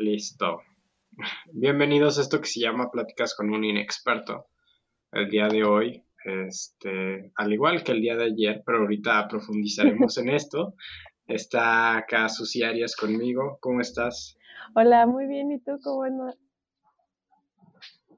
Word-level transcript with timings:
Listo. 0.00 0.62
Bienvenidos 1.52 2.16
a 2.16 2.22
esto 2.22 2.40
que 2.40 2.46
se 2.46 2.60
llama 2.60 2.90
Pláticas 2.90 3.34
con 3.34 3.52
un 3.52 3.64
inexperto. 3.64 4.46
El 5.12 5.28
día 5.28 5.46
de 5.46 5.62
hoy, 5.62 6.02
este, 6.24 7.30
al 7.36 7.52
igual 7.52 7.84
que 7.84 7.92
el 7.92 8.00
día 8.00 8.16
de 8.16 8.24
ayer, 8.24 8.62
pero 8.64 8.78
ahorita 8.78 9.28
profundizaremos 9.28 10.16
en 10.16 10.30
esto. 10.30 10.74
Está 11.26 11.98
acá 11.98 12.30
Susi 12.30 12.62
Arias 12.62 12.96
conmigo. 12.96 13.58
¿Cómo 13.60 13.82
estás? 13.82 14.38
Hola, 14.74 15.04
muy 15.04 15.26
bien. 15.26 15.52
¿Y 15.52 15.60
tú 15.60 15.78
cómo 15.84 16.04
andas? 16.04 16.34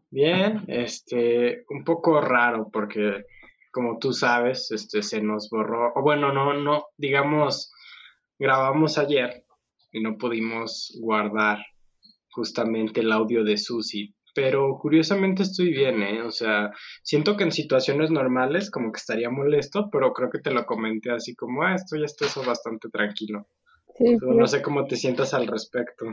Bien, 0.08 0.62
este, 0.68 1.64
un 1.68 1.82
poco 1.82 2.20
raro 2.20 2.70
porque, 2.72 3.24
como 3.72 3.98
tú 3.98 4.12
sabes, 4.12 4.70
este, 4.70 5.02
se 5.02 5.20
nos 5.20 5.50
borró, 5.50 5.92
o 5.96 6.02
bueno, 6.02 6.32
no, 6.32 6.54
no, 6.54 6.84
digamos, 6.96 7.72
grabamos 8.38 8.98
ayer 8.98 9.44
y 9.90 10.00
no 10.00 10.16
pudimos 10.16 10.96
guardar 11.00 11.58
justamente 12.32 13.00
el 13.00 13.12
audio 13.12 13.44
de 13.44 13.56
Susi. 13.56 14.14
Pero 14.34 14.78
curiosamente 14.78 15.42
estoy 15.42 15.70
bien, 15.70 16.02
¿eh? 16.02 16.22
O 16.22 16.30
sea, 16.30 16.70
siento 17.02 17.36
que 17.36 17.44
en 17.44 17.52
situaciones 17.52 18.10
normales 18.10 18.70
como 18.70 18.90
que 18.90 18.98
estaría 18.98 19.28
molesto, 19.28 19.90
pero 19.90 20.12
creo 20.14 20.30
que 20.30 20.38
te 20.38 20.50
lo 20.50 20.64
comenté 20.64 21.10
así 21.10 21.34
como, 21.34 21.62
ah, 21.62 21.74
esto 21.74 21.96
ya 21.96 22.06
está 22.06 22.24
eso 22.24 22.42
bastante 22.42 22.88
tranquilo. 22.88 23.46
Sí, 23.94 24.16
No 24.22 24.46
sé 24.46 24.62
cómo 24.62 24.86
te 24.86 24.96
sientas 24.96 25.34
al 25.34 25.46
respecto. 25.46 26.06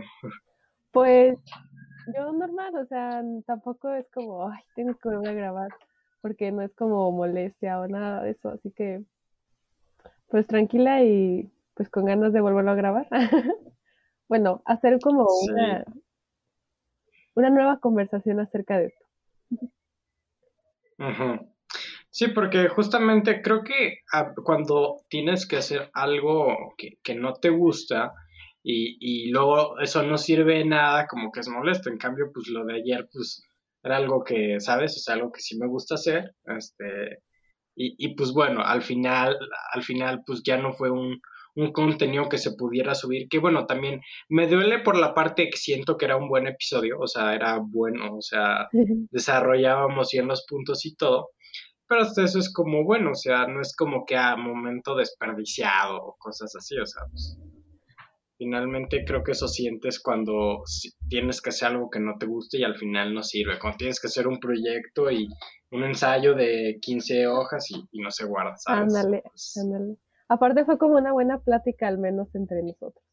Pues 0.91 1.38
yo 2.13 2.31
normal, 2.34 2.76
o 2.76 2.85
sea, 2.85 3.23
tampoco 3.45 3.93
es 3.93 4.05
como, 4.12 4.49
ay, 4.49 4.59
tengo 4.76 4.95
que 4.95 5.09
volver 5.09 5.29
a 5.29 5.34
grabar, 5.34 5.70
porque 6.21 6.51
no 6.51 6.62
es 6.62 6.73
como 6.73 7.12
molestia 7.12 7.79
o 7.79 7.88
nada 7.88 8.23
de 8.23 8.31
eso, 8.31 8.49
así 8.49 8.71
que, 8.71 9.04
pues 10.27 10.45
tranquila 10.48 11.04
y 11.04 11.49
pues 11.73 11.90
con 11.90 12.05
ganas 12.05 12.34
de 12.34 12.41
volverlo 12.41 12.71
a 12.71 12.76
grabar. 12.76 13.07
bueno, 14.27 14.62
hacer 14.65 14.99
como 14.99 15.26
una, 15.49 15.85
una 17.39 17.49
nueva 17.49 17.79
conversación 17.79 18.39
acerca 18.39 18.77
de 18.77 18.88
esto. 18.88 19.05
Sí, 22.09 22.27
porque 22.27 22.68
justamente 22.68 23.41
creo 23.41 23.63
que 23.63 23.99
ah, 24.12 24.34
cuando 24.43 24.98
tienes 25.09 25.48
que 25.48 25.57
hacer 25.57 25.90
algo 25.93 26.73
que, 26.77 26.98
que 27.01 27.15
no 27.15 27.34
te 27.34 27.49
gusta 27.49 28.13
y, 28.62 28.98
y, 28.99 29.32
luego 29.32 29.79
eso 29.79 30.04
no 30.04 30.17
sirve 30.17 30.55
de 30.60 30.65
nada, 30.65 31.07
como 31.07 31.32
que 31.32 31.40
es 31.40 31.48
molesto. 31.48 31.90
En 31.90 31.98
cambio, 31.98 32.29
pues 32.34 32.49
lo 32.49 32.65
de 32.65 32.76
ayer, 32.76 33.07
pues 33.12 33.48
era 33.84 33.98
algo 33.98 34.23
que, 34.23 34.60
¿sabes? 34.60 35.01
Sea, 35.01 35.15
algo 35.15 35.32
que 35.32 35.40
sí 35.40 35.57
me 35.57 35.67
gusta 35.67 35.95
hacer. 35.95 36.35
Este, 36.45 37.20
y, 37.76 37.95
y 37.98 38.15
pues 38.15 38.34
bueno, 38.34 38.62
al 38.62 38.82
final, 38.82 39.37
al 39.71 39.84
final, 39.84 40.23
pues 40.26 40.43
ya 40.43 40.57
no 40.57 40.73
fue 40.73 40.91
un, 40.91 41.21
un 41.60 41.71
contenido 41.74 42.29
que 42.29 42.38
se 42.38 42.54
pudiera 42.54 42.96
subir, 42.96 43.27
que 43.27 43.40
bueno, 43.40 43.65
también 43.65 44.02
me 44.29 44.48
duele 44.48 44.79
por 44.79 44.98
la 44.98 45.13
parte 45.13 45.49
que 45.49 45.57
siento 45.57 45.98
que 45.98 46.05
era 46.05 46.16
un 46.16 46.29
buen 46.29 46.48
episodio, 46.48 46.98
o 46.99 47.07
sea, 47.07 47.35
era 47.35 47.60
bueno, 47.62 48.16
o 48.16 48.21
sea, 48.21 48.70
desarrollábamos 49.12 50.10
bien 50.12 50.27
los 50.27 50.46
puntos 50.48 50.85
y 50.85 50.96
todo, 50.96 51.32
pero 51.88 52.01
hasta 52.01 52.24
eso 52.24 52.40
es 52.40 52.54
como 52.54 52.84
bueno, 52.84 53.12
o 53.12 53.16
sea, 53.16 53.48
no 53.48 53.62
es 53.62 53.76
como 53.76 54.05
que 54.05 54.16
a 54.16 54.38
momento 54.38 54.96
desperdiciado 54.96 55.98
o 55.98 56.16
cosas 56.18 56.55
así, 56.55 56.77
o 56.77 56.85
sea, 56.85 57.04
pues, 57.12 57.38
finalmente 58.38 59.04
creo 59.05 59.21
que 59.21 59.34
eso 59.34 59.49
sientes 59.49 59.99
cuando 59.99 60.63
tienes 61.10 61.41
que 61.41 61.49
hacer 61.49 61.70
algo 61.70 61.90
que 61.90 61.99
no 61.99 62.18
te 62.18 62.26
guste 62.26 62.57
y 62.57 62.63
al 62.63 62.77
final 62.77 63.13
no 63.13 63.21
sirve, 63.21 63.60
cuando 63.60 63.77
tienes 63.79 63.99
que 63.99 64.07
hacer 64.07 64.28
un 64.28 64.40
proyecto 64.40 65.12
y 65.12 65.28
un 65.72 65.84
ensayo 65.84 66.35
de 66.35 66.79
15 66.81 67.28
hojas 67.28 67.69
y, 67.69 67.85
no 68.00 68.09
se 68.12 68.25
guarda, 68.25 68.56
¿sabes? 68.56 68.96
Ándale, 68.96 69.23
pues 69.23 69.57
ándale. 69.57 69.97
Aparte 70.30 70.63
fue 70.63 70.78
como 70.78 70.96
una 70.96 71.12
buena 71.12 71.40
plática, 71.40 71.88
al 71.88 71.97
menos 71.97 72.34
entre 72.35 72.62
nosotros. 72.63 73.03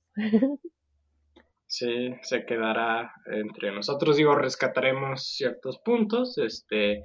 Sí, 1.67 2.15
se 2.23 2.47
quedará 2.47 3.13
entre 3.27 3.73
nosotros. 3.73 4.17
Digo, 4.17 4.35
rescataremos 4.37 5.25
ciertos 5.25 5.79
puntos, 5.79 6.39
este, 6.39 7.03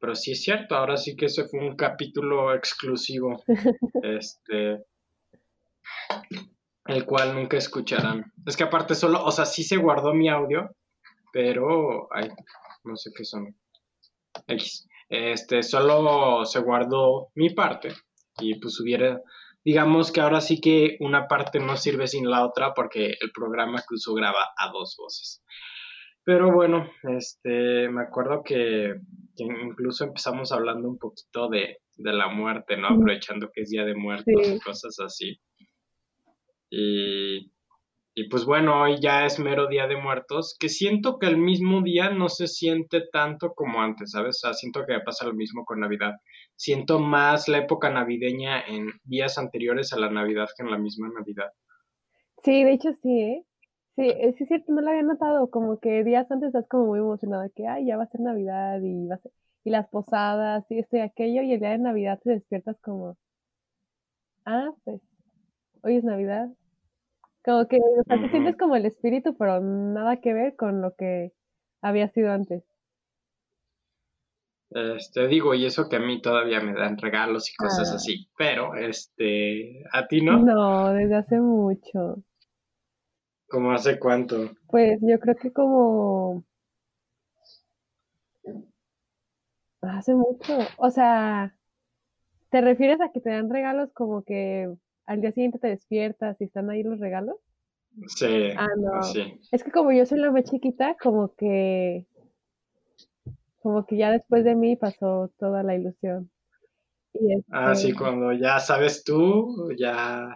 pero 0.00 0.16
sí 0.16 0.32
es 0.32 0.42
cierto, 0.42 0.74
ahora 0.74 0.96
sí 0.96 1.14
que 1.14 1.26
ese 1.26 1.44
fue 1.44 1.60
un 1.60 1.76
capítulo 1.76 2.52
exclusivo, 2.54 3.44
este, 4.02 4.84
el 6.86 7.04
cual 7.06 7.34
nunca 7.34 7.56
escucharán. 7.56 8.32
Es 8.46 8.56
que 8.56 8.64
aparte 8.64 8.94
solo, 8.94 9.22
o 9.24 9.30
sea, 9.30 9.44
sí 9.44 9.62
se 9.62 9.76
guardó 9.76 10.12
mi 10.12 10.28
audio, 10.28 10.74
pero, 11.32 12.08
ay, 12.12 12.30
no 12.82 12.96
sé 12.96 13.10
qué 13.16 13.24
son. 13.24 13.54
X. 14.48 14.88
Este, 15.08 15.62
solo 15.62 16.44
se 16.46 16.60
guardó 16.60 17.30
mi 17.34 17.50
parte 17.50 17.90
y 18.38 18.58
pues 18.60 18.80
hubiera 18.80 19.20
digamos 19.64 20.12
que 20.12 20.20
ahora 20.20 20.40
sí 20.40 20.60
que 20.60 20.96
una 21.00 21.28
parte 21.28 21.60
no 21.60 21.76
sirve 21.76 22.06
sin 22.06 22.30
la 22.30 22.44
otra 22.44 22.72
porque 22.74 23.14
el 23.20 23.30
programa 23.32 23.80
incluso 23.80 24.14
graba 24.14 24.48
a 24.56 24.70
dos 24.70 24.96
voces. 24.98 25.42
Pero 26.24 26.52
bueno, 26.52 26.90
este, 27.16 27.88
me 27.88 28.02
acuerdo 28.02 28.42
que, 28.44 28.94
incluso 29.36 30.04
empezamos 30.04 30.52
hablando 30.52 30.88
un 30.88 30.98
poquito 30.98 31.48
de, 31.48 31.78
la 31.96 32.28
muerte, 32.28 32.76
¿no? 32.76 32.88
Aprovechando 32.88 33.50
que 33.52 33.62
es 33.62 33.70
Día 33.70 33.84
de 33.84 33.94
Muertos 33.94 34.48
y 34.48 34.58
cosas 34.60 34.98
así. 35.00 35.38
Y, 36.70 37.50
y 38.14 38.28
pues 38.28 38.44
bueno, 38.44 38.82
hoy 38.82 39.00
ya 39.00 39.24
es 39.24 39.38
mero 39.38 39.68
Día 39.68 39.86
de 39.86 39.96
Muertos, 39.96 40.56
que 40.58 40.68
siento 40.68 41.18
que 41.18 41.26
el 41.26 41.38
mismo 41.38 41.82
día 41.82 42.10
no 42.10 42.28
se 42.28 42.46
siente 42.48 43.02
tanto 43.12 43.52
como 43.54 43.80
antes, 43.80 44.12
¿sabes? 44.12 44.36
O 44.36 44.48
sea, 44.48 44.54
siento 44.54 44.84
que 44.86 44.98
pasa 45.04 45.26
lo 45.26 45.34
mismo 45.34 45.64
con 45.64 45.80
Navidad 45.80 46.14
siento 46.60 46.98
más 46.98 47.48
la 47.48 47.56
época 47.56 47.88
navideña 47.88 48.60
en 48.60 48.90
días 49.04 49.38
anteriores 49.38 49.94
a 49.94 49.98
la 49.98 50.10
Navidad 50.10 50.46
que 50.54 50.62
en 50.62 50.70
la 50.70 50.76
misma 50.76 51.08
Navidad. 51.08 51.50
Sí, 52.44 52.64
de 52.64 52.72
hecho 52.72 52.92
sí, 53.02 53.18
¿eh? 53.18 53.46
Sí, 53.96 54.06
es 54.06 54.36
cierto, 54.36 54.70
no 54.72 54.82
lo 54.82 54.90
había 54.90 55.02
notado, 55.02 55.50
como 55.50 55.80
que 55.80 56.04
días 56.04 56.30
antes 56.30 56.48
estás 56.48 56.68
como 56.68 56.86
muy 56.86 56.98
emocionada, 56.98 57.48
que, 57.48 57.66
ay, 57.66 57.86
ya 57.86 57.96
va 57.96 58.04
a 58.04 58.08
ser 58.08 58.20
Navidad 58.20 58.78
y 58.82 59.06
va 59.06 59.14
a 59.14 59.18
ser, 59.18 59.32
y 59.64 59.70
las 59.70 59.88
posadas 59.88 60.64
y 60.70 60.78
esto 60.78 60.98
y 60.98 61.00
aquello, 61.00 61.42
y 61.42 61.54
el 61.54 61.60
día 61.60 61.70
de 61.70 61.78
Navidad 61.78 62.20
te 62.22 62.30
despiertas 62.30 62.78
como, 62.82 63.16
ah, 64.44 64.70
pues, 64.84 65.00
hoy 65.82 65.96
es 65.96 66.04
Navidad. 66.04 66.50
Como 67.44 67.66
que, 67.68 67.76
o 67.78 68.02
sea, 68.06 68.20
te 68.20 68.30
sientes 68.30 68.56
como 68.56 68.76
el 68.76 68.86
espíritu, 68.86 69.36
pero 69.36 69.60
nada 69.60 70.20
que 70.20 70.34
ver 70.34 70.56
con 70.56 70.82
lo 70.82 70.94
que 70.94 71.32
había 71.80 72.08
sido 72.08 72.30
antes. 72.32 72.64
Este, 74.70 75.26
digo, 75.26 75.54
y 75.54 75.66
eso 75.66 75.88
que 75.88 75.96
a 75.96 76.00
mí 76.00 76.22
todavía 76.22 76.60
me 76.60 76.74
dan 76.74 76.96
regalos 76.96 77.50
y 77.50 77.56
cosas 77.56 77.90
ah. 77.90 77.96
así, 77.96 78.28
pero, 78.38 78.76
este, 78.76 79.82
¿a 79.92 80.06
ti 80.06 80.20
no? 80.20 80.38
No, 80.38 80.92
desde 80.92 81.16
hace 81.16 81.40
mucho. 81.40 82.22
¿Cómo 83.48 83.72
hace 83.72 83.98
cuánto? 83.98 84.52
Pues 84.68 85.00
yo 85.02 85.18
creo 85.18 85.34
que 85.34 85.52
como... 85.52 86.44
Hace 89.82 90.14
mucho. 90.14 90.58
O 90.76 90.90
sea, 90.90 91.56
¿te 92.50 92.60
refieres 92.60 93.00
a 93.00 93.10
que 93.10 93.20
te 93.20 93.30
dan 93.30 93.50
regalos 93.50 93.90
como 93.92 94.22
que 94.22 94.72
al 95.10 95.20
día 95.20 95.32
siguiente 95.32 95.58
te 95.58 95.66
despiertas 95.66 96.40
y 96.40 96.44
están 96.44 96.70
ahí 96.70 96.84
los 96.84 97.00
regalos? 97.00 97.34
Sí. 98.06 98.50
Ah, 98.56 98.68
no. 98.76 99.00
Es 99.50 99.64
que 99.64 99.72
como 99.72 99.90
yo 99.90 100.06
soy 100.06 100.20
la 100.20 100.30
más 100.30 100.44
chiquita, 100.44 100.96
como 101.02 101.34
que 101.34 102.06
como 103.58 103.84
que 103.86 103.96
ya 103.96 104.12
después 104.12 104.44
de 104.44 104.54
mí 104.54 104.76
pasó 104.76 105.32
toda 105.36 105.64
la 105.64 105.74
ilusión. 105.74 106.30
Y 107.12 107.42
ah, 107.50 107.74
sí, 107.74 107.92
cuando 107.92 108.32
ya 108.32 108.60
sabes 108.60 109.02
tú, 109.02 109.72
ya, 109.76 110.32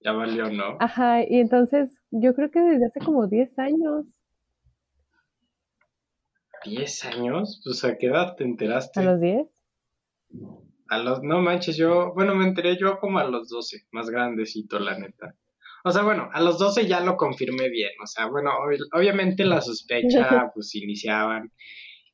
ya 0.00 0.12
valió, 0.12 0.50
¿no? 0.50 0.76
Ajá, 0.80 1.22
y 1.22 1.40
entonces 1.40 1.90
yo 2.10 2.34
creo 2.34 2.50
que 2.50 2.60
desde 2.60 2.84
hace 2.84 3.00
como 3.00 3.28
10 3.28 3.58
años. 3.58 4.04
¿10 6.66 7.04
años? 7.06 7.62
Pues 7.64 7.82
a 7.82 7.96
qué 7.96 8.08
edad 8.08 8.36
te 8.36 8.44
enteraste? 8.44 9.00
¿A 9.00 9.04
los 9.04 9.20
10? 9.22 9.48
A 10.88 10.98
los, 10.98 11.22
no 11.22 11.40
manches, 11.40 11.76
yo, 11.76 12.12
bueno, 12.14 12.34
me 12.34 12.44
enteré 12.44 12.76
yo 12.78 12.98
como 12.98 13.18
a 13.18 13.24
los 13.24 13.48
12, 13.48 13.86
más 13.92 14.10
grandecito, 14.10 14.78
la 14.78 14.98
neta. 14.98 15.34
O 15.84 15.90
sea, 15.90 16.02
bueno, 16.02 16.30
a 16.32 16.40
los 16.40 16.58
12 16.58 16.86
ya 16.86 17.00
lo 17.00 17.16
confirmé 17.16 17.68
bien, 17.68 17.90
o 18.02 18.06
sea, 18.06 18.26
bueno, 18.26 18.50
obviamente 18.92 19.44
la 19.44 19.60
sospecha 19.60 20.50
pues 20.54 20.74
iniciaban 20.74 21.52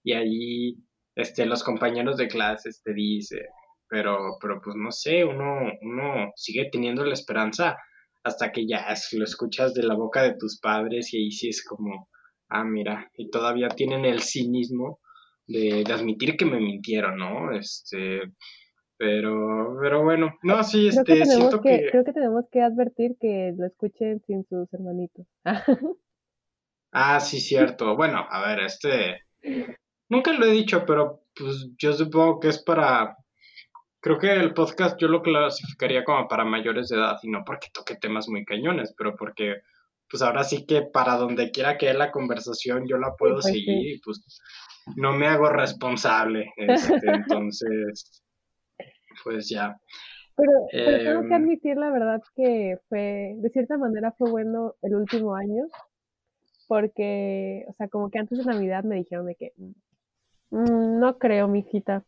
y 0.03 0.13
allí 0.15 0.77
este, 1.15 1.47
los 1.47 1.63
compañeros 1.63 2.17
de 2.17 2.29
clases 2.29 2.83
te 2.83 2.93
dicen, 2.93 3.47
pero, 3.89 4.39
pero 4.41 4.61
pues 4.63 4.77
no 4.77 4.91
sé, 4.91 5.25
uno, 5.25 5.61
uno 5.83 6.33
sigue 6.35 6.69
teniendo 6.71 7.05
la 7.05 7.15
esperanza 7.15 7.77
hasta 8.23 8.53
que 8.53 8.67
ya 8.67 8.87
lo 9.13 9.25
escuchas 9.25 9.75
de 9.75 9.83
la 9.83 9.95
boca 9.95 10.23
de 10.23 10.37
tus 10.37 10.59
padres 10.59 11.13
y 11.13 11.19
ahí 11.19 11.31
sí 11.31 11.49
es 11.49 11.65
como, 11.65 12.09
ah, 12.49 12.65
mira, 12.65 13.11
y 13.17 13.31
todavía 13.31 13.69
tienen 13.69 14.05
el 14.05 14.21
cinismo 14.21 15.01
de, 15.47 15.85
admitir 15.93 16.37
que 16.37 16.45
me 16.45 16.61
mintieron, 16.61 17.17
¿no? 17.17 17.53
Este, 17.53 18.21
pero, 19.01 19.79
pero 19.81 20.03
bueno, 20.05 20.35
no, 20.43 20.63
sí, 20.63 20.89
este, 20.89 21.25
siento 21.25 21.63
que, 21.63 21.89
Creo 21.91 22.05
que 22.05 22.13
tenemos 22.13 22.45
que 22.53 22.61
advertir 22.61 23.17
que 23.19 23.55
lo 23.57 23.65
escuchen 23.65 24.21
sin 24.27 24.45
sus 24.45 24.71
hermanitos. 24.75 25.27
ah, 26.93 27.19
sí, 27.19 27.41
cierto. 27.41 27.97
Bueno, 27.97 28.27
a 28.29 28.47
ver, 28.47 28.61
este, 28.61 29.23
Nunca 30.11 30.35
lo 30.35 30.45
he 30.45 30.51
dicho, 30.51 30.85
pero 30.85 31.23
pues 31.35 31.71
yo 31.79 31.95
supongo 31.95 32.41
que 32.41 32.49
es 32.49 32.63
para... 32.63 33.17
Creo 34.01 34.19
que 34.19 34.33
el 34.33 34.53
podcast 34.53 35.01
yo 35.01 35.09
lo 35.09 35.23
clasificaría 35.23 36.05
como 36.05 36.29
para 36.29 36.45
mayores 36.45 36.89
de 36.89 36.97
edad 36.97 37.17
y 37.23 37.31
no 37.31 37.43
porque 37.47 37.69
toque 37.73 37.97
temas 37.97 38.29
muy 38.29 38.45
cañones, 38.45 38.95
pero 38.99 39.17
porque 39.17 39.63
pues 40.11 40.23
ahora 40.23 40.45
sí 40.45 40.67
que 40.67 40.83
para 40.83 41.17
donde 41.17 41.51
quiera 41.51 41.79
que 41.79 41.89
haya 41.89 41.99
la 41.99 42.11
conversación 42.11 42.87
yo 42.87 42.99
la 42.99 43.15
puedo 43.17 43.35
pues 43.37 43.47
seguir 43.47 43.95
y 43.95 44.01
pues 44.01 44.21
no 44.97 45.13
me 45.13 45.27
hago 45.27 45.49
responsable. 45.49 46.53
Este, 46.57 47.01
entonces, 47.03 48.23
pues 49.25 49.49
ya. 49.49 49.79
Pero, 50.37 50.53
tengo 51.05 51.21
que 51.29 51.35
Em, 51.35 51.43
admitir 51.43 51.77
la 51.77 51.91
verdad 51.91 52.23
que 52.35 52.79
fue, 52.89 53.35
de 53.37 53.51
cierta 53.51 53.77
manera 53.77 54.13
fue 54.13 54.31
bueno 54.31 54.75
el 54.83 54.95
último 54.95 55.35
año, 55.35 55.67
porque, 56.69 57.65
o 57.69 57.73
sea, 57.75 57.89
como 57.89 58.11
que 58.11 58.19
antes 58.19 58.39
de 58.39 58.45
Navidad 58.45 58.85
me 58.85 58.97
dijeron 58.97 59.27
de 59.27 59.35
que, 59.35 59.53
"Mm, 60.51 60.99
no 61.01 61.19
creo, 61.19 61.49
mijita, 61.49 62.05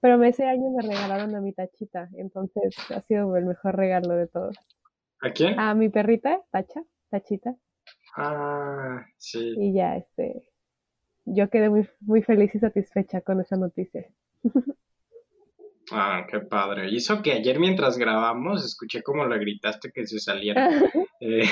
pero 0.00 0.22
ese 0.24 0.44
año 0.46 0.70
me 0.70 0.82
regalaron 0.82 1.34
a 1.34 1.40
mi 1.40 1.52
tachita, 1.52 2.08
entonces 2.16 2.74
ha 2.90 3.00
sido 3.02 3.36
el 3.36 3.46
mejor 3.46 3.76
regalo 3.76 4.14
de 4.14 4.26
todos. 4.28 4.56
¿A 5.22 5.30
quién? 5.32 5.58
A 5.58 5.74
mi 5.74 5.88
perrita, 5.88 6.40
Tacha, 6.50 6.82
Tachita, 7.10 7.54
Ah, 8.16 9.04
sí. 9.18 9.54
y 9.58 9.72
ya, 9.74 9.96
este, 9.96 10.42
yo 11.26 11.50
quedé 11.50 11.70
muy, 11.70 11.88
muy 12.00 12.22
feliz 12.22 12.54
y 12.54 12.58
satisfecha 12.60 13.20
con 13.22 13.40
esa 13.40 13.56
noticia. 13.56 14.06
Ah, 15.92 16.26
qué 16.30 16.40
padre. 16.40 16.88
Hizo 16.90 17.22
que 17.22 17.32
ayer 17.32 17.58
mientras 17.58 17.98
grabamos 17.98 18.64
escuché 18.64 19.02
como 19.02 19.26
le 19.26 19.38
gritaste 19.38 19.90
que 19.92 20.06
se 20.06 20.18
saliera. 20.18 20.68
Eh, 21.22 21.42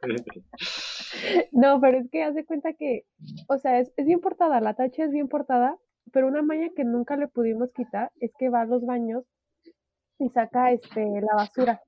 No, 1.52 1.80
pero 1.80 1.98
es 1.98 2.10
que 2.10 2.22
haz 2.22 2.34
de 2.34 2.44
cuenta 2.44 2.72
que, 2.72 3.04
o 3.48 3.58
sea, 3.58 3.80
es, 3.80 3.92
es 3.96 4.06
bien 4.06 4.20
portada, 4.20 4.60
la 4.60 4.74
tacha 4.74 5.04
es 5.04 5.10
bien 5.10 5.28
portada, 5.28 5.76
pero 6.12 6.26
una 6.26 6.42
maña 6.42 6.68
que 6.74 6.84
nunca 6.84 7.16
le 7.16 7.28
pudimos 7.28 7.70
quitar 7.72 8.10
es 8.20 8.32
que 8.38 8.48
va 8.48 8.62
a 8.62 8.66
los 8.66 8.84
baños 8.84 9.24
y 10.18 10.28
saca 10.30 10.72
este 10.72 11.04
la 11.04 11.36
basura. 11.36 11.82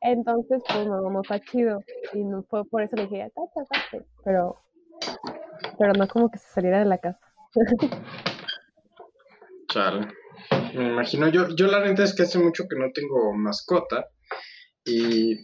Entonces, 0.00 0.62
pues 0.66 0.86
no, 0.86 1.00
no 1.10 1.20
está 1.22 1.40
chido. 1.40 1.80
Y 2.12 2.24
no 2.24 2.42
fue 2.44 2.64
por 2.64 2.82
eso 2.82 2.96
le 2.96 3.06
dije, 3.06 3.30
tacha, 3.34 3.64
tacha. 3.68 4.04
Pero, 4.24 4.56
pero 5.78 5.92
no 5.92 6.08
como 6.08 6.30
que 6.30 6.38
se 6.38 6.48
saliera 6.48 6.80
de 6.80 6.84
la 6.86 6.98
casa. 6.98 7.20
Chale. 9.68 10.08
Me 10.74 10.88
imagino, 10.88 11.28
yo, 11.28 11.54
yo 11.54 11.66
la 11.66 11.80
neta 11.80 12.02
es 12.04 12.14
que 12.14 12.22
hace 12.22 12.38
mucho 12.38 12.64
que 12.68 12.76
no 12.76 12.90
tengo 12.92 13.34
mascota 13.34 14.06
y, 14.84 15.36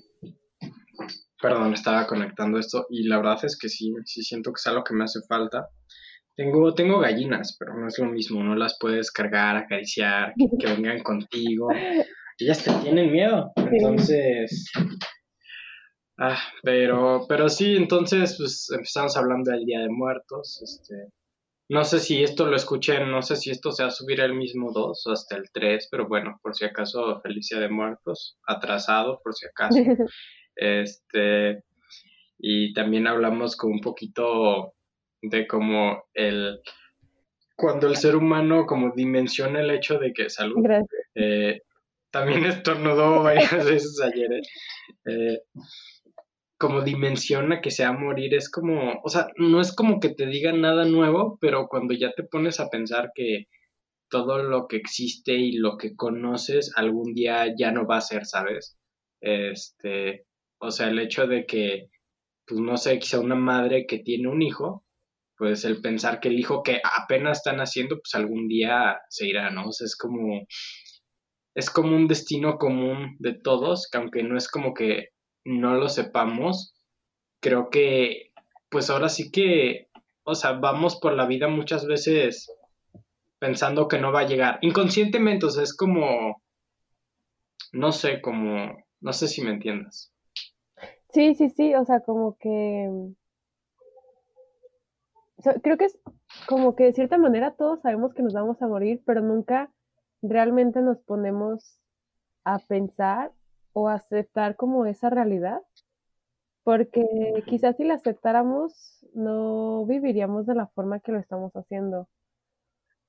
perdón, 1.40 1.74
estaba 1.74 2.06
conectando 2.06 2.58
esto 2.58 2.86
y 2.90 3.06
la 3.06 3.18
verdad 3.18 3.38
es 3.44 3.58
que 3.58 3.68
sí, 3.68 3.92
sí 4.04 4.22
siento 4.22 4.52
que 4.52 4.58
es 4.58 4.66
algo 4.66 4.84
que 4.84 4.94
me 4.94 5.04
hace 5.04 5.20
falta. 5.28 5.68
Tengo, 6.34 6.72
tengo 6.72 7.00
gallinas, 7.00 7.56
pero 7.58 7.74
no 7.74 7.88
es 7.88 7.98
lo 7.98 8.06
mismo, 8.06 8.42
no 8.42 8.54
las 8.54 8.78
puedes 8.78 9.10
cargar, 9.10 9.56
acariciar, 9.56 10.32
que, 10.36 10.46
que 10.58 10.72
vengan 10.74 11.02
contigo. 11.02 11.68
Ellas 12.38 12.62
te 12.62 12.72
tienen 12.82 13.12
miedo, 13.12 13.52
entonces... 13.56 14.70
Ah, 16.20 16.38
pero, 16.62 17.26
pero 17.28 17.48
sí, 17.48 17.76
entonces, 17.76 18.36
pues 18.36 18.68
empezamos 18.72 19.16
hablando 19.16 19.52
del 19.52 19.64
Día 19.64 19.80
de 19.80 19.88
Muertos, 19.88 20.60
este... 20.62 21.12
No 21.68 21.84
sé 21.84 22.00
si 22.00 22.22
esto 22.22 22.46
lo 22.46 22.56
escuché, 22.56 23.04
no 23.04 23.20
sé 23.20 23.36
si 23.36 23.50
esto 23.50 23.72
se 23.72 23.82
va 23.82 23.90
a 23.90 23.92
subir 23.92 24.20
el 24.20 24.34
mismo 24.34 24.72
2 24.72 25.06
o 25.06 25.12
hasta 25.12 25.36
el 25.36 25.50
3, 25.52 25.88
pero 25.90 26.08
bueno, 26.08 26.38
por 26.42 26.54
si 26.54 26.64
acaso, 26.64 27.20
feliz 27.20 27.48
Día 27.50 27.60
de 27.60 27.68
Muertos, 27.68 28.38
atrasado, 28.46 29.20
por 29.22 29.34
si 29.34 29.46
acaso. 29.46 29.76
Este, 30.60 31.62
y 32.36 32.72
también 32.72 33.06
hablamos 33.06 33.54
con 33.54 33.70
un 33.70 33.80
poquito 33.80 34.74
de 35.22 35.46
cómo 35.46 36.02
el, 36.14 36.60
cuando 37.54 37.86
el 37.86 37.96
ser 37.96 38.16
humano 38.16 38.66
como 38.66 38.92
dimensiona 38.92 39.60
el 39.60 39.70
hecho 39.70 40.00
de 40.00 40.12
que 40.12 40.30
salud, 40.30 40.64
eh, 41.14 41.60
también 42.10 42.44
estornudó 42.46 43.22
varias 43.22 43.64
veces 43.64 44.00
ayer, 44.00 44.40
eh, 45.06 45.38
como 46.58 46.82
dimensiona 46.82 47.60
que 47.60 47.70
se 47.70 47.84
va 47.84 47.90
a 47.90 47.92
morir, 47.92 48.34
es 48.34 48.50
como, 48.50 49.00
o 49.04 49.08
sea, 49.08 49.28
no 49.36 49.60
es 49.60 49.74
como 49.74 50.00
que 50.00 50.10
te 50.10 50.26
digan 50.26 50.60
nada 50.60 50.84
nuevo, 50.84 51.38
pero 51.40 51.68
cuando 51.68 51.94
ya 51.94 52.12
te 52.12 52.24
pones 52.24 52.58
a 52.60 52.68
pensar 52.68 53.12
que 53.14 53.46
todo 54.10 54.42
lo 54.42 54.66
que 54.66 54.76
existe 54.76 55.34
y 55.34 55.52
lo 55.52 55.76
que 55.76 55.94
conoces 55.94 56.72
algún 56.76 57.14
día 57.14 57.46
ya 57.56 57.70
no 57.70 57.86
va 57.86 57.98
a 57.98 58.00
ser, 58.00 58.26
¿sabes? 58.26 58.76
Este, 59.20 60.26
o 60.58 60.70
sea, 60.70 60.88
el 60.88 60.98
hecho 60.98 61.26
de 61.26 61.46
que, 61.46 61.90
pues 62.46 62.60
no 62.60 62.76
sé, 62.76 62.98
quizá 62.98 63.20
una 63.20 63.36
madre 63.36 63.86
que 63.86 63.98
tiene 63.98 64.28
un 64.28 64.42
hijo, 64.42 64.84
pues 65.36 65.64
el 65.64 65.80
pensar 65.80 66.18
que 66.20 66.28
el 66.28 66.38
hijo 66.40 66.62
que 66.64 66.80
apenas 66.82 67.38
están 67.38 67.60
haciendo, 67.60 67.96
pues 67.96 68.14
algún 68.14 68.48
día 68.48 68.98
se 69.08 69.28
irá, 69.28 69.50
¿no? 69.50 69.68
O 69.68 69.72
sea, 69.72 69.84
es 69.84 69.96
como, 69.96 70.46
es 71.54 71.70
como 71.70 71.94
un 71.96 72.08
destino 72.08 72.58
común 72.58 73.16
de 73.20 73.34
todos, 73.34 73.88
que 73.90 73.98
aunque 73.98 74.22
no 74.24 74.36
es 74.36 74.48
como 74.48 74.74
que 74.74 75.10
no 75.44 75.74
lo 75.74 75.88
sepamos, 75.88 76.74
creo 77.40 77.70
que, 77.70 78.32
pues 78.68 78.90
ahora 78.90 79.08
sí 79.08 79.30
que, 79.30 79.88
o 80.24 80.34
sea, 80.34 80.52
vamos 80.52 80.96
por 80.96 81.14
la 81.14 81.26
vida 81.26 81.48
muchas 81.48 81.86
veces 81.86 82.52
pensando 83.38 83.88
que 83.88 83.98
no 83.98 84.12
va 84.12 84.20
a 84.20 84.26
llegar, 84.26 84.58
inconscientemente, 84.62 85.46
o 85.46 85.50
sea, 85.50 85.62
es 85.62 85.76
como, 85.76 86.42
no 87.72 87.92
sé, 87.92 88.20
como, 88.20 88.76
no 89.00 89.12
sé 89.12 89.28
si 89.28 89.42
me 89.42 89.50
entiendas. 89.50 90.12
Sí, 91.10 91.34
sí, 91.34 91.48
sí, 91.50 91.74
o 91.74 91.84
sea, 91.84 92.00
como 92.00 92.36
que... 92.38 92.90
creo 95.62 95.78
que 95.78 95.86
es 95.86 95.98
como 96.46 96.74
que 96.74 96.84
de 96.84 96.92
cierta 96.92 97.16
manera 97.16 97.54
todos 97.54 97.80
sabemos 97.80 98.12
que 98.12 98.22
nos 98.22 98.34
vamos 98.34 98.60
a 98.60 98.66
morir, 98.66 99.02
pero 99.06 99.22
nunca 99.22 99.72
realmente 100.20 100.82
nos 100.82 100.98
ponemos 100.98 101.78
a 102.44 102.58
pensar 102.58 103.32
o 103.78 103.88
aceptar 103.88 104.56
como 104.56 104.86
esa 104.86 105.10
realidad, 105.10 105.62
porque 106.62 107.02
quizás 107.48 107.76
si 107.76 107.84
la 107.84 107.94
aceptáramos 107.94 109.04
no 109.14 109.84
viviríamos 109.86 110.46
de 110.46 110.54
la 110.54 110.66
forma 110.68 111.00
que 111.00 111.12
lo 111.12 111.18
estamos 111.18 111.52
haciendo, 111.56 112.08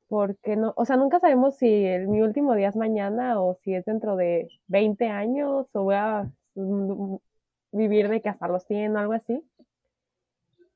porque 0.07 0.55
no, 0.55 0.73
o 0.75 0.85
sea, 0.85 0.97
nunca 0.97 1.19
sabemos 1.19 1.55
si 1.57 1.67
el- 1.85 2.07
mi 2.07 2.21
último 2.21 2.55
día 2.55 2.69
es 2.69 2.75
mañana 2.75 3.41
o 3.41 3.55
si 3.63 3.75
es 3.75 3.85
dentro 3.85 4.15
de 4.15 4.49
20 4.67 5.07
años 5.07 5.67
o 5.73 5.83
voy 5.83 5.95
a 5.95 6.31
mm, 6.55 7.15
vivir 7.73 8.09
de 8.09 8.21
que 8.21 8.29
hasta 8.29 8.47
los 8.47 8.63
100 8.65 8.95
o 8.95 8.99
algo 8.99 9.13
así. 9.13 9.43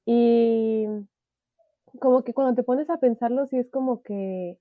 Y 0.05 0.85
como 1.99 2.23
que 2.23 2.33
cuando 2.35 2.53
te 2.55 2.63
pones 2.63 2.89
a 2.91 2.99
pensarlo, 2.99 3.47
sí 3.47 3.57
es 3.57 3.69
como 3.71 4.03
que 4.03 4.59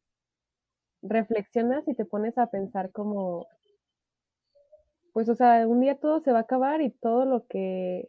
reflexionas 1.03 1.87
y 1.87 1.95
te 1.95 2.05
pones 2.05 2.39
a 2.39 2.47
pensar 2.49 2.91
como, 2.93 3.47
pues, 5.13 5.29
o 5.29 5.35
sea, 5.35 5.67
un 5.67 5.81
día 5.81 5.99
todo 5.99 6.21
se 6.21 6.33
va 6.33 6.39
a 6.39 6.43
acabar 6.43 6.81
y 6.81 6.91
todo 6.91 7.25
lo 7.25 7.47
que 7.47 8.09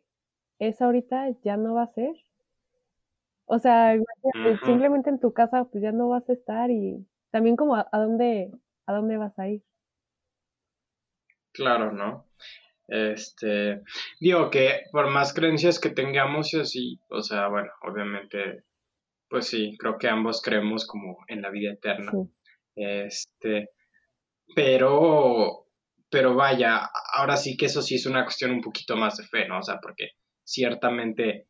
es 0.59 0.81
ahorita 0.81 1.29
ya 1.43 1.57
no 1.57 1.75
va 1.75 1.83
a 1.83 1.93
ser. 1.93 2.15
O 3.45 3.59
sea, 3.59 3.95
simplemente 4.65 5.09
en 5.09 5.19
tu 5.19 5.33
casa 5.33 5.65
pues 5.65 5.83
ya 5.83 5.91
no 5.91 6.09
vas 6.09 6.27
a 6.29 6.33
estar 6.33 6.71
y 6.71 7.05
también 7.29 7.55
como 7.55 7.75
a, 7.75 7.87
a 7.91 7.99
dónde, 7.99 8.51
a 8.85 8.93
dónde 8.93 9.17
vas 9.17 9.37
a 9.37 9.49
ir. 9.49 9.63
Claro, 11.51 11.91
¿no? 11.91 12.25
Este, 12.87 13.81
digo 14.19 14.49
que 14.49 14.83
por 14.91 15.09
más 15.09 15.33
creencias 15.33 15.79
que 15.79 15.89
tengamos 15.89 16.53
y 16.53 16.59
así, 16.59 16.99
o 17.09 17.21
sea, 17.21 17.47
bueno, 17.47 17.71
obviamente, 17.81 18.63
pues 19.29 19.47
sí, 19.47 19.77
creo 19.77 19.97
que 19.97 20.09
ambos 20.09 20.41
creemos 20.41 20.85
como 20.87 21.17
en 21.27 21.41
la 21.41 21.49
vida 21.49 21.73
eterna. 21.73 22.11
Sí. 22.11 22.29
Este, 22.75 23.69
pero, 24.55 25.67
pero 26.13 26.35
vaya, 26.35 26.89
ahora 27.15 27.37
sí 27.37 27.57
que 27.57 27.67
eso 27.67 27.81
sí 27.81 27.95
es 27.97 28.05
una 28.07 28.25
cuestión 28.25 28.51
un 28.51 28.61
poquito 28.61 28.95
más 28.97 29.17
de 29.17 29.25
fe, 29.25 29.47
¿no? 29.49 29.59
O 29.59 29.63
sea, 29.63 29.79
porque 29.81 30.11
ciertamente 30.45 31.47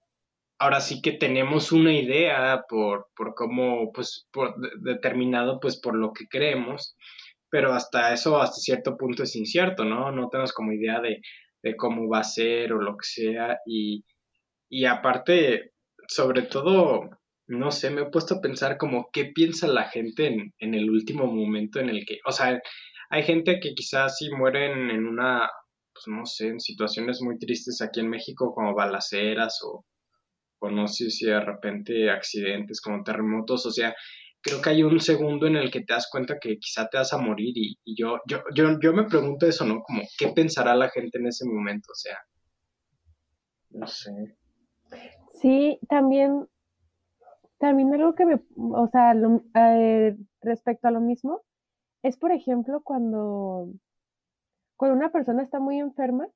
ahora 0.59 0.81
sí 0.81 1.01
que 1.01 1.13
tenemos 1.13 1.71
una 1.73 1.93
idea 1.93 2.63
por, 2.69 3.07
por 3.15 3.35
cómo, 3.35 3.91
pues, 3.93 4.27
por 4.31 4.55
de- 4.61 4.93
determinado, 4.93 5.59
pues, 5.59 5.79
por 5.81 5.95
lo 5.95 6.13
que 6.13 6.27
creemos, 6.29 6.95
pero 7.49 7.73
hasta 7.73 8.13
eso, 8.13 8.41
hasta 8.41 8.55
cierto 8.57 8.97
punto 8.97 9.23
es 9.23 9.35
incierto, 9.35 9.85
¿no? 9.85 10.11
No 10.11 10.29
tenemos 10.29 10.53
como 10.53 10.71
idea 10.73 11.01
de, 11.01 11.21
de 11.63 11.75
cómo 11.75 12.09
va 12.09 12.19
a 12.19 12.23
ser 12.23 12.73
o 12.73 12.81
lo 12.81 12.93
que 12.97 13.05
sea, 13.05 13.57
y, 13.65 14.05
y 14.69 14.85
aparte, 14.85 15.73
sobre 16.07 16.43
todo, 16.43 17.09
no 17.47 17.71
sé, 17.71 17.89
me 17.91 18.01
he 18.03 18.09
puesto 18.09 18.35
a 18.35 18.41
pensar 18.41 18.77
como 18.77 19.09
qué 19.11 19.25
piensa 19.25 19.67
la 19.67 19.85
gente 19.89 20.27
en, 20.27 20.53
en 20.59 20.73
el 20.75 20.89
último 20.89 21.27
momento 21.27 21.79
en 21.79 21.89
el 21.89 22.05
que, 22.05 22.19
o 22.25 22.31
sea, 22.31 22.61
hay 23.13 23.23
gente 23.23 23.59
que 23.59 23.75
quizás 23.75 24.17
sí 24.17 24.31
mueren 24.31 24.89
en 24.89 25.05
una, 25.07 25.47
pues 25.93 26.07
no 26.07 26.25
sé, 26.25 26.47
en 26.47 26.59
situaciones 26.59 27.21
muy 27.21 27.37
tristes 27.37 27.79
aquí 27.81 27.99
en 27.99 28.09
México 28.09 28.55
como 28.55 28.73
balaceras 28.73 29.59
o, 29.63 29.85
o 30.59 30.71
no 30.71 30.87
sé 30.87 31.11
si 31.11 31.27
de 31.27 31.39
repente 31.39 32.09
accidentes 32.09 32.81
como 32.81 33.03
terremotos, 33.03 33.67
o 33.67 33.71
sea, 33.71 33.93
creo 34.41 34.63
que 34.63 34.71
hay 34.71 34.81
un 34.83 34.99
segundo 34.99 35.45
en 35.45 35.57
el 35.57 35.69
que 35.69 35.81
te 35.81 35.93
das 35.93 36.09
cuenta 36.11 36.39
que 36.39 36.57
quizá 36.57 36.87
te 36.89 36.97
vas 36.97 37.13
a 37.13 37.19
morir 37.19 37.53
y, 37.55 37.77
yo, 37.95 38.17
yo, 38.27 38.41
yo, 38.55 38.79
yo 38.81 38.93
me 38.93 39.03
pregunto 39.03 39.45
eso, 39.45 39.63
¿no? 39.63 39.83
Como, 39.83 40.01
¿qué 40.17 40.29
pensará 40.29 40.75
la 40.75 40.89
gente 40.89 41.19
en 41.19 41.27
ese 41.27 41.45
momento? 41.45 41.91
O 41.91 41.95
sea, 41.95 42.17
no 43.69 43.85
sé. 43.85 44.11
Sí, 45.39 45.79
también, 45.87 46.47
también 47.59 47.93
algo 47.93 48.15
que 48.15 48.25
me, 48.25 48.39
o 48.57 48.87
sea, 48.91 49.13
lo- 49.13 49.43
eh, 49.55 50.17
respecto 50.41 50.87
a 50.87 50.91
lo 50.91 50.99
mismo, 50.99 51.43
es 52.03 52.17
por 52.17 52.31
ejemplo 52.31 52.81
cuando, 52.83 53.69
una 54.79 55.11
persona 55.11 55.41
está 55.41 55.59
muy 55.59 55.79
enferma 55.79 56.27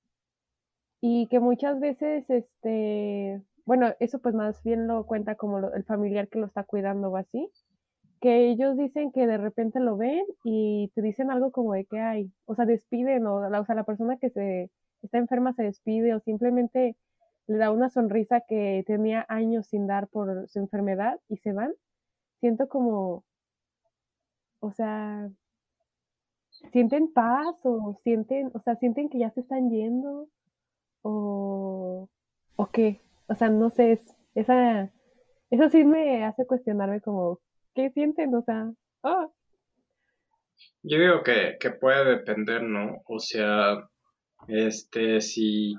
y 1.02 1.28
que 1.28 1.40
muchas 1.40 1.80
veces, 1.82 2.30
este, 2.30 3.44
bueno, 3.66 3.94
eso 4.00 4.20
pues 4.20 4.34
más 4.34 4.64
bien 4.64 4.88
lo 4.88 5.06
cuenta 5.06 5.36
como 5.36 5.60
el 5.60 5.84
familiar 5.84 6.30
que 6.30 6.40
lo 6.40 6.46
está 6.48 6.64
cuidando 6.64 7.10
o 7.10 7.18
así, 7.18 7.52
que 8.22 8.48
ellos 8.50 8.78
dicen 8.78 9.12
que 9.12 9.28
de 9.28 9.38
repente 9.38 9.82
lo 9.82 9.98
ven 9.98 10.26
y 10.46 10.90
te 10.96 11.02
dicen 11.02 11.30
algo 11.30 11.52
como 11.52 11.74
de 11.74 11.86
que 11.86 12.00
hay, 12.00 12.32
o 12.46 12.56
sea, 12.56 12.66
despiden, 12.66 13.28
o, 13.28 13.36
o 13.36 13.66
sea, 13.66 13.76
la 13.76 13.84
persona 13.84 14.18
que 14.18 14.30
se 14.30 14.72
está 15.02 15.18
enferma 15.18 15.54
se 15.54 15.64
despide 15.64 16.16
o 16.16 16.22
simplemente 16.22 16.96
le 17.48 17.58
da 17.58 17.72
una 17.72 17.90
sonrisa 17.90 18.42
que 18.48 18.84
tenía 18.88 19.26
años 19.30 19.68
sin 19.68 19.88
dar 19.88 20.08
por 20.08 20.48
su 20.50 20.60
enfermedad 20.60 21.20
y 21.30 21.38
se 21.38 21.54
van. 21.54 21.74
Siento 22.40 22.68
como, 22.70 23.24
o 24.60 24.72
sea, 24.72 25.30
sienten 26.72 27.12
paz 27.14 27.56
o 27.64 28.00
sienten, 28.04 28.52
o 28.54 28.60
sea, 28.60 28.76
sienten 28.76 29.10
que 29.10 29.20
ya 29.20 29.32
se 29.32 29.42
están 29.42 29.70
yendo 29.70 30.28
o, 31.02 32.10
o 32.56 32.72
qué. 32.72 33.02
O 33.28 33.36
sea, 33.36 33.50
no 33.50 33.70
sé, 33.70 34.02
esa, 34.36 34.92
eso 35.50 35.70
sí 35.70 35.84
me 35.84 36.26
hace 36.26 36.46
cuestionarme 36.46 37.02
como, 37.02 37.40
¿qué 37.74 37.90
sienten? 37.92 38.34
O 38.36 38.42
sea, 38.42 38.72
oh. 39.02 39.34
Yo 40.84 41.00
digo 41.00 41.24
que, 41.24 41.58
que 41.60 41.72
puede 41.72 42.18
depender, 42.18 42.64
¿no? 42.64 43.02
O 43.06 43.20
sea, 43.20 43.90
este, 44.48 45.22
si, 45.22 45.76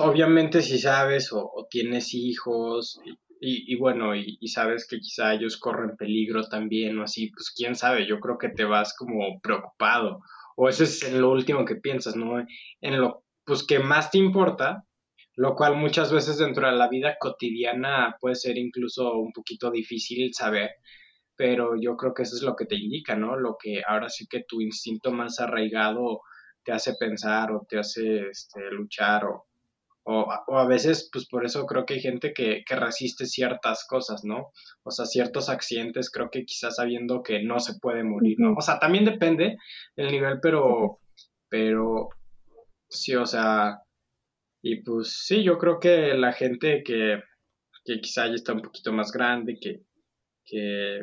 obviamente 0.00 0.62
si 0.62 0.78
sabes 0.78 1.32
o, 1.32 1.66
tienes 1.70 2.14
hijos 2.14 3.00
y, 3.40 3.76
bueno, 3.76 4.14
y, 4.16 4.38
y, 4.40 4.48
sabes 4.48 4.86
que 4.88 4.98
quizá 4.98 5.34
ellos 5.34 5.58
corren 5.58 5.96
peligro 5.96 6.48
también 6.48 6.98
o 6.98 7.04
así, 7.04 7.30
pues 7.30 7.52
quién 7.54 7.76
sabe, 7.76 8.06
yo 8.06 8.18
creo 8.18 8.38
que 8.38 8.48
te 8.48 8.64
vas 8.64 8.94
como 8.96 9.40
preocupado 9.40 10.20
o 10.56 10.68
eso 10.68 10.84
es 10.84 11.12
lo 11.12 11.30
último 11.30 11.64
que 11.64 11.76
piensas, 11.76 12.16
¿no? 12.16 12.44
En 12.80 13.00
lo 13.00 13.24
pues 13.44 13.64
que 13.64 13.78
más 13.78 14.10
te 14.10 14.18
importa, 14.18 14.84
lo 15.36 15.54
cual 15.54 15.76
muchas 15.76 16.12
veces 16.12 16.38
dentro 16.38 16.66
de 16.66 16.76
la 16.76 16.88
vida 16.88 17.16
cotidiana 17.20 18.16
puede 18.20 18.34
ser 18.34 18.58
incluso 18.58 19.18
un 19.18 19.32
poquito 19.32 19.70
difícil 19.70 20.34
saber, 20.34 20.70
pero 21.36 21.74
yo 21.80 21.96
creo 21.96 22.14
que 22.14 22.22
eso 22.22 22.36
es 22.36 22.42
lo 22.42 22.56
que 22.56 22.66
te 22.66 22.76
indica, 22.76 23.14
¿no? 23.14 23.36
Lo 23.36 23.56
que 23.62 23.82
ahora 23.86 24.08
sí 24.08 24.26
que 24.28 24.44
tu 24.48 24.60
instinto 24.60 25.12
más 25.12 25.38
arraigado 25.38 26.22
te 26.64 26.72
hace 26.72 26.94
pensar 26.94 27.52
o 27.52 27.66
te 27.68 27.78
hace 27.78 28.28
este, 28.30 28.70
luchar 28.70 29.26
o, 29.26 29.45
o, 30.08 30.30
a 30.30 30.66
veces, 30.66 31.10
pues 31.12 31.26
por 31.26 31.44
eso 31.44 31.66
creo 31.66 31.84
que 31.84 31.94
hay 31.94 32.00
gente 32.00 32.32
que, 32.32 32.62
que, 32.64 32.76
resiste 32.76 33.26
ciertas 33.26 33.84
cosas, 33.88 34.22
¿no? 34.24 34.52
O 34.84 34.92
sea, 34.92 35.04
ciertos 35.04 35.48
accidentes, 35.48 36.10
creo 36.10 36.30
que 36.30 36.44
quizás 36.44 36.76
sabiendo 36.76 37.24
que 37.24 37.42
no 37.42 37.58
se 37.58 37.80
puede 37.80 38.04
morir, 38.04 38.36
¿no? 38.38 38.54
O 38.54 38.60
sea, 38.60 38.78
también 38.78 39.04
depende 39.04 39.56
del 39.96 40.12
nivel, 40.12 40.38
pero, 40.40 41.00
pero 41.48 42.10
sí, 42.88 43.16
o 43.16 43.26
sea, 43.26 43.80
y 44.62 44.82
pues 44.82 45.24
sí, 45.26 45.42
yo 45.42 45.58
creo 45.58 45.80
que 45.80 46.14
la 46.14 46.32
gente 46.32 46.84
que, 46.84 47.20
que 47.84 48.00
quizá 48.00 48.28
ya 48.28 48.34
está 48.34 48.52
un 48.52 48.62
poquito 48.62 48.92
más 48.92 49.10
grande, 49.10 49.58
que, 49.60 49.82
que, 50.44 51.02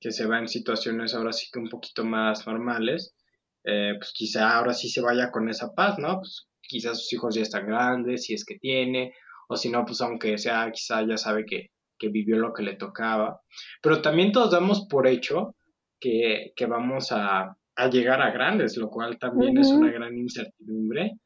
que 0.00 0.10
se 0.10 0.26
va 0.26 0.40
en 0.40 0.48
situaciones 0.48 1.14
ahora 1.14 1.32
sí 1.32 1.48
que 1.52 1.60
un 1.60 1.68
poquito 1.68 2.04
más 2.04 2.44
normales, 2.48 3.14
eh, 3.62 3.94
pues 3.96 4.12
quizá 4.12 4.56
ahora 4.56 4.74
sí 4.74 4.88
se 4.88 5.02
vaya 5.02 5.30
con 5.30 5.48
esa 5.48 5.72
paz, 5.72 6.00
¿no? 6.00 6.18
Pues 6.18 6.49
quizás 6.70 6.98
sus 6.98 7.12
hijos 7.12 7.34
ya 7.34 7.42
están 7.42 7.66
grandes, 7.66 8.24
si 8.24 8.34
es 8.34 8.44
que 8.44 8.56
tiene, 8.58 9.12
o 9.48 9.56
si 9.56 9.70
no, 9.70 9.84
pues 9.84 10.00
aunque 10.00 10.38
sea, 10.38 10.70
quizá 10.72 11.04
ya 11.04 11.16
sabe 11.16 11.44
que, 11.44 11.70
que 11.98 12.08
vivió 12.08 12.38
lo 12.38 12.52
que 12.52 12.62
le 12.62 12.76
tocaba. 12.76 13.40
Pero 13.82 14.00
también 14.00 14.30
todos 14.30 14.52
damos 14.52 14.86
por 14.88 15.08
hecho 15.08 15.56
que, 15.98 16.52
que 16.54 16.66
vamos 16.66 17.10
a, 17.10 17.56
a, 17.74 17.90
llegar 17.90 18.22
a 18.22 18.30
grandes, 18.30 18.76
lo 18.76 18.88
cual 18.88 19.18
también 19.18 19.58
es 19.58 19.68
una 19.68 19.90
gran 19.90 20.16
incertidumbre. 20.16 21.18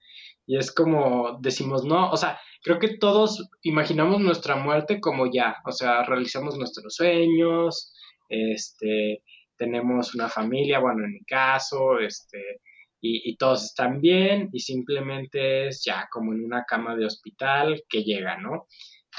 Y 0.47 0.57
es 0.57 0.73
como 0.73 1.39
decimos, 1.41 1.85
no, 1.85 2.11
o 2.11 2.17
sea, 2.17 2.39
creo 2.63 2.79
que 2.79 2.97
todos 2.97 3.51
imaginamos 3.63 4.21
nuestra 4.21 4.57
muerte 4.57 4.99
como 5.01 5.31
ya, 5.31 5.57
o 5.67 5.73
sea, 5.73 6.05
realizamos 6.05 6.57
nuestros 6.57 6.95
sueños, 6.95 7.93
este, 8.31 9.23
tenemos 9.59 10.15
una 10.15 10.29
familia, 10.29 10.81
bueno, 10.81 11.05
en 11.05 11.13
mi 11.13 11.25
caso, 11.25 11.99
este, 11.99 12.61
y, 13.07 13.37
todos 13.37 13.65
están 13.65 14.01
bien 14.01 14.49
y 14.53 14.61
simplemente 14.61 15.69
es 15.69 15.85
ya 15.85 16.09
como 16.11 16.33
en 16.33 16.43
una 16.43 16.65
cama 16.65 16.97
de 16.97 17.05
hospital 17.05 17.83
que 17.89 18.03
llega, 18.03 18.39
¿no? 18.39 18.67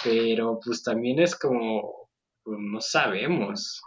Pero 0.04 0.60
pues 0.64 0.82
también 0.82 1.20
es 1.20 1.38
como, 1.38 2.10
pues 2.44 2.58
no 2.60 2.82
sabemos. 2.82 3.82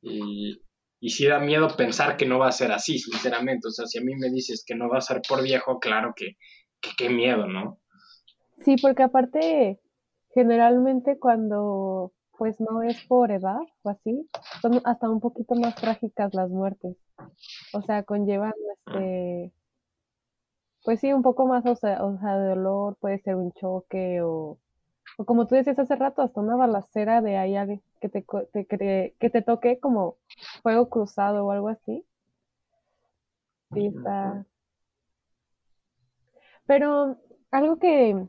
Y, 0.00 0.58
y 1.00 1.10
sí 1.10 1.26
da 1.26 1.38
miedo 1.38 1.68
pensar 1.76 2.16
que 2.16 2.24
no 2.24 2.38
va 2.38 2.48
a 2.48 2.52
ser 2.52 2.72
así, 2.72 2.98
sinceramente. 2.98 3.68
O 3.68 3.70
sea, 3.70 3.86
si 3.86 3.98
a 3.98 4.02
mí 4.02 4.14
me 4.16 4.30
dices 4.30 4.64
que 4.66 4.74
no 4.74 4.88
va 4.88 4.98
a 4.98 5.02
ser 5.02 5.20
por 5.28 5.42
viejo, 5.42 5.78
claro 5.80 6.14
que, 6.16 6.36
que 6.80 6.90
qué 6.96 7.10
miedo, 7.10 7.46
¿no? 7.46 7.80
Sí, 8.64 8.76
porque 8.80 9.02
aparte, 9.02 9.80
generalmente 10.32 11.18
cuando 11.18 12.12
pues 12.36 12.58
no 12.58 12.82
es 12.82 13.04
por 13.04 13.30
edad 13.30 13.60
o 13.82 13.90
así, 13.90 14.28
son 14.62 14.80
hasta 14.84 15.08
un 15.08 15.20
poquito 15.20 15.54
más 15.54 15.74
trágicas 15.74 16.34
las 16.34 16.50
muertes. 16.50 16.96
O 17.74 17.82
sea, 17.82 18.02
conllevan 18.04 18.52
este 18.86 19.52
pues 20.84 21.00
sí, 21.00 21.12
un 21.12 21.22
poco 21.22 21.46
más, 21.46 21.64
o 21.66 21.74
sea, 21.76 22.04
o 22.04 22.18
sea, 22.18 22.38
de 22.38 22.48
dolor, 22.50 22.96
puede 23.00 23.18
ser 23.20 23.36
un 23.36 23.52
choque 23.52 24.20
o, 24.22 24.58
o 25.18 25.24
como 25.26 25.46
tú 25.46 25.54
decías 25.56 25.78
hace 25.78 25.96
rato, 25.96 26.22
hasta 26.22 26.40
una 26.40 26.56
balacera 26.56 27.22
de 27.22 27.36
ahí 27.38 27.54
que 28.00 28.08
te, 28.10 28.24
que, 28.52 29.14
que 29.18 29.30
te 29.30 29.42
toque 29.42 29.80
como 29.80 30.18
fuego 30.62 30.88
cruzado 30.90 31.46
o 31.46 31.52
algo 31.52 31.68
así. 31.68 32.04
Sí, 33.72 33.86
está. 33.88 34.46
Pero 36.66 37.16
algo 37.50 37.78
que 37.78 38.26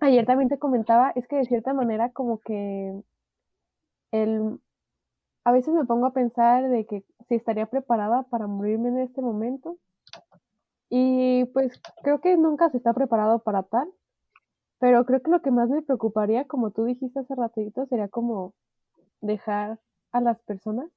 ayer 0.00 0.26
también 0.26 0.48
te 0.50 0.58
comentaba 0.58 1.12
es 1.16 1.26
que 1.28 1.36
de 1.36 1.46
cierta 1.46 1.74
manera 1.74 2.10
como 2.12 2.40
que 2.40 2.94
el, 4.12 4.58
a 5.44 5.52
veces 5.52 5.74
me 5.74 5.84
pongo 5.86 6.06
a 6.06 6.12
pensar 6.14 6.68
de 6.68 6.86
que 6.86 7.04
si 7.28 7.34
estaría 7.36 7.66
preparada 7.66 8.24
para 8.24 8.46
morirme 8.46 8.88
en 8.90 8.98
este 9.00 9.20
momento. 9.22 9.78
Y 10.90 11.44
pues 11.46 11.80
creo 12.02 12.20
que 12.20 12.36
nunca 12.36 12.70
se 12.70 12.76
está 12.78 12.92
preparado 12.94 13.40
para 13.40 13.62
tal. 13.64 13.88
Pero 14.80 15.06
creo 15.06 15.22
que 15.22 15.30
lo 15.30 15.42
que 15.42 15.50
más 15.52 15.70
me 15.70 15.82
preocuparía, 15.82 16.46
como 16.46 16.70
tú 16.72 16.84
dijiste 16.84 17.20
hace 17.20 17.34
ratito, 17.36 17.86
sería 17.86 18.08
como 18.08 18.54
dejar 19.22 19.80
a 20.12 20.20
las 20.20 20.40
personas. 20.42 20.90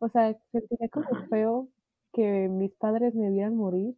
O 0.00 0.08
sea, 0.10 0.36
sentiría 0.52 0.88
como 0.90 1.08
feo 1.30 1.68
que 2.12 2.48
mis 2.48 2.72
padres 2.74 3.14
me 3.14 3.30
vieran 3.30 3.56
morir. 3.56 3.96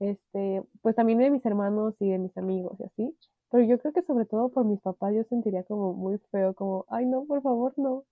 Este, 0.00 0.62
pues 0.82 0.96
también 0.96 1.18
de 1.20 1.30
mis 1.30 1.46
hermanos 1.46 1.94
y 2.00 2.10
de 2.10 2.18
mis 2.18 2.36
amigos 2.38 2.78
y 2.80 2.84
así. 2.84 3.18
Pero 3.50 3.64
yo 3.64 3.78
creo 3.80 3.92
que 3.94 4.02
sobre 4.02 4.26
todo 4.26 4.50
por 4.50 4.64
mis 4.66 4.80
papás 4.80 5.14
yo 5.14 5.24
sentiría 5.24 5.64
como 5.64 5.94
muy 5.94 6.18
feo, 6.32 6.54
como, 6.54 6.86
ay 6.88 7.06
no, 7.06 7.24
por 7.26 7.42
favor, 7.42 7.74
no. 7.78 8.04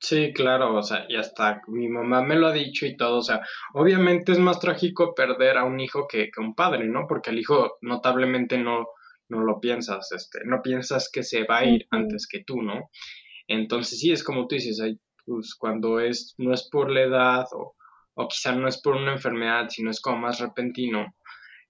Sí, 0.00 0.32
claro, 0.32 0.76
o 0.76 0.82
sea, 0.82 1.06
y 1.08 1.16
hasta 1.16 1.60
mi 1.66 1.88
mamá 1.88 2.22
me 2.22 2.36
lo 2.36 2.46
ha 2.46 2.52
dicho 2.52 2.86
y 2.86 2.96
todo, 2.96 3.18
o 3.18 3.22
sea, 3.22 3.40
obviamente 3.74 4.30
es 4.32 4.38
más 4.38 4.60
trágico 4.60 5.12
perder 5.14 5.58
a 5.58 5.64
un 5.64 5.80
hijo 5.80 6.06
que, 6.06 6.30
que 6.30 6.40
un 6.40 6.54
padre, 6.54 6.86
¿no? 6.86 7.06
Porque 7.08 7.30
el 7.30 7.38
hijo 7.38 7.78
notablemente 7.80 8.58
no, 8.58 8.86
no 9.28 9.40
lo 9.42 9.58
piensas, 9.60 10.12
este, 10.12 10.40
no 10.44 10.62
piensas 10.62 11.10
que 11.12 11.24
se 11.24 11.44
va 11.44 11.58
a 11.58 11.64
ir 11.64 11.86
antes 11.90 12.28
que 12.28 12.44
tú, 12.44 12.62
¿no? 12.62 12.90
Entonces 13.48 13.98
sí, 13.98 14.12
es 14.12 14.22
como 14.22 14.46
tú 14.46 14.54
dices, 14.54 14.80
pues 15.26 15.54
cuando 15.56 16.00
es, 16.00 16.34
no 16.38 16.54
es 16.54 16.68
por 16.70 16.90
la 16.90 17.02
edad 17.02 17.46
o, 17.52 17.74
o 18.14 18.28
quizá 18.28 18.52
no 18.54 18.68
es 18.68 18.80
por 18.80 18.94
una 18.96 19.12
enfermedad, 19.12 19.68
sino 19.68 19.90
es 19.90 20.00
como 20.00 20.18
más 20.18 20.38
repentino, 20.38 21.06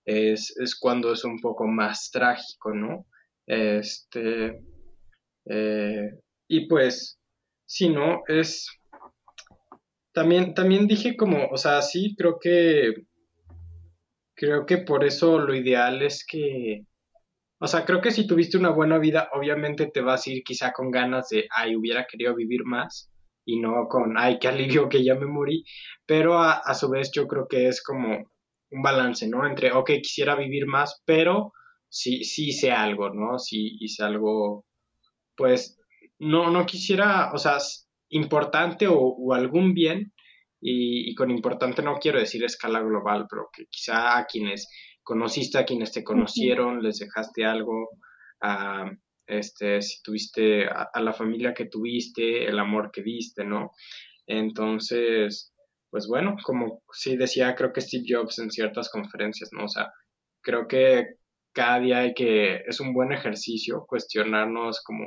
es, 0.04 0.54
es 0.58 0.76
cuando 0.78 1.12
es 1.12 1.24
un 1.24 1.40
poco 1.40 1.66
más 1.66 2.10
trágico, 2.10 2.74
¿no? 2.74 3.06
Este, 3.46 4.60
eh, 5.46 6.10
y 6.48 6.66
pues, 6.68 7.17
si 7.68 7.90
no, 7.90 8.22
es, 8.26 8.68
también, 10.12 10.54
también 10.54 10.86
dije 10.86 11.16
como, 11.16 11.48
o 11.48 11.56
sea, 11.56 11.82
sí, 11.82 12.14
creo 12.16 12.38
que, 12.40 12.94
creo 14.34 14.66
que 14.66 14.78
por 14.78 15.04
eso 15.04 15.38
lo 15.38 15.54
ideal 15.54 16.02
es 16.02 16.24
que, 16.26 16.84
o 17.60 17.66
sea, 17.66 17.84
creo 17.84 18.00
que 18.00 18.10
si 18.10 18.26
tuviste 18.26 18.56
una 18.56 18.70
buena 18.70 18.98
vida, 18.98 19.28
obviamente 19.34 19.90
te 19.92 20.00
vas 20.00 20.26
a 20.26 20.30
ir 20.30 20.42
quizá 20.44 20.72
con 20.72 20.90
ganas 20.90 21.28
de, 21.28 21.46
ay, 21.54 21.76
hubiera 21.76 22.06
querido 22.06 22.34
vivir 22.34 22.64
más 22.64 23.10
y 23.44 23.60
no 23.60 23.88
con, 23.88 24.16
ay, 24.16 24.38
qué 24.38 24.48
alivio 24.48 24.88
que 24.88 25.04
ya 25.04 25.14
me 25.14 25.26
morí, 25.26 25.64
pero 26.06 26.38
a, 26.38 26.52
a 26.54 26.74
su 26.74 26.88
vez 26.88 27.10
yo 27.12 27.26
creo 27.26 27.46
que 27.48 27.68
es 27.68 27.82
como, 27.82 28.30
un 28.70 28.82
balance, 28.82 29.26
¿no? 29.28 29.46
Entre, 29.46 29.72
ok, 29.72 29.90
quisiera 30.02 30.34
vivir 30.36 30.66
más, 30.66 31.02
pero 31.04 31.52
sí, 31.88 32.24
sí 32.24 32.48
hice 32.48 32.70
algo, 32.72 33.10
¿no? 33.10 33.38
Sí 33.38 33.76
hice 33.80 34.04
algo, 34.04 34.64
pues, 35.36 35.77
no, 36.18 36.50
no 36.50 36.66
quisiera, 36.66 37.32
o 37.32 37.38
sea, 37.38 37.58
importante 38.10 38.86
o, 38.88 39.34
algún 39.34 39.74
bien, 39.74 40.12
y, 40.60 41.14
con 41.14 41.30
importante 41.30 41.82
no 41.82 41.98
quiero 41.98 42.18
decir 42.18 42.44
escala 42.44 42.80
global, 42.80 43.26
pero 43.30 43.48
que 43.52 43.66
quizá 43.70 44.18
a 44.18 44.26
quienes 44.26 44.68
conociste, 45.02 45.58
a 45.58 45.64
quienes 45.64 45.92
te 45.92 46.04
conocieron, 46.04 46.82
les 46.82 46.98
dejaste 46.98 47.44
algo, 47.44 47.90
a, 48.42 48.90
este, 49.26 49.80
si 49.82 50.02
tuviste 50.02 50.66
a, 50.66 50.88
a, 50.92 51.00
la 51.00 51.12
familia 51.12 51.54
que 51.54 51.66
tuviste, 51.66 52.46
el 52.46 52.58
amor 52.58 52.90
que 52.92 53.02
diste, 53.02 53.44
¿no? 53.44 53.72
Entonces, 54.26 55.52
pues 55.90 56.06
bueno, 56.08 56.36
como 56.42 56.82
sí 56.92 57.16
decía, 57.16 57.54
creo 57.54 57.72
que 57.72 57.80
Steve 57.80 58.04
Jobs 58.08 58.38
en 58.38 58.50
ciertas 58.50 58.90
conferencias, 58.90 59.50
¿no? 59.52 59.64
O 59.64 59.68
sea, 59.68 59.92
creo 60.42 60.66
que 60.68 61.18
cada 61.52 61.80
día 61.80 61.98
hay 62.00 62.14
que, 62.14 62.62
es 62.66 62.80
un 62.80 62.92
buen 62.94 63.12
ejercicio 63.12 63.84
cuestionarnos 63.86 64.82
como 64.84 65.06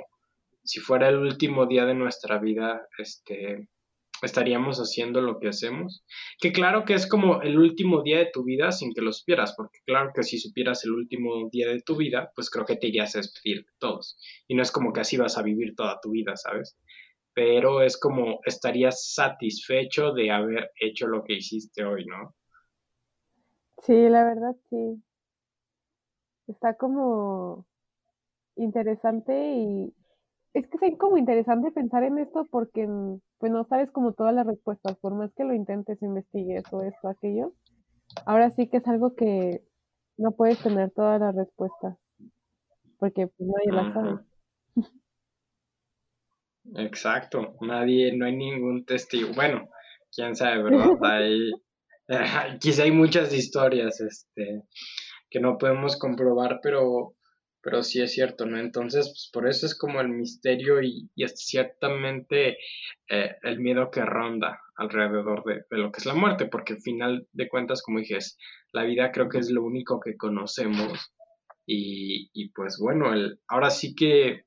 si 0.64 0.80
fuera 0.80 1.10
el 1.10 1.18
último 1.18 1.66
día 1.66 1.86
de 1.86 1.96
nuestra 1.96 2.40
vida, 2.40 2.88
este, 2.98 3.68
estaríamos 4.22 4.78
haciendo 4.80 5.22
lo 5.22 5.40
que 5.40 5.50
hacemos. 5.50 6.06
Que 6.40 6.52
claro 6.52 6.86
que 6.86 6.94
es 6.94 7.08
como 7.08 7.42
el 7.42 7.58
último 7.58 8.02
día 8.04 8.20
de 8.20 8.30
tu 8.32 8.44
vida 8.44 8.72
sin 8.72 8.94
que 8.94 9.02
lo 9.02 9.12
supieras, 9.12 9.54
porque 9.56 9.80
claro 9.86 10.12
que 10.14 10.24
si 10.24 10.40
supieras 10.40 10.84
el 10.86 10.92
último 10.92 11.50
día 11.52 11.70
de 11.70 11.82
tu 11.82 11.96
vida, 11.96 12.32
pues 12.36 12.50
creo 12.50 12.66
que 12.66 12.78
te 12.78 12.88
irías 12.88 13.16
a 13.16 13.20
despedir 13.20 13.66
de 13.66 13.72
todos. 13.80 14.18
Y 14.48 14.56
no 14.56 14.62
es 14.62 14.72
como 14.72 14.94
que 14.94 15.02
así 15.02 15.18
vas 15.18 15.38
a 15.38 15.44
vivir 15.44 15.76
toda 15.76 16.00
tu 16.02 16.12
vida, 16.12 16.36
¿sabes? 16.36 16.78
Pero 17.34 17.82
es 17.82 17.98
como 17.98 18.40
estarías 18.46 19.14
satisfecho 19.14 20.12
de 20.12 20.32
haber 20.32 20.72
hecho 20.80 21.08
lo 21.08 21.24
que 21.24 21.36
hiciste 21.36 21.84
hoy, 21.84 22.06
¿no? 22.06 22.36
Sí, 23.84 24.10
la 24.10 24.24
verdad 24.24 24.56
sí. 24.70 25.02
Está 26.48 26.76
como 26.76 27.66
interesante 28.58 29.34
y 29.56 29.94
es 30.54 30.68
que 30.68 30.88
es 30.88 30.98
como 30.98 31.18
interesante 31.18 31.72
pensar 31.72 32.04
en 32.04 32.18
esto 32.18 32.48
porque 32.50 32.88
mm, 32.88 33.20
pues 33.40 33.52
no 33.52 33.64
sabes 33.66 33.92
como 33.92 34.14
todas 34.14 34.34
las 34.34 34.46
respuestas, 34.46 34.98
por 34.98 35.14
más 35.14 35.32
que 35.34 35.44
lo 35.44 35.54
intentes, 35.54 36.02
investigues 36.02 36.64
o 36.72 36.82
esto, 36.82 37.08
aquello. 37.08 37.54
Ahora 38.26 38.50
sí 38.52 38.68
que 38.68 38.78
es 38.78 38.88
algo 38.88 39.16
que 39.16 39.64
no 40.18 40.32
puedes 40.32 40.62
tener 40.62 40.92
todas 40.92 41.20
las 41.20 41.36
respuestas 41.36 41.98
porque 43.02 43.26
pues 43.26 43.50
nadie 43.50 43.72
las 43.72 43.94
sabe. 43.96 44.20
Exacto, 46.76 47.56
nadie, 47.62 48.16
no 48.16 48.28
hay 48.28 48.36
ningún 48.36 48.86
testigo. 48.86 49.30
Bueno, 49.34 49.68
quién 50.16 50.36
sabe, 50.36 50.62
¿verdad? 50.62 50.98
Hay, 51.04 51.52
quizá 52.60 52.84
hay 52.84 52.92
muchas 52.92 53.34
historias 53.34 54.00
este, 54.02 54.62
que 55.30 55.40
no 55.40 55.58
podemos 55.58 55.98
comprobar, 55.98 56.60
pero 56.62 57.16
pero 57.62 57.84
sí 57.84 58.02
es 58.02 58.14
cierto, 58.14 58.46
¿no? 58.46 58.60
Entonces, 58.60 59.08
pues 59.08 59.30
por 59.32 59.48
eso 59.48 59.66
es 59.66 59.78
como 59.78 60.02
el 60.02 60.10
misterio 60.10 60.82
y, 60.82 61.10
y 61.16 61.24
es 61.24 61.34
ciertamente 61.38 62.58
eh, 63.10 63.36
el 63.44 63.60
miedo 63.60 63.92
que 63.92 64.04
ronda 64.04 64.62
alrededor 64.76 65.44
de, 65.44 65.78
lo 65.78 65.92
que 65.92 66.00
es 66.00 66.06
la 66.06 66.16
muerte, 66.16 66.48
porque 66.48 66.74
al 66.74 66.82
final 66.82 67.28
de 67.34 67.50
cuentas, 67.50 67.82
como 67.84 68.00
dije, 68.00 68.18
la 68.72 68.84
vida 68.84 69.12
creo 69.12 69.30
que 69.30 69.38
es 69.38 69.52
lo 69.52 69.64
único 69.64 70.00
que 70.00 70.18
conocemos 70.18 71.14
y, 71.66 72.30
y 72.34 72.50
pues 72.50 72.78
bueno, 72.80 73.14
el, 73.14 73.40
ahora 73.48 73.70
sí 73.70 73.94
que 73.96 74.46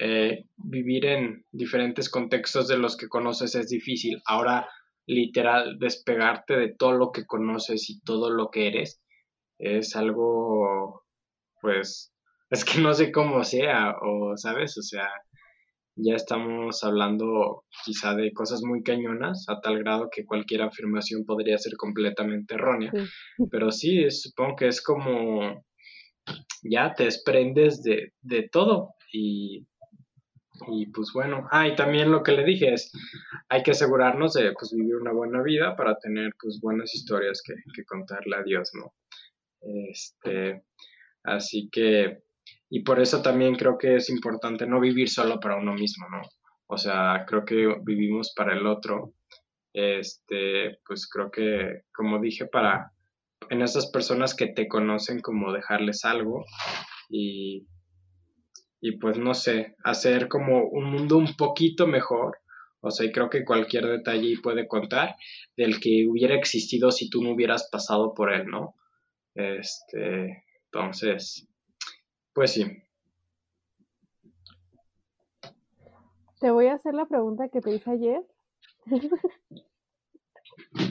eh, 0.00 0.46
vivir 0.56 1.06
en 1.06 1.46
diferentes 1.52 2.08
contextos 2.08 2.66
de 2.66 2.78
los 2.78 2.96
que 2.96 3.08
conoces 3.08 3.54
es 3.54 3.68
difícil. 3.68 4.20
Ahora, 4.26 4.68
literal, 5.06 5.78
despegarte 5.78 6.56
de 6.56 6.74
todo 6.74 6.92
lo 6.92 7.12
que 7.12 7.24
conoces 7.26 7.88
y 7.88 8.00
todo 8.00 8.30
lo 8.30 8.50
que 8.50 8.66
eres 8.68 9.00
es 9.58 9.94
algo, 9.94 11.04
pues, 11.60 12.11
es 12.52 12.66
que 12.66 12.82
no 12.82 12.92
sé 12.92 13.10
cómo 13.10 13.44
sea, 13.44 13.96
o 14.02 14.36
sabes, 14.36 14.76
o 14.76 14.82
sea, 14.82 15.08
ya 15.96 16.16
estamos 16.16 16.84
hablando 16.84 17.64
quizá 17.82 18.14
de 18.14 18.30
cosas 18.34 18.60
muy 18.62 18.82
cañonas, 18.82 19.46
a 19.48 19.58
tal 19.62 19.78
grado 19.78 20.10
que 20.14 20.26
cualquier 20.26 20.60
afirmación 20.60 21.24
podría 21.24 21.56
ser 21.56 21.76
completamente 21.78 22.54
errónea. 22.54 22.92
Pero 23.50 23.70
sí, 23.70 24.10
supongo 24.10 24.56
que 24.56 24.68
es 24.68 24.82
como 24.82 25.64
ya 26.62 26.92
te 26.94 27.04
desprendes 27.04 27.82
de, 27.82 28.12
de 28.20 28.48
todo 28.52 28.96
y, 29.10 29.66
y 30.68 30.86
pues 30.92 31.10
bueno, 31.14 31.48
ah, 31.50 31.66
y 31.66 31.74
también 31.74 32.12
lo 32.12 32.22
que 32.22 32.32
le 32.32 32.44
dije 32.44 32.74
es, 32.74 32.92
hay 33.48 33.62
que 33.62 33.70
asegurarnos 33.70 34.34
de 34.34 34.52
pues 34.52 34.74
vivir 34.76 34.96
una 34.96 35.12
buena 35.12 35.42
vida 35.42 35.74
para 35.74 35.98
tener 35.98 36.34
pues 36.38 36.60
buenas 36.60 36.94
historias 36.94 37.40
que, 37.42 37.54
que 37.74 37.84
contarle 37.86 38.36
a 38.36 38.42
Dios, 38.42 38.70
¿no? 38.74 38.92
Este, 39.90 40.64
así 41.24 41.70
que 41.72 42.22
y 42.74 42.84
por 42.84 43.00
eso 43.00 43.20
también 43.20 43.54
creo 43.56 43.76
que 43.76 43.96
es 43.96 44.08
importante 44.08 44.66
no 44.66 44.80
vivir 44.80 45.10
solo 45.10 45.38
para 45.40 45.58
uno 45.58 45.74
mismo, 45.74 46.08
¿no? 46.08 46.22
O 46.66 46.78
sea, 46.78 47.26
creo 47.28 47.44
que 47.44 47.68
vivimos 47.84 48.32
para 48.34 48.54
el 48.54 48.66
otro. 48.66 49.12
Este, 49.74 50.78
pues 50.86 51.06
creo 51.06 51.30
que, 51.30 51.82
como 51.94 52.18
dije, 52.18 52.46
para 52.46 52.92
en 53.50 53.60
esas 53.60 53.90
personas 53.90 54.34
que 54.34 54.46
te 54.46 54.68
conocen, 54.68 55.20
como 55.20 55.52
dejarles 55.52 56.06
algo 56.06 56.46
y, 57.10 57.66
y 58.80 58.96
pues 58.96 59.18
no 59.18 59.34
sé, 59.34 59.74
hacer 59.84 60.28
como 60.28 60.64
un 60.64 60.90
mundo 60.90 61.18
un 61.18 61.36
poquito 61.36 61.86
mejor. 61.86 62.38
O 62.80 62.90
sea, 62.90 63.04
y 63.04 63.12
creo 63.12 63.28
que 63.28 63.44
cualquier 63.44 63.86
detalle 63.86 64.38
puede 64.42 64.66
contar 64.66 65.16
del 65.58 65.78
que 65.78 66.06
hubiera 66.08 66.36
existido 66.36 66.90
si 66.90 67.10
tú 67.10 67.22
no 67.22 67.32
hubieras 67.32 67.68
pasado 67.70 68.14
por 68.14 68.32
él, 68.32 68.46
¿no? 68.46 68.76
Este, 69.34 70.44
entonces, 70.72 71.51
pues 72.34 72.52
sí. 72.52 72.82
Te 76.40 76.50
voy 76.50 76.66
a 76.66 76.74
hacer 76.74 76.94
la 76.94 77.06
pregunta 77.06 77.48
que 77.48 77.60
te 77.60 77.70
hice 77.70 77.90
ayer. 77.90 78.22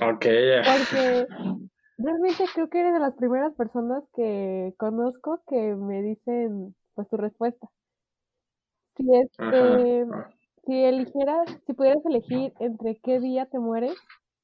ok. 0.02 0.26
Porque 0.66 1.28
realmente 1.98 2.46
creo 2.54 2.70
que 2.70 2.80
eres 2.80 2.94
de 2.94 3.00
las 3.00 3.16
primeras 3.16 3.54
personas 3.56 4.04
que 4.16 4.74
conozco 4.78 5.42
que 5.48 5.76
me 5.76 6.02
dicen 6.02 6.76
pues 6.96 7.10
tu 7.10 7.18
respuesta. 7.18 7.70
Si 8.96 9.06
este, 9.14 10.06
si 10.66 10.84
eligieras, 10.84 11.50
si 11.66 11.74
pudieras 11.74 12.06
elegir 12.06 12.54
entre 12.60 12.98
qué 12.98 13.20
día 13.20 13.46
te 13.48 13.60
mueres, 13.60 13.98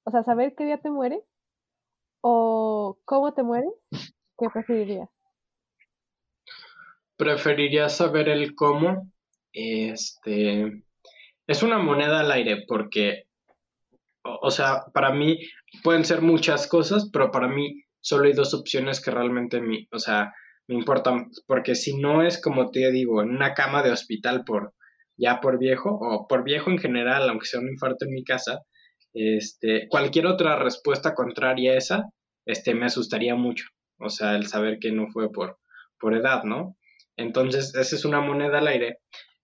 o 0.04 0.12
sea, 0.12 0.24
saber 0.24 0.56
qué 0.56 0.66
día 0.66 0.78
te 0.80 0.90
mueres 0.90 1.24
o 2.22 2.98
cómo 3.06 3.34
te 3.34 3.44
mueres, 3.44 3.72
¿qué 4.38 4.50
preferirías? 4.52 5.10
Preferiría 7.18 7.90
saber 7.90 8.30
el 8.30 8.56
cómo. 8.56 9.12
Este 9.52 10.84
es 11.48 11.64
una 11.64 11.80
moneda 11.80 12.20
al 12.20 12.32
aire 12.32 12.66
porque, 12.68 13.24
o, 14.24 14.52
sea, 14.52 14.84
para 14.94 15.12
mí 15.12 15.40
pueden 15.84 16.06
ser 16.06 16.22
muchas 16.22 16.68
cosas, 16.68 17.10
pero 17.12 17.32
para 17.32 17.48
mí 17.48 17.84
solo 18.02 18.26
hay 18.26 18.34
dos 18.34 18.54
opciones 18.54 19.02
que 19.02 19.12
realmente 19.12 19.62
me, 19.62 19.88
o 19.92 20.00
sea, 20.00 20.34
me 20.68 20.76
importan, 20.76 21.30
porque 21.48 21.76
si 21.76 21.98
no 21.98 22.22
es 22.22 22.42
como 22.42 22.70
te 22.72 22.92
digo, 22.92 23.22
en 23.22 23.30
una 23.30 23.54
cama 23.54 23.82
de 23.84 23.92
hospital 23.92 24.44
por 24.46 24.74
ya 25.18 25.40
por 25.42 25.58
viejo 25.58 25.98
o 26.00 26.28
por 26.28 26.44
viejo 26.44 26.70
en 26.70 26.78
general, 26.78 27.30
aunque 27.30 27.48
sea 27.48 27.60
un 27.60 27.70
infarto 27.70 28.06
en 28.06 28.14
mi 28.14 28.24
casa, 28.24 28.62
este, 29.14 29.88
cualquier 29.90 30.28
otra 30.28 30.58
respuesta 30.58 31.16
contraria 31.16 31.72
a 31.72 31.78
esa, 31.78 32.04
este, 32.46 32.76
me 32.76 32.86
asustaría 32.86 33.36
mucho. 33.36 33.66
O 34.00 34.10
sea, 34.10 34.36
el 34.36 34.46
saber 34.48 34.78
que 34.80 34.92
no 34.92 35.08
fue 35.08 35.32
por, 35.32 35.58
por 36.00 36.16
edad, 36.16 36.44
¿no? 36.44 36.78
Entonces, 37.18 37.76
esa 37.76 37.96
es 37.96 38.06
una 38.06 38.22
moneda 38.22 38.60
al 38.60 38.68
aire. 38.68 39.00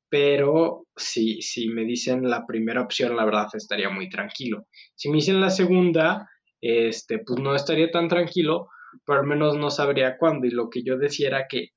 Pero 0.09 0.85
si, 0.95 1.41
si 1.41 1.69
me 1.69 1.85
dicen 1.85 2.29
la 2.29 2.45
primera 2.45 2.81
opción, 2.81 3.15
la 3.15 3.25
verdad 3.25 3.47
estaría 3.53 3.89
muy 3.89 4.09
tranquilo. 4.09 4.67
Si 4.95 5.09
me 5.09 5.15
dicen 5.15 5.41
la 5.41 5.49
segunda, 5.49 6.29
este, 6.61 7.19
pues 7.19 7.39
no 7.39 7.55
estaría 7.55 7.89
tan 7.89 8.07
tranquilo, 8.07 8.67
pero 9.05 9.21
al 9.21 9.27
menos 9.27 9.57
no 9.57 9.71
sabría 9.71 10.17
cuándo. 10.17 10.45
Y 10.45 10.51
lo 10.51 10.69
que 10.69 10.83
yo 10.83 10.97
decía 10.97 11.27
era 11.29 11.47
que, 11.49 11.69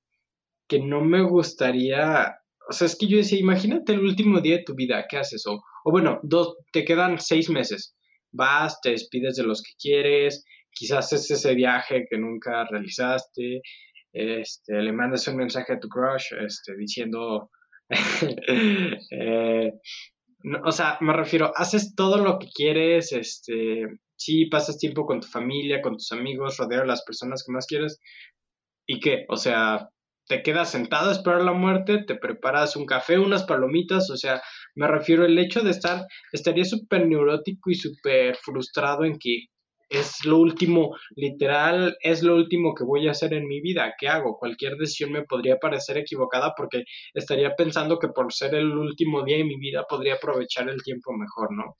que 0.69 0.81
no 0.81 1.01
me 1.01 1.23
gustaría, 1.23 2.37
o 2.69 2.73
sea, 2.73 2.87
es 2.87 2.97
que 2.97 3.07
yo 3.07 3.17
decía, 3.17 3.39
imagínate 3.39 3.93
el 3.93 4.01
último 4.01 4.41
día 4.41 4.59
de 4.59 4.65
tu 4.65 4.75
vida, 4.75 5.07
¿qué 5.09 5.17
haces? 5.17 5.47
O, 5.47 5.63
bueno, 5.85 6.21
dos, 6.23 6.57
te 6.73 6.85
quedan 6.85 7.19
seis 7.19 7.49
meses. 7.49 7.97
Vas, 8.33 8.81
te 8.83 8.91
despides 8.91 9.37
de 9.37 9.45
los 9.45 9.63
que 9.63 9.73
quieres, 9.81 10.45
quizás 10.71 11.13
es 11.13 11.31
ese 11.31 11.55
viaje 11.55 12.07
que 12.11 12.19
nunca 12.19 12.67
realizaste, 12.69 13.63
este, 14.17 14.81
le 14.81 14.93
mandas 14.93 15.29
un 15.29 15.37
mensaje 15.37 15.75
a 15.75 15.81
tu 15.81 15.89
crush 15.89 16.33
este, 16.41 16.77
diciendo, 16.77 17.51
eh, 19.11 19.73
o 20.65 20.73
sea, 20.73 20.99
me 21.01 21.13
refiero, 21.13 21.53
haces 21.55 21.95
todo 21.95 22.19
lo 22.19 22.39
que 22.39 22.49
quieres, 22.55 23.13
este, 23.13 23.87
sí, 24.17 24.47
pasas 24.47 24.79
tiempo 24.79 25.05
con 25.05 25.21
tu 25.21 25.27
familia, 25.27 25.83
con 25.83 25.95
tus 25.95 26.13
amigos, 26.13 26.57
rodeado 26.57 26.83
de 26.83 26.89
las 26.89 27.05
personas 27.05 27.45
que 27.45 27.53
más 27.53 27.67
quieres, 27.67 28.01
¿y 28.87 29.01
qué? 29.01 29.27
O 29.29 29.37
sea, 29.37 29.91
te 30.29 30.43
quedas 30.43 30.71
sentado 30.71 31.11
a 31.11 31.13
esperar 31.13 31.43
la 31.43 31.53
muerte, 31.53 32.05
te 32.07 32.17
preparas 32.17 32.77
un 32.77 32.87
café, 32.87 33.19
unas 33.19 33.45
palomitas, 33.45 34.11
o 34.11 34.17
sea, 34.17 34.43
me 34.75 34.89
refiero 34.89 35.25
al 35.25 35.39
hecho 35.39 35.61
de 35.61 35.71
estar, 35.71 36.07
estaría 36.33 36.65
súper 36.65 37.07
neurótico 37.07 37.71
y 37.71 37.75
súper 37.75 38.37
frustrado 38.37 39.05
en 39.05 39.19
que 39.19 39.47
es 39.89 40.25
lo 40.25 40.39
último, 40.39 40.97
literal, 41.15 41.97
es 42.01 42.23
lo 42.23 42.35
último 42.35 42.75
que 42.75 42.85
voy 42.85 43.07
a 43.07 43.13
hacer 43.13 43.35
en 43.35 43.47
mi 43.47 43.61
vida. 43.61 43.95
¿Qué 43.99 44.09
hago? 44.09 44.37
Cualquier 44.39 44.77
decisión 44.77 45.13
me 45.13 45.25
podría 45.25 45.59
parecer 45.59 45.99
equivocada 45.99 46.55
porque 46.57 46.85
estaría 47.15 47.55
pensando 47.55 47.99
que 47.99 48.09
por 48.09 48.33
ser 48.33 48.55
el 48.55 48.73
último 48.73 49.23
día 49.23 49.39
de 49.39 49.45
mi 49.45 49.57
vida 49.57 49.85
podría 49.89 50.15
aprovechar 50.15 50.69
el 50.69 50.83
tiempo 50.83 51.13
mejor, 51.13 51.53
¿no? 51.53 51.77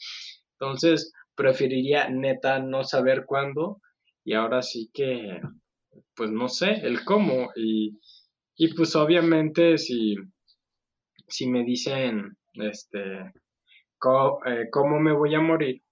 Entonces, 0.59 1.13
preferiría 1.35 2.09
neta 2.09 2.59
no 2.61 2.85
saber 2.85 3.25
cuándo 3.27 3.81
y 4.25 4.35
ahora 4.35 4.63
sí 4.63 4.91
que, 4.93 5.41
pues 6.15 6.31
no 6.31 6.49
sé, 6.49 6.73
el 6.83 7.05
cómo. 7.05 7.51
Y, 7.57 7.99
y 8.57 8.75
pues 8.75 8.97
obviamente 8.97 9.79
si, 9.79 10.17
si 11.29 11.47
me 11.49 11.65
dicen, 11.65 12.37
este, 12.55 13.33
cómo, 13.99 14.41
eh, 14.47 14.69
cómo 14.71 14.99
me 15.01 15.13
voy 15.13 15.35
a 15.35 15.41
morir, 15.41 15.83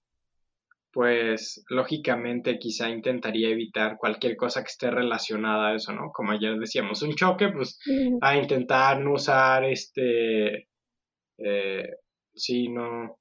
pues 0.95 1.65
lógicamente 1.71 2.57
quizá 2.57 2.89
intentaría 2.89 3.49
evitar 3.49 3.97
cualquier 3.99 4.37
cosa 4.37 4.63
que 4.63 4.69
esté 4.69 4.93
relacionada 4.93 5.71
a 5.71 5.75
eso, 5.75 5.93
¿no? 5.93 6.13
Como 6.13 6.31
ayer 6.31 6.57
decíamos, 6.57 7.03
un 7.03 7.17
choque, 7.17 7.49
pues 7.49 7.81
a 8.21 8.37
intentar 8.37 9.01
no 9.01 9.15
usar 9.15 9.65
este, 9.65 10.69
eh, 11.39 11.89
sí, 12.33 12.69
no, 12.69 13.19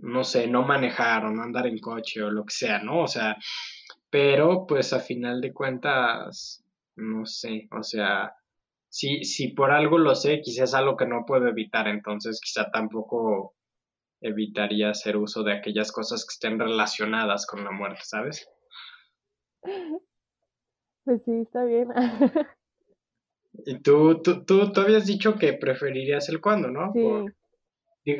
no 0.00 0.24
sé, 0.24 0.46
no 0.48 0.62
manejar 0.62 1.26
o 1.26 1.30
no 1.30 1.42
andar 1.42 1.66
en 1.66 1.78
coche 1.78 2.22
o 2.22 2.30
lo 2.30 2.46
que 2.46 2.54
sea, 2.54 2.78
¿no? 2.82 3.02
O 3.02 3.06
sea, 3.06 3.36
pero 4.08 4.66
pues 4.66 4.94
a 4.94 5.00
final 5.00 5.42
de 5.42 5.52
cuentas, 5.52 6.64
no 6.96 7.26
sé, 7.26 7.68
o 7.70 7.82
sea, 7.82 8.32
si, 8.88 9.24
si 9.24 9.48
por 9.48 9.72
algo 9.72 9.98
lo 9.98 10.14
sé, 10.14 10.40
quizás 10.40 10.70
es 10.70 10.74
algo 10.74 10.96
que 10.96 11.06
no 11.06 11.24
puedo 11.26 11.48
evitar, 11.48 11.86
entonces 11.86 12.40
quizá 12.42 12.70
tampoco 12.70 13.56
evitaría 14.22 14.90
hacer 14.90 15.16
uso 15.16 15.42
de 15.42 15.52
aquellas 15.52 15.92
cosas 15.92 16.24
que 16.24 16.32
estén 16.32 16.58
relacionadas 16.58 17.46
con 17.46 17.64
la 17.64 17.70
muerte, 17.70 18.00
¿sabes? 18.04 18.48
Pues 21.04 21.22
sí, 21.24 21.32
está 21.32 21.64
bien. 21.64 21.88
y 23.66 23.80
tú, 23.80 24.22
tú, 24.22 24.44
tú, 24.44 24.80
habías 24.80 25.06
dicho 25.06 25.34
que 25.34 25.52
preferirías 25.52 26.28
el 26.28 26.40
cuándo, 26.40 26.68
¿no? 26.68 26.92
Sí. 28.04 28.14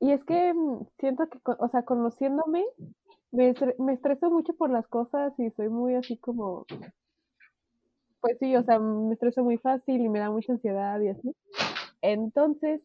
Y 0.00 0.12
es 0.12 0.24
que 0.24 0.52
mm, 0.54 0.86
siento 0.98 1.28
que, 1.28 1.38
o 1.44 1.68
sea, 1.68 1.84
conociéndome, 1.84 2.64
me, 3.32 3.54
me 3.78 3.92
estreso 3.92 4.30
mucho 4.30 4.54
por 4.54 4.70
las 4.70 4.86
cosas 4.88 5.32
y 5.38 5.50
soy 5.50 5.68
muy 5.68 5.94
así 5.94 6.16
como, 6.18 6.66
pues 8.20 8.38
sí, 8.38 8.54
o 8.56 8.62
sea, 8.62 8.78
me 8.78 9.14
estreso 9.14 9.42
muy 9.42 9.58
fácil 9.58 10.00
y 10.00 10.08
me 10.08 10.18
da 10.18 10.30
mucha 10.30 10.52
ansiedad 10.52 11.00
y 11.00 11.08
así. 11.08 11.34
Entonces, 12.02 12.80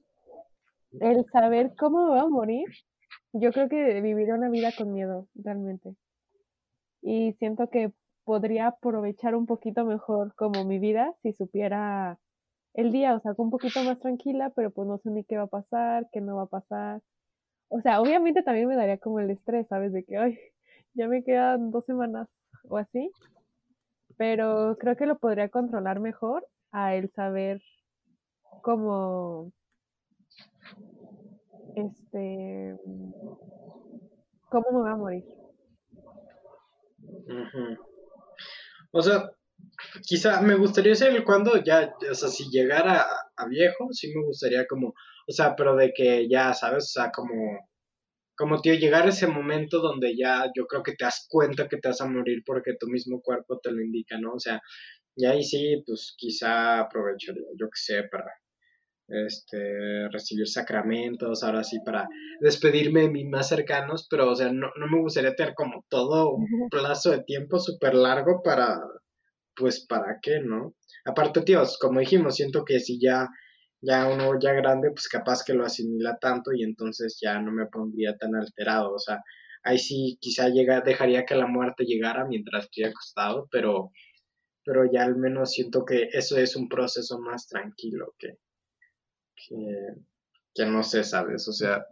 el 1.00 1.26
saber 1.32 1.74
cómo 1.78 2.06
me 2.06 2.10
voy 2.12 2.20
a 2.20 2.28
morir, 2.28 2.66
yo 3.34 3.52
creo 3.52 3.70
que 3.70 4.02
viviría 4.02 4.36
una 4.36 4.50
vida 4.50 4.72
con 4.78 4.94
miedo, 4.94 5.28
realmente. 5.36 5.96
Y 7.02 7.34
siento 7.34 7.70
que 7.70 7.92
podría 8.24 8.68
aprovechar 8.68 9.36
un 9.36 9.46
poquito 9.46 9.86
mejor 9.86 10.34
como 10.36 10.66
mi 10.66 10.80
vida 10.80 11.14
si 11.22 11.34
supiera 11.34 12.20
el 12.74 12.92
día, 12.92 13.16
o 13.16 13.22
sea, 13.22 13.34
un 13.38 13.50
poquito 13.50 13.84
más 13.84 14.00
tranquila, 14.00 14.52
pero 14.56 14.72
pues 14.72 14.88
no 14.88 14.98
sé 15.00 15.10
ni 15.10 15.24
qué 15.24 15.38
va 15.38 15.44
a 15.44 15.48
pasar, 15.48 16.08
qué 16.12 16.22
no 16.22 16.38
va 16.38 16.44
a 16.44 16.46
pasar. 16.48 17.02
O 17.70 17.82
sea, 17.82 18.02
obviamente 18.02 18.44
también 18.44 18.68
me 18.68 18.76
daría 18.76 18.98
como 18.98 19.20
el 19.20 19.32
estrés, 19.32 19.68
¿sabes? 19.68 19.94
De 19.94 20.04
que, 20.04 20.18
ay, 20.18 20.38
ya 20.94 21.08
me 21.08 21.24
quedan 21.24 21.72
dos 21.72 21.86
semanas 21.86 22.28
o 22.70 22.78
así. 22.78 23.12
Pero 24.18 24.78
creo 24.80 24.96
que 24.96 25.06
lo 25.06 25.18
podría 25.18 25.50
controlar 25.50 26.00
mejor 26.00 26.48
a 26.72 26.96
el 26.96 27.12
saber 27.12 27.62
cómo 28.62 29.52
este, 31.76 32.78
¿cómo 34.50 34.66
me 34.72 34.80
voy 34.80 34.90
a 34.90 34.96
morir? 34.96 35.24
O 38.92 39.02
sea, 39.02 39.32
quizá 40.06 40.42
me 40.42 40.56
gustaría 40.56 40.96
ser 40.96 41.24
cuando 41.24 41.64
ya, 41.64 41.94
o 42.10 42.14
sea, 42.14 42.30
si 42.30 42.50
llegara 42.50 43.06
a, 43.36 43.48
viejo, 43.48 43.88
sí 43.92 44.14
me 44.14 44.24
gustaría 44.24 44.66
como, 44.68 44.90
o 44.90 45.32
sea, 45.32 45.56
pero 45.56 45.76
de 45.76 45.94
que 45.94 46.28
ya, 46.30 46.54
¿sabes? 46.54 46.86
O 46.86 47.02
sea, 47.02 47.12
como, 47.12 47.34
como, 48.36 48.62
tío, 48.62 48.74
llegar 48.74 49.06
a 49.06 49.10
ese 49.10 49.28
momento 49.28 49.80
donde 49.80 50.16
ya 50.16 50.46
yo 50.56 50.66
creo 50.68 50.84
que 50.84 50.94
te 50.94 51.06
das 51.06 51.28
cuenta 51.30 51.68
que 51.68 51.78
te 51.78 51.90
vas 51.90 52.02
a 52.02 52.08
morir 52.08 52.44
porque 52.46 52.76
tu 52.80 52.88
mismo 52.88 53.22
cuerpo 53.22 53.60
te 53.60 53.72
lo 53.72 53.82
indica, 53.82 54.18
¿no? 54.20 54.34
O 54.34 54.40
sea, 54.40 54.62
y 55.16 55.26
ahí 55.26 55.44
sí, 55.44 55.84
pues 55.86 56.14
quizá 56.18 56.80
aprovecharía, 56.82 57.44
yo 57.58 57.68
qué 57.68 57.80
sé, 57.80 58.04
para 58.04 58.26
este, 59.12 60.10
recibir 60.10 60.48
sacramentos, 60.48 61.44
ahora 61.44 61.64
sí 61.64 61.80
para 61.86 62.08
despedirme 62.40 63.02
de 63.02 63.10
mis 63.10 63.28
más 63.28 63.50
cercanos, 63.50 64.08
pero 64.10 64.30
o 64.32 64.36
sea, 64.36 64.52
no, 64.52 64.72
no 64.78 64.88
me 64.88 65.02
gustaría 65.02 65.36
tener 65.36 65.54
como 65.54 65.86
todo 65.90 66.32
un 66.32 66.70
plazo 66.70 67.12
de 67.12 67.24
tiempo 67.24 67.60
súper 67.60 67.94
largo 67.96 68.42
para, 68.44 68.80
pues, 69.56 69.86
¿para 69.86 70.20
qué, 70.22 70.40
no? 70.42 70.76
Aparte, 71.06 71.42
tíos, 71.42 71.78
como 71.80 72.00
dijimos, 72.00 72.36
siento 72.36 72.64
que 72.66 72.80
si 72.80 73.00
ya, 73.00 73.30
ya 73.82 74.08
uno 74.08 74.40
ya 74.40 74.54
grande, 74.54 74.90
pues 74.92 75.08
capaz 75.08 75.44
que 75.44 75.54
lo 75.54 75.66
asimila 75.66 76.18
tanto 76.20 76.52
y 76.54 76.64
entonces 76.64 77.20
ya 77.22 77.40
no 77.40 77.52
me 77.52 77.68
pondría 77.68 78.18
tan 78.18 78.36
alterado, 78.36 78.94
o 78.94 79.00
sea, 79.00 79.22
ahí 79.64 79.78
sí 79.78 80.18
quizá 80.22 80.50
llega, 80.50 80.82
dejaría 80.82 81.26
que 81.26 81.36
la 81.36 81.48
muerte 81.48 81.86
llegara 81.86 82.26
mientras 82.26 82.66
estoy 82.66 82.86
acostado, 82.86 83.48
pero, 83.52 83.92
pero 84.66 84.90
ya 84.92 85.04
al 85.04 85.18
menos 85.18 85.52
siento 85.52 85.86
que 85.86 86.10
eso 86.12 86.38
es 86.38 86.56
un 86.56 86.70
proceso 86.70 87.20
más 87.20 87.48
tranquilo 87.48 88.14
que, 88.18 88.38
que, 89.48 90.66
no 90.66 90.84
sé, 90.84 91.04
¿sabes? 91.04 91.48
O 91.48 91.54
sea, 91.54 91.86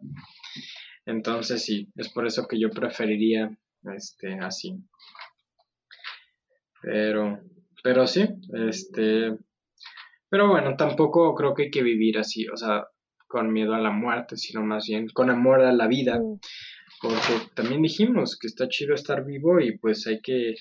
entonces 1.06 1.64
sí, 1.64 1.92
es 1.96 2.10
por 2.10 2.28
eso 2.28 2.48
que 2.48 2.60
yo 2.60 2.70
preferiría 2.70 3.50
este 3.96 4.40
así. 4.40 4.76
Pero, 6.82 7.40
pero 7.84 8.08
sí, 8.08 8.28
este, 8.54 9.38
pero 10.30 10.48
bueno, 10.48 10.76
tampoco 10.78 11.34
creo 11.36 11.54
que 11.54 11.64
hay 11.64 11.72
que 11.72 11.84
vivir 11.84 12.18
así, 12.18 12.48
o 12.48 12.56
sea, 12.56 12.86
con 13.28 13.52
miedo 13.52 13.74
a 13.74 13.80
la 13.80 13.92
muerte, 13.92 14.38
sino 14.38 14.64
más 14.64 14.88
bien 14.88 15.08
con 15.10 15.30
amor 15.30 15.62
a 15.62 15.72
la 15.72 15.88
vida, 15.88 16.20
porque 17.02 17.52
también 17.54 17.82
dijimos 17.82 18.38
que 18.38 18.48
está 18.48 18.68
chido 18.68 18.96
estar 18.96 19.26
vivo 19.26 19.60
y 19.60 19.78
pues 19.78 20.08
hay 20.08 20.22
que, 20.22 20.56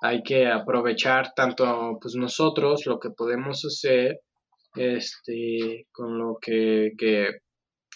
hay 0.00 0.22
que 0.22 0.46
aprovechar 0.46 1.34
tanto 1.34 1.98
pues 2.00 2.14
nosotros 2.14 2.86
lo 2.86 3.00
que 3.00 3.10
podemos 3.10 3.64
hacer 3.64 4.20
este, 4.76 5.86
con 5.92 6.18
lo 6.18 6.38
que, 6.40 6.92
que 6.98 7.40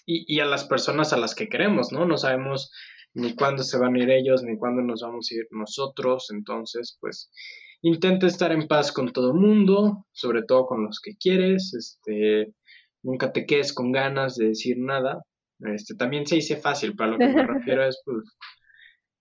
y, 0.06 0.37
y, 0.37 0.40
a 0.40 0.46
las 0.46 0.64
personas 0.64 1.12
a 1.12 1.16
las 1.16 1.35
que 1.35 1.48
queremos, 1.48 1.92
¿no? 1.92 2.06
No 2.06 2.16
sabemos 2.16 2.72
ni 3.14 3.35
cuándo 3.35 3.62
se 3.62 3.78
van 3.78 3.94
a 3.94 4.02
ir 4.02 4.11
ellos, 4.11 4.42
ni 4.42 4.56
cuándo 4.56 4.82
nos 4.82 5.02
vamos 5.02 5.30
a 5.30 5.35
ir 5.35 5.46
nosotros, 5.50 6.30
entonces, 6.32 6.96
pues, 7.00 7.30
intenta 7.82 8.26
estar 8.26 8.52
en 8.52 8.68
paz 8.68 8.92
con 8.92 9.12
todo 9.12 9.32
el 9.32 9.38
mundo, 9.38 10.06
sobre 10.12 10.42
todo 10.44 10.66
con 10.66 10.85
los 10.85 11.00
que 11.00 11.16
quieres, 11.16 11.74
este, 11.74 12.54
nunca 13.02 13.32
te 13.32 13.46
quedes 13.46 13.72
con 13.72 13.92
ganas 13.92 14.37
de 14.37 14.48
decir 14.48 14.78
nada, 14.78 15.22
este, 15.61 15.94
también 15.94 16.26
se 16.26 16.37
dice 16.37 16.56
fácil, 16.56 16.96
para 16.96 17.12
lo 17.12 17.18
que 17.18 17.28
me 17.28 17.46
refiero 17.46 17.85
es, 17.87 18.00
pues, 18.04 18.37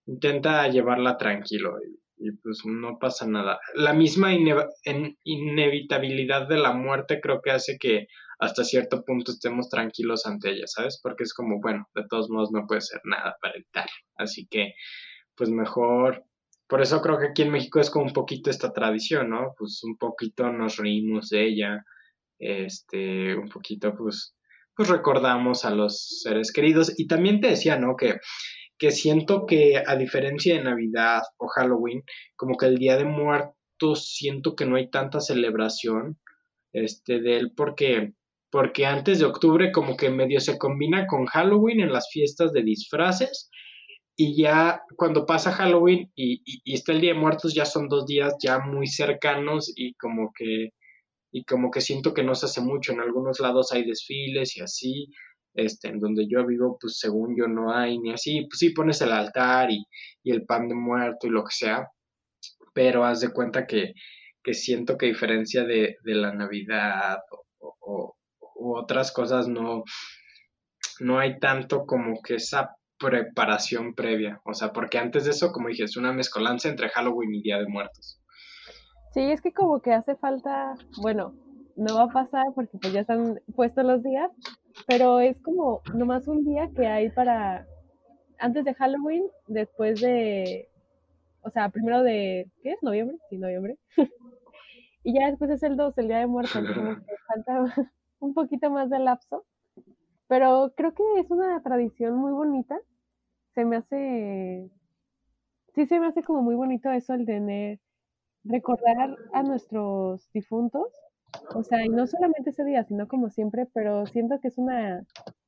intenta 0.05 0.67
llevarla 0.67 1.17
tranquilo 1.17 1.77
y 1.83 2.00
pues 2.43 2.61
no 2.65 2.99
pasa 2.99 3.27
nada. 3.27 3.59
La 3.73 3.93
misma 3.93 4.33
inevitabilidad 4.33 6.47
de 6.47 6.57
la 6.57 6.73
muerte 6.73 7.19
creo 7.21 7.41
que 7.41 7.51
hace 7.51 7.77
que 7.79 8.07
hasta 8.39 8.63
cierto 8.63 9.03
punto 9.03 9.31
estemos 9.31 9.69
tranquilos 9.69 10.25
ante 10.25 10.49
ella, 10.49 10.65
¿sabes? 10.65 10.99
Porque 11.01 11.23
es 11.23 11.33
como, 11.33 11.59
bueno, 11.61 11.87
de 11.93 12.03
todos 12.09 12.29
modos 12.29 12.51
no 12.51 12.65
puede 12.67 12.81
ser 12.81 13.01
nada 13.03 13.37
para 13.41 13.55
evitar. 13.55 13.87
Así 14.15 14.47
que, 14.47 14.73
pues 15.35 15.49
mejor, 15.49 16.25
por 16.67 16.81
eso 16.81 17.01
creo 17.01 17.19
que 17.19 17.27
aquí 17.27 17.43
en 17.43 17.51
México 17.51 17.79
es 17.79 17.89
como 17.89 18.05
un 18.05 18.13
poquito 18.13 18.49
esta 18.49 18.73
tradición, 18.73 19.29
¿no? 19.29 19.53
Pues 19.57 19.81
un 19.83 19.97
poquito 19.97 20.51
nos 20.51 20.77
reímos 20.77 21.29
de 21.29 21.47
ella, 21.47 21.83
este, 22.39 23.35
un 23.35 23.49
poquito 23.49 23.95
pues, 23.95 24.35
pues 24.75 24.89
recordamos 24.89 25.63
a 25.63 25.69
los 25.69 26.21
seres 26.23 26.51
queridos. 26.51 26.93
Y 26.97 27.07
también 27.07 27.41
te 27.41 27.49
decía, 27.49 27.77
¿no? 27.77 27.95
Que 27.95 28.15
que 28.81 28.89
siento 28.89 29.45
que 29.45 29.83
a 29.85 29.95
diferencia 29.95 30.55
de 30.55 30.63
Navidad 30.63 31.21
o 31.37 31.47
Halloween, 31.47 32.03
como 32.35 32.57
que 32.57 32.65
el 32.65 32.79
Día 32.79 32.97
de 32.97 33.05
Muertos 33.05 34.07
siento 34.07 34.55
que 34.55 34.65
no 34.65 34.75
hay 34.75 34.89
tanta 34.89 35.19
celebración 35.19 36.17
este, 36.73 37.21
de 37.21 37.37
él 37.37 37.53
porque, 37.55 38.13
porque 38.49 38.87
antes 38.87 39.19
de 39.19 39.25
octubre 39.25 39.71
como 39.71 39.95
que 39.95 40.09
medio 40.09 40.39
se 40.39 40.57
combina 40.57 41.05
con 41.05 41.27
Halloween 41.27 41.79
en 41.79 41.93
las 41.93 42.09
fiestas 42.09 42.53
de 42.53 42.63
disfraces 42.63 43.51
y 44.15 44.41
ya 44.41 44.81
cuando 44.97 45.27
pasa 45.27 45.51
Halloween 45.51 46.11
y, 46.15 46.41
y, 46.43 46.73
está 46.73 46.93
el 46.93 47.01
Día 47.01 47.13
de 47.13 47.19
Muertos 47.19 47.53
ya 47.53 47.65
son 47.65 47.87
dos 47.87 48.07
días 48.07 48.33
ya 48.41 48.57
muy 48.57 48.87
cercanos 48.87 49.71
y 49.75 49.93
como 49.93 50.31
que 50.35 50.69
y 51.31 51.43
como 51.43 51.69
que 51.69 51.81
siento 51.81 52.15
que 52.15 52.23
no 52.23 52.33
se 52.33 52.47
hace 52.47 52.61
mucho, 52.61 52.91
en 52.91 52.99
algunos 52.99 53.39
lados 53.39 53.71
hay 53.71 53.85
desfiles 53.85 54.57
y 54.57 54.61
así, 54.61 55.07
este, 55.53 55.89
en 55.89 55.99
donde 55.99 56.27
yo 56.27 56.45
vivo, 56.45 56.77
pues 56.79 56.97
según 56.99 57.35
yo 57.37 57.47
no 57.47 57.73
hay 57.73 57.99
ni 57.99 58.13
así, 58.13 58.45
pues 58.49 58.59
sí 58.59 58.69
pones 58.71 59.01
el 59.01 59.11
altar 59.11 59.69
y, 59.71 59.85
el 60.23 60.45
pan 60.45 60.67
de 60.67 60.75
muerto 60.75 61.27
y 61.27 61.31
lo 61.31 61.43
que 61.43 61.53
sea, 61.53 61.89
pero 62.73 63.03
haz 63.03 63.21
de 63.21 63.31
cuenta 63.31 63.65
que, 63.65 63.93
que 64.43 64.53
siento 64.53 64.97
que 64.97 65.07
a 65.07 65.09
diferencia 65.09 65.63
de, 65.63 65.97
la 66.03 66.33
Navidad 66.33 67.19
o, 67.59 68.15
otras 68.63 69.11
cosas 69.11 69.47
no, 69.47 69.83
no 70.99 71.19
hay 71.19 71.39
tanto 71.39 71.85
como 71.85 72.21
que 72.21 72.35
esa 72.35 72.75
preparación 72.99 73.95
previa, 73.95 74.39
o 74.45 74.53
sea, 74.53 74.71
porque 74.71 74.99
antes 74.99 75.25
de 75.25 75.31
eso, 75.31 75.51
como 75.51 75.69
dije, 75.69 75.83
es 75.83 75.97
una 75.97 76.13
mezcolanza 76.13 76.69
entre 76.69 76.89
Halloween 76.89 77.33
y 77.33 77.41
Día 77.41 77.57
de 77.57 77.67
Muertos. 77.67 78.21
Sí, 79.13 79.21
es 79.21 79.41
que 79.41 79.51
como 79.51 79.81
que 79.81 79.91
hace 79.91 80.15
falta, 80.15 80.75
bueno, 81.01 81.33
no 81.75 81.95
va 81.95 82.03
a 82.03 82.07
pasar 82.07 82.45
porque 82.53 82.77
pues 82.79 82.93
ya 82.93 83.01
están 83.01 83.41
puestos 83.55 83.83
los 83.83 84.03
días, 84.03 84.29
pero 84.87 85.19
es 85.19 85.37
como 85.41 85.81
nomás 85.93 86.27
un 86.27 86.43
día 86.45 86.69
que 86.75 86.87
hay 86.87 87.09
para 87.09 87.67
antes 88.39 88.65
de 88.65 88.73
Halloween, 88.73 89.23
después 89.47 90.01
de, 90.01 90.69
o 91.41 91.49
sea, 91.49 91.69
primero 91.69 92.03
de, 92.03 92.49
¿qué 92.63 92.71
es? 92.73 92.83
¿Noviembre? 92.83 93.17
Sí, 93.29 93.37
noviembre. 93.37 93.77
y 95.03 95.19
ya 95.19 95.29
después 95.29 95.51
es 95.51 95.63
el 95.63 95.77
2, 95.77 95.97
el 95.97 96.07
Día 96.07 96.19
de 96.19 96.27
Muertos, 96.27 96.63
como 96.75 96.95
que 97.05 97.15
falta 97.27 97.91
un 98.19 98.33
poquito 98.33 98.71
más 98.71 98.89
de 98.89 98.99
lapso. 98.99 99.45
Pero 100.27 100.73
creo 100.75 100.93
que 100.93 101.03
es 101.19 101.29
una 101.29 101.61
tradición 101.61 102.15
muy 102.15 102.31
bonita 102.31 102.79
se 103.53 103.65
me 103.65 103.77
hace, 103.77 104.69
sí 105.75 105.85
se 105.85 105.99
me 105.99 106.07
hace 106.07 106.23
como 106.23 106.41
muy 106.41 106.55
bonito 106.55 106.91
eso 106.91 107.13
el 107.13 107.25
tener, 107.25 107.79
recordar 108.43 109.17
a 109.33 109.43
nuestros 109.43 110.29
difuntos, 110.33 110.87
o 111.55 111.63
sea, 111.63 111.85
y 111.85 111.89
no 111.89 112.07
solamente 112.07 112.51
ese 112.51 112.63
día, 112.63 112.83
sino 112.83 113.07
como 113.07 113.29
siempre, 113.29 113.67
pero 113.73 114.05
siento 114.05 114.39
que 114.39 114.49
es 114.49 114.57
una 114.57 115.05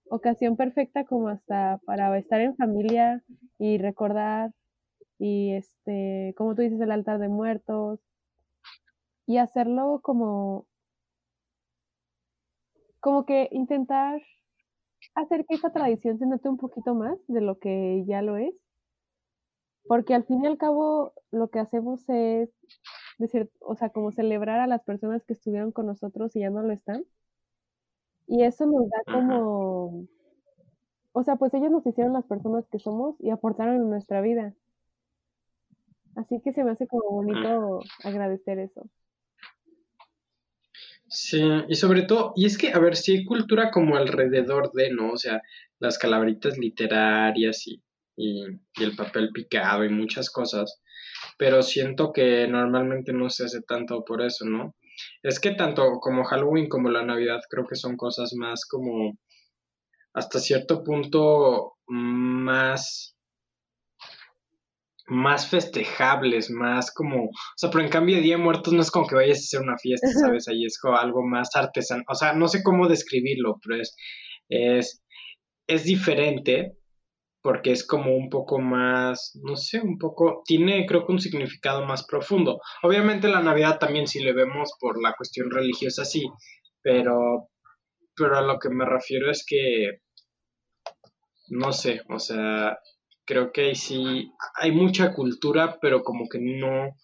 ocasión 0.10 0.56
perfecta 0.56 1.06
como 1.06 1.30
hasta 1.30 1.80
para 1.86 2.18
estar 2.18 2.42
en 2.42 2.56
familia 2.56 3.24
y 3.58 3.78
recordar 3.78 4.52
y 5.20 5.54
este, 5.54 6.34
como 6.38 6.56
tú 6.56 6.62
dices, 6.62 6.82
el 6.82 6.92
altar 6.92 7.20
de 7.20 7.30
muertos 7.30 8.00
y 9.26 9.38
hacerlo 9.38 10.02
como 10.04 10.68
como 13.00 13.26
que 13.26 13.50
intentar 13.52 14.22
hacer 15.16 15.46
que 15.46 15.56
esa 15.56 15.72
tradición 15.72 16.18
se 16.18 16.26
note 16.26 16.48
un 16.50 16.58
poquito 16.58 16.96
más 16.96 17.18
de 17.28 17.42
lo 17.42 17.60
que 17.60 18.04
ya 18.08 18.22
lo 18.22 18.38
es. 18.38 18.54
Porque 19.86 20.14
al 20.14 20.26
fin 20.26 20.44
y 20.44 20.48
al 20.48 20.58
cabo 20.58 21.14
lo 21.32 21.50
que 21.50 21.60
hacemos 21.60 22.08
es 22.08 22.50
decir, 23.24 23.50
o 23.60 23.76
sea, 23.76 23.90
como 23.90 24.12
celebrar 24.12 24.60
a 24.60 24.68
las 24.68 24.84
personas 24.84 25.24
que 25.24 25.34
estuvieron 25.34 25.72
con 25.72 25.88
nosotros 25.88 26.36
y 26.36 26.42
ya 26.42 26.50
no 26.50 26.62
lo 26.62 26.72
están. 26.72 27.06
Y 28.28 28.44
eso 28.44 28.66
nos 28.66 28.90
da 28.90 29.14
como, 29.14 30.08
o 31.12 31.24
sea, 31.24 31.36
pues 31.36 31.54
ellos 31.54 31.72
nos 31.72 31.86
hicieron 31.86 32.14
las 32.14 32.26
personas 32.26 32.66
que 32.72 32.80
somos 32.80 33.16
y 33.20 33.30
aportaron 33.30 33.76
en 33.76 33.90
nuestra 33.90 34.22
vida. 34.22 34.54
Así 36.16 36.40
que 36.42 36.54
se 36.54 36.64
me 36.64 36.72
hace 36.72 36.88
como 36.88 37.10
bonito 37.10 37.82
agradecer 38.04 38.60
eso. 38.60 38.90
Sí, 41.08 41.44
y 41.68 41.76
sobre 41.76 42.04
todo, 42.04 42.34
y 42.36 42.46
es 42.46 42.58
que, 42.58 42.72
a 42.72 42.80
ver, 42.80 42.96
si 42.96 43.12
hay 43.12 43.26
cultura 43.26 43.70
como 43.70 43.96
alrededor 43.96 44.72
de, 44.74 44.92
¿no? 44.92 45.12
O 45.12 45.18
sea, 45.18 45.42
las 45.80 46.00
calabritas 46.00 46.58
literarias 46.58 47.68
y, 47.68 47.84
y, 48.16 48.46
el 48.82 48.96
papel 48.96 49.32
picado 49.32 49.86
y 49.86 49.90
muchas 49.90 50.32
cosas, 50.32 50.82
pero 51.38 51.62
siento 51.62 52.12
que 52.14 52.48
normalmente 52.48 53.14
no 53.14 53.30
se 53.30 53.46
hace 53.46 53.62
tanto 53.62 54.04
por 54.04 54.22
eso, 54.22 54.46
¿no? 54.46 54.76
Es 55.24 55.40
que 55.40 55.52
tanto 55.52 56.00
como 56.00 56.24
Halloween 56.24 56.70
como 56.70 56.90
la 56.90 57.04
Navidad 57.04 57.42
creo 57.50 57.66
que 57.68 57.76
son 57.76 57.98
cosas 57.98 58.34
más 58.36 58.66
como 58.66 59.18
hasta 60.14 60.40
cierto 60.40 60.84
punto 60.84 61.74
más 61.88 63.14
más 65.08 65.50
festejables, 65.50 66.50
más 66.50 66.94
como, 66.94 67.26
o 67.26 67.32
sea, 67.58 67.70
pero 67.70 67.84
en 67.84 67.90
cambio 67.90 68.22
Día 68.22 68.38
de 68.38 68.44
Muertos 68.44 68.74
no 68.74 68.82
es 68.82 68.90
como 68.90 69.06
que 69.06 69.16
vayas 69.16 69.40
a 69.40 69.42
hacer 69.42 69.62
una 69.62 69.78
fiesta, 69.78 70.08
¿sabes? 70.14 70.48
Ahí 70.48 70.66
es 70.66 70.80
como 70.80 70.96
algo 70.98 71.24
más 71.26 71.50
artesano, 71.56 72.04
o 72.08 72.16
sea, 72.16 72.34
no 72.34 72.48
sé 72.48 72.64
cómo 72.64 72.88
describirlo, 72.88 73.60
pero 73.62 73.82
es, 73.82 73.96
es, 74.50 75.04
es 75.68 75.84
diferente 75.84 76.78
porque 77.44 77.74
es 77.74 77.86
como 77.86 78.16
un 78.16 78.30
poco 78.30 78.58
más, 78.58 79.38
no 79.44 79.58
sé, 79.58 79.82
un 79.82 79.98
poco, 80.00 80.42
tiene 80.46 80.86
creo 80.86 81.06
que 81.06 81.12
un 81.12 81.20
significado 81.20 81.86
más 81.86 82.08
profundo. 82.08 82.62
Obviamente 82.82 83.28
la 83.28 83.44
Navidad 83.44 83.80
también 83.80 84.08
si 84.08 84.24
le 84.24 84.32
vemos 84.32 84.72
por 84.80 85.00
la 85.02 85.14
cuestión 85.14 85.52
religiosa, 85.52 86.06
sí, 86.06 86.26
pero, 86.82 87.50
pero 88.16 88.38
a 88.38 88.42
lo 88.42 88.60
que 88.60 88.70
me 88.70 88.86
refiero 88.86 89.30
es 89.30 89.46
que, 89.46 90.00
no 91.50 91.74
sé, 91.74 92.02
o 92.08 92.18
sea, 92.18 92.80
creo 93.26 93.52
que 93.52 93.76
sí 93.76 94.32
hay 94.56 94.72
mucha 94.72 95.14
cultura, 95.14 95.80
pero 95.82 96.02
como 96.02 96.30
que 96.30 96.40
no, 96.40 96.96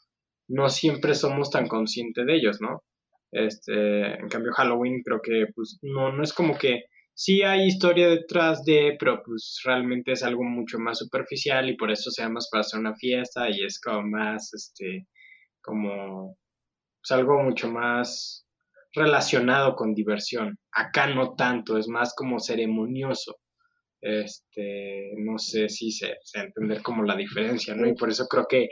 no 0.47 0.69
siempre 0.69 1.15
somos 1.15 1.51
tan 1.51 1.67
conscientes 1.67 2.25
de 2.25 2.35
ellos, 2.37 2.61
¿no? 2.61 2.83
Este, 3.31 4.17
en 4.17 4.29
cambio 4.29 4.53
Halloween 4.53 5.03
creo 5.03 5.19
que 5.21 5.47
pues 5.53 5.79
no, 5.81 6.13
no 6.13 6.23
es 6.23 6.33
como 6.33 6.57
que 6.57 6.85
sí 7.19 7.41
hay 7.43 7.67
historia 7.67 8.07
detrás 8.07 8.63
de, 8.63 8.95
pero 8.97 9.21
pues 9.23 9.59
realmente 9.65 10.13
es 10.13 10.23
algo 10.23 10.43
mucho 10.43 10.79
más 10.79 10.99
superficial 10.99 11.69
y 11.69 11.75
por 11.75 11.91
eso 11.91 12.11
se 12.11 12.21
llama 12.21 12.39
para 12.49 12.61
hacer 12.61 12.79
una 12.79 12.95
fiesta 12.95 13.49
y 13.49 13.65
es 13.65 13.77
como 13.81 14.03
más, 14.03 14.53
este, 14.53 15.05
como, 15.61 16.37
pues 17.01 17.11
algo 17.11 17.43
mucho 17.43 17.69
más 17.69 18.45
relacionado 18.93 19.75
con 19.75 19.93
diversión. 19.93 20.57
Acá 20.71 21.07
no 21.07 21.35
tanto, 21.35 21.77
es 21.77 21.89
más 21.89 22.13
como 22.15 22.39
ceremonioso 22.39 23.35
este, 24.01 25.11
no 25.17 25.37
sé 25.37 25.67
si 25.67 25.91
se, 25.91 26.15
se 26.23 26.39
entender 26.39 26.81
como 26.81 27.03
la 27.03 27.17
diferencia, 27.17 27.75
¿no? 27.75 27.85
Y 27.85 27.95
por 27.95 28.09
eso 28.09 28.27
creo 28.27 28.45
que 28.47 28.69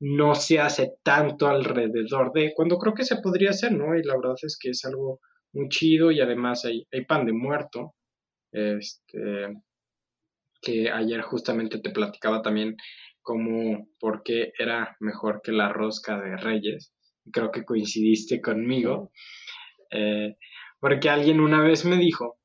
no 0.00 0.34
se 0.34 0.58
hace 0.60 0.92
tanto 1.02 1.48
alrededor 1.48 2.32
de, 2.32 2.52
cuando 2.54 2.76
creo 2.76 2.92
que 2.92 3.04
se 3.04 3.16
podría 3.22 3.50
hacer, 3.50 3.72
¿no? 3.72 3.96
Y 3.96 4.02
la 4.02 4.16
verdad 4.16 4.34
es 4.42 4.58
que 4.60 4.70
es 4.70 4.84
algo 4.84 5.20
muy 5.52 5.68
chido 5.68 6.10
y 6.10 6.20
además 6.20 6.64
hay, 6.64 6.86
hay 6.92 7.04
pan 7.04 7.26
de 7.26 7.32
muerto, 7.32 7.94
este, 8.52 9.54
que 10.60 10.90
ayer 10.90 11.22
justamente 11.22 11.78
te 11.80 11.90
platicaba 11.90 12.42
también 12.42 12.76
como 13.22 13.88
por 13.98 14.22
qué 14.22 14.52
era 14.58 14.96
mejor 15.00 15.40
que 15.42 15.52
la 15.52 15.72
rosca 15.72 16.18
de 16.18 16.36
reyes, 16.36 16.92
creo 17.32 17.50
que 17.50 17.64
coincidiste 17.64 18.40
conmigo, 18.40 19.12
eh, 19.90 20.36
porque 20.80 21.10
alguien 21.10 21.40
una 21.40 21.62
vez 21.62 21.84
me 21.84 21.96
dijo, 21.96 22.38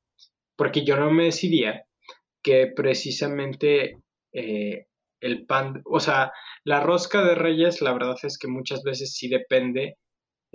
porque 0.56 0.84
yo 0.84 0.96
no 0.96 1.10
me 1.10 1.24
decidía 1.24 1.84
que 2.42 2.72
precisamente 2.74 3.98
eh, 4.32 4.86
el 5.20 5.46
pan, 5.46 5.82
o 5.84 6.00
sea, 6.00 6.32
la 6.64 6.80
rosca 6.80 7.24
de 7.24 7.34
reyes, 7.34 7.80
la 7.80 7.92
verdad 7.92 8.16
es 8.22 8.38
que 8.38 8.48
muchas 8.48 8.82
veces 8.82 9.14
sí 9.14 9.28
depende 9.28 9.96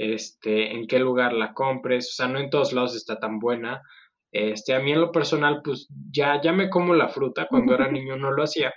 este, 0.02 0.72
en 0.72 0.88
qué 0.88 1.00
lugar 1.00 1.34
la 1.34 1.54
compres, 1.54 2.10
o 2.10 2.14
sea, 2.14 2.28
no 2.28 2.40
en 2.40 2.50
todos 2.50 2.74
lados 2.74 2.96
está 2.96 3.20
tan 3.20 3.40
buena. 3.40 3.82
Este, 4.32 4.74
a 4.74 4.80
mí 4.80 4.92
en 4.92 5.02
lo 5.02 5.12
personal, 5.12 5.62
pues 5.64 5.88
ya, 6.12 6.42
ya 6.42 6.54
me 6.54 6.70
como 6.70 6.96
la 6.96 7.10
fruta, 7.10 7.48
cuando 7.50 7.76
era 7.76 7.88
niño 7.92 8.18
no 8.18 8.32
lo 8.32 8.44
hacía, 8.44 8.74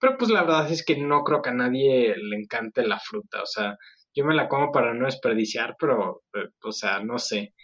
pero 0.00 0.16
pues 0.18 0.30
la 0.30 0.42
verdad 0.42 0.70
es 0.70 0.84
que 0.84 0.96
no 0.96 1.22
creo 1.24 1.42
que 1.42 1.50
a 1.50 1.54
nadie 1.54 2.14
le 2.16 2.36
encante 2.36 2.86
la 2.86 2.98
fruta, 2.98 3.42
o 3.42 3.46
sea, 3.46 3.76
yo 4.14 4.24
me 4.24 4.34
la 4.34 4.48
como 4.48 4.72
para 4.72 4.94
no 4.94 5.06
desperdiciar, 5.06 5.76
pero, 5.78 6.22
eh, 6.34 6.48
o 6.62 6.72
sea, 6.72 7.00
no 7.00 7.18
sé. 7.18 7.54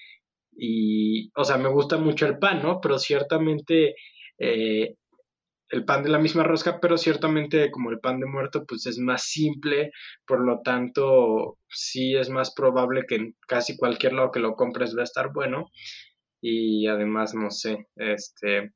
Y, 0.57 1.31
o 1.35 1.45
sea, 1.45 1.59
me 1.59 1.69
gusta 1.69 1.97
mucho 1.99 2.27
el 2.27 2.39
pan, 2.39 2.63
¿no? 2.63 2.81
Pero 2.81 2.99
ciertamente 2.99 3.97
eh, 4.39 4.95
el 5.71 5.85
pan 5.85 6.03
de 6.03 6.11
la 6.11 6.19
misma 6.19 6.45
rosca, 6.45 6.79
pero 6.81 6.97
ciertamente 6.99 7.71
como 7.71 7.91
el 7.91 8.01
pan 8.01 8.21
de 8.21 8.27
muerto, 8.27 8.65
pues 8.67 8.87
es 8.87 8.99
más 8.99 9.25
simple, 9.25 9.91
por 10.27 10.41
lo 10.41 10.61
tanto, 10.63 11.59
sí 11.69 12.17
es 12.17 12.29
más 12.31 12.55
probable 12.55 13.05
que 13.09 13.17
en 13.17 13.37
casi 13.49 13.77
cualquier 13.77 14.13
lado 14.13 14.31
que 14.31 14.41
lo 14.41 14.55
compres 14.55 14.97
va 14.97 15.01
a 15.01 15.05
estar 15.05 15.33
bueno. 15.33 15.71
Y 16.41 16.87
además, 16.89 17.35
no 17.35 17.51
sé, 17.51 17.87
este, 17.97 18.73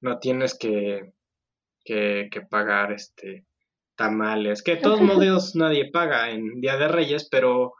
no 0.00 0.18
tienes 0.18 0.56
que, 0.58 1.12
que, 1.84 2.28
que 2.30 2.42
pagar 2.42 2.92
este 2.92 3.46
tamales, 3.96 4.62
que 4.62 4.76
de 4.76 4.82
todos 4.82 5.00
modos 5.00 5.56
nadie 5.56 5.90
paga 5.90 6.30
en 6.30 6.60
Día 6.60 6.76
de 6.76 6.88
Reyes, 6.88 7.28
pero, 7.30 7.72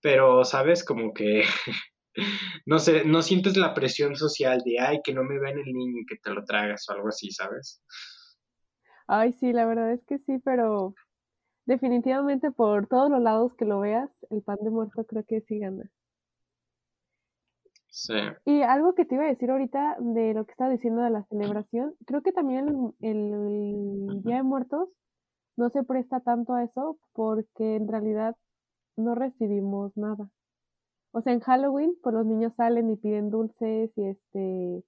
pero, 0.00 0.44
sabes, 0.44 0.84
como 0.84 1.12
que 1.14 1.44
no 2.66 2.78
sé, 2.78 3.04
no 3.04 3.22
sientes 3.22 3.56
la 3.56 3.74
presión 3.74 4.16
social 4.16 4.62
de, 4.64 4.78
ay, 4.80 5.00
que 5.02 5.14
no 5.14 5.24
me 5.24 5.38
vean 5.38 5.58
el 5.58 5.72
niño 5.72 6.00
y 6.00 6.06
que 6.06 6.16
te 6.16 6.30
lo 6.30 6.44
tragas 6.44 6.88
o 6.88 6.92
algo 6.92 7.08
así, 7.08 7.30
¿sabes? 7.30 7.82
Ay, 9.06 9.32
sí, 9.32 9.52
la 9.52 9.66
verdad 9.66 9.92
es 9.92 10.04
que 10.04 10.18
sí, 10.18 10.38
pero 10.44 10.94
definitivamente 11.66 12.50
por 12.50 12.86
todos 12.86 13.10
los 13.10 13.20
lados 13.20 13.54
que 13.54 13.64
lo 13.64 13.80
veas, 13.80 14.10
el 14.30 14.42
pan 14.42 14.58
de 14.62 14.70
muerto 14.70 15.04
creo 15.04 15.24
que 15.24 15.40
sí 15.42 15.58
gana. 15.58 15.90
Sí. 17.88 18.14
Y 18.46 18.62
algo 18.62 18.94
que 18.94 19.04
te 19.04 19.16
iba 19.16 19.24
a 19.24 19.28
decir 19.28 19.50
ahorita 19.50 19.96
de 20.00 20.32
lo 20.32 20.46
que 20.46 20.52
estaba 20.52 20.70
diciendo 20.70 21.02
de 21.02 21.10
la 21.10 21.24
celebración, 21.24 21.94
creo 22.06 22.22
que 22.22 22.32
también 22.32 22.94
el, 23.00 23.32
el 24.08 24.22
Día 24.22 24.36
de 24.36 24.42
Muertos 24.42 24.88
no 25.56 25.68
se 25.68 25.84
presta 25.84 26.20
tanto 26.20 26.54
a 26.54 26.64
eso 26.64 26.98
porque 27.12 27.76
en 27.76 27.88
realidad 27.88 28.34
no 28.96 29.14
recibimos 29.14 29.94
nada. 29.96 30.30
O 31.12 31.20
sea, 31.22 31.32
en 31.34 31.40
Halloween, 31.40 31.94
pues 32.02 32.14
los 32.14 32.26
niños 32.26 32.54
salen 32.56 32.90
y 32.90 32.96
piden 32.96 33.30
dulces 33.30 33.90
y 33.96 34.04
este 34.06 34.82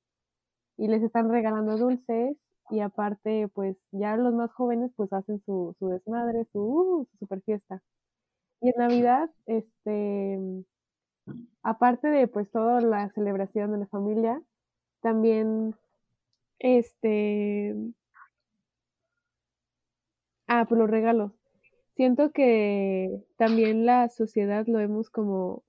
y 0.77 0.89
les 0.89 1.03
están 1.03 1.31
regalando 1.31 1.77
dulces 1.79 2.37
y 2.71 2.81
aparte, 2.81 3.49
pues 3.49 3.77
ya 3.93 4.17
los 4.17 4.35
más 4.35 4.53
jóvenes 4.53 4.91
pues 4.97 5.13
hacen 5.13 5.41
su, 5.45 5.77
su 5.79 5.89
desmadre, 5.89 6.47
su, 6.53 6.61
uh, 6.61 7.07
su 7.13 7.19
super 7.19 7.43
fiesta. 7.43 7.83
Y 8.61 8.69
en 8.71 8.75
Navidad, 8.79 9.31
este, 9.47 10.39
aparte 11.63 12.09
de 12.09 12.29
pues 12.29 12.51
toda 12.51 12.81
la 12.81 13.11
celebración 13.11 13.73
de 13.73 13.79
la 13.79 13.87
familia, 13.87 14.43
también, 15.03 15.75
este, 16.61 17.75
ah, 20.49 20.65
pues 20.69 20.79
los 20.79 20.91
regalos. 20.91 21.33
Siento 21.97 22.33
que 22.33 23.23
también 23.39 23.87
la 23.87 24.09
sociedad 24.09 24.67
lo 24.67 24.79
vemos 24.79 25.11
como 25.11 25.63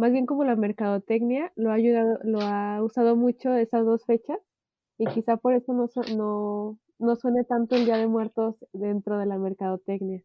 más 0.00 0.12
bien 0.12 0.24
como 0.24 0.44
la 0.44 0.56
mercadotecnia 0.56 1.52
lo 1.56 1.70
ha 1.70 1.74
ayudado, 1.74 2.18
lo 2.24 2.40
ha 2.40 2.82
usado 2.82 3.16
mucho 3.16 3.54
esas 3.54 3.84
dos 3.84 4.04
fechas 4.06 4.38
y 4.98 5.06
quizá 5.06 5.36
por 5.36 5.54
eso 5.54 5.74
no, 5.74 5.88
no, 6.16 6.78
no 6.98 7.16
suene 7.16 7.44
tanto 7.44 7.76
el 7.76 7.84
Día 7.84 7.98
de 7.98 8.06
Muertos 8.06 8.56
dentro 8.72 9.18
de 9.18 9.26
la 9.26 9.36
mercadotecnia. 9.38 10.22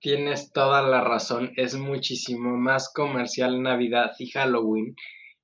Tienes 0.00 0.52
toda 0.52 0.82
la 0.82 1.02
razón, 1.02 1.50
es 1.56 1.76
muchísimo 1.76 2.56
más 2.56 2.92
comercial 2.92 3.60
Navidad 3.60 4.12
y 4.18 4.30
Halloween 4.30 4.94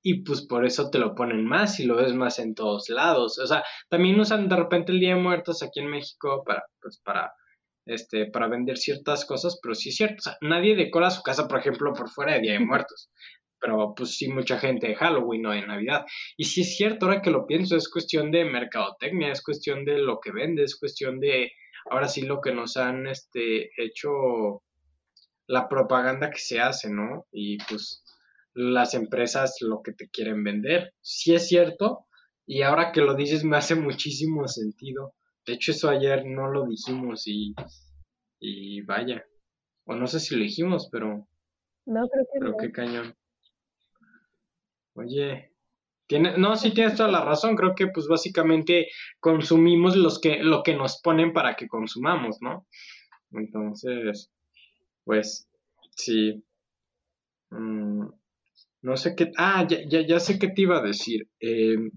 y 0.01 0.23
pues 0.23 0.45
por 0.45 0.65
eso 0.65 0.89
te 0.89 0.99
lo 0.99 1.15
ponen 1.15 1.45
más 1.45 1.79
y 1.81 1.85
lo 1.85 1.97
ves 1.97 2.13
más 2.13 2.39
en 2.39 2.55
todos 2.55 2.87
lados. 2.89 3.39
O 3.39 3.47
sea, 3.47 3.63
también 3.89 4.19
usan 4.19 4.47
de 4.47 4.55
repente 4.55 4.93
el 4.93 5.01
Día 5.01 5.15
de 5.15 5.21
Muertos 5.21 5.61
aquí 5.63 5.81
en 5.81 5.89
México 5.89 6.43
para, 6.45 6.63
pues 6.81 7.01
para, 7.03 7.33
este, 7.85 8.27
para 8.27 8.47
vender 8.47 8.77
ciertas 8.77 9.25
cosas, 9.25 9.59
pero 9.61 9.75
sí 9.75 9.89
es 9.89 9.95
cierto, 9.95 10.15
o 10.19 10.21
sea, 10.21 10.37
nadie 10.41 10.75
decora 10.75 11.09
su 11.09 11.21
casa, 11.21 11.47
por 11.47 11.59
ejemplo, 11.59 11.93
por 11.93 12.09
fuera 12.09 12.33
de 12.33 12.41
Día 12.41 12.53
de 12.53 12.59
Muertos. 12.59 13.09
Pero 13.61 13.93
pues 13.95 14.15
sí, 14.15 14.29
mucha 14.29 14.57
gente 14.57 14.87
de 14.87 14.95
Halloween 14.95 15.45
o 15.45 15.51
de 15.51 15.67
Navidad. 15.67 16.05
Y 16.37 16.45
sí 16.45 16.61
es 16.61 16.77
cierto, 16.77 17.05
ahora 17.05 17.21
que 17.21 17.31
lo 17.31 17.45
pienso, 17.45 17.75
es 17.75 17.89
cuestión 17.89 18.31
de 18.31 18.45
mercadotecnia, 18.45 19.31
es 19.31 19.43
cuestión 19.43 19.83
de 19.83 19.97
lo 19.97 20.19
que 20.21 20.31
vende, 20.31 20.63
es 20.63 20.77
cuestión 20.77 21.19
de, 21.19 21.51
ahora 21.89 22.07
sí, 22.07 22.21
lo 22.21 22.39
que 22.39 22.53
nos 22.53 22.77
han 22.77 23.07
este, 23.07 23.69
hecho 23.77 24.63
la 25.47 25.67
propaganda 25.67 26.29
que 26.29 26.39
se 26.39 26.61
hace, 26.61 26.89
¿no? 26.89 27.25
Y 27.31 27.57
pues 27.65 28.03
las 28.53 28.93
empresas 28.93 29.57
lo 29.61 29.81
que 29.81 29.93
te 29.93 30.09
quieren 30.09 30.43
vender. 30.43 30.93
Sí 31.01 31.33
es 31.33 31.47
cierto, 31.47 32.05
y 32.45 32.61
ahora 32.61 32.91
que 32.91 33.01
lo 33.01 33.15
dices 33.15 33.43
me 33.43 33.57
hace 33.57 33.75
muchísimo 33.75 34.47
sentido. 34.47 35.13
De 35.49 35.55
hecho, 35.55 35.71
eso 35.71 35.89
ayer 35.89 36.27
no 36.27 36.47
lo 36.51 36.67
dijimos 36.67 37.25
y, 37.25 37.55
y 38.39 38.81
vaya. 38.81 39.25
O 39.85 39.95
no 39.95 40.05
sé 40.05 40.19
si 40.19 40.35
lo 40.35 40.43
dijimos, 40.43 40.89
pero... 40.91 41.27
No, 41.87 42.07
creo 42.07 42.25
que 42.31 42.39
pero 42.39 42.55
qué 42.55 42.71
cañón. 42.71 43.15
Oye, 44.93 45.51
tiene, 46.05 46.37
no, 46.37 46.55
sí 46.55 46.71
tienes 46.71 46.95
toda 46.95 47.09
la 47.09 47.25
razón. 47.25 47.55
Creo 47.55 47.73
que 47.73 47.87
pues 47.87 48.07
básicamente 48.07 48.89
consumimos 49.19 49.95
los 49.95 50.21
que, 50.21 50.43
lo 50.43 50.61
que 50.61 50.75
nos 50.75 51.01
ponen 51.01 51.33
para 51.33 51.55
que 51.55 51.67
consumamos, 51.67 52.37
¿no? 52.41 52.67
Entonces, 53.31 54.31
pues 55.03 55.49
sí. 55.95 56.43
Mm, 57.49 58.05
no 58.83 58.97
sé 58.97 59.15
qué. 59.15 59.31
Ah, 59.35 59.65
ya, 59.67 59.79
ya, 59.87 60.05
ya 60.05 60.19
sé 60.19 60.37
qué 60.37 60.49
te 60.49 60.61
iba 60.61 60.77
a 60.77 60.83
decir. 60.83 61.27
Eh, 61.39 61.89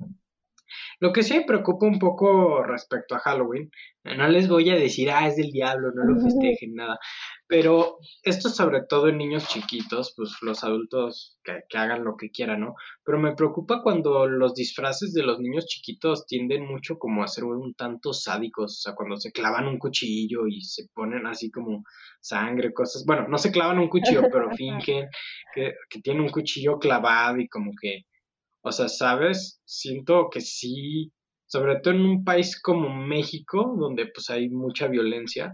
lo 1.00 1.12
que 1.12 1.22
sí 1.22 1.34
me 1.34 1.44
preocupa 1.44 1.86
un 1.86 1.98
poco 1.98 2.62
respecto 2.62 3.14
a 3.14 3.20
Halloween, 3.20 3.70
no 4.04 4.28
les 4.28 4.48
voy 4.48 4.68
a 4.70 4.74
decir, 4.74 5.10
ah, 5.10 5.28
es 5.28 5.36
del 5.36 5.52
diablo, 5.52 5.92
no 5.94 6.04
lo 6.04 6.20
festejen, 6.20 6.74
nada. 6.74 6.98
Pero 7.46 7.98
esto 8.22 8.48
sobre 8.48 8.82
todo 8.88 9.08
en 9.08 9.18
niños 9.18 9.46
chiquitos, 9.46 10.14
pues 10.16 10.36
los 10.42 10.64
adultos 10.64 11.38
que, 11.44 11.62
hagan 11.76 12.02
lo 12.02 12.16
que 12.16 12.30
quieran, 12.30 12.60
¿no? 12.60 12.74
Pero 13.04 13.18
me 13.18 13.34
preocupa 13.34 13.82
cuando 13.82 14.26
los 14.26 14.54
disfraces 14.54 15.12
de 15.12 15.22
los 15.22 15.38
niños 15.38 15.66
chiquitos 15.66 16.26
tienden 16.26 16.66
mucho 16.66 16.98
como 16.98 17.22
a 17.22 17.28
ser 17.28 17.44
un 17.44 17.74
tanto 17.74 18.12
sádicos, 18.12 18.78
o 18.78 18.80
sea, 18.80 18.94
cuando 18.94 19.16
se 19.18 19.30
clavan 19.32 19.68
un 19.68 19.78
cuchillo 19.78 20.46
y 20.48 20.62
se 20.62 20.88
ponen 20.94 21.26
así 21.26 21.50
como 21.50 21.84
sangre, 22.20 22.72
cosas, 22.72 23.04
bueno, 23.06 23.28
no 23.28 23.38
se 23.38 23.52
clavan 23.52 23.78
un 23.78 23.88
cuchillo, 23.88 24.22
pero 24.32 24.50
fingen 24.56 25.08
que, 25.54 25.74
que 25.88 26.00
tienen 26.00 26.22
un 26.22 26.30
cuchillo 26.30 26.78
clavado 26.78 27.38
y 27.38 27.48
como 27.48 27.72
que, 27.80 28.04
o 28.62 28.72
sea, 28.72 28.88
¿sabes? 28.88 29.60
Siento 29.64 30.28
que 30.30 30.40
sí, 30.40 31.12
sobre 31.46 31.80
todo 31.80 31.94
en 31.94 32.02
un 32.02 32.24
país 32.24 32.60
como 32.60 32.88
México, 32.88 33.74
donde 33.78 34.06
pues 34.06 34.30
hay 34.30 34.48
mucha 34.48 34.88
violencia, 34.88 35.52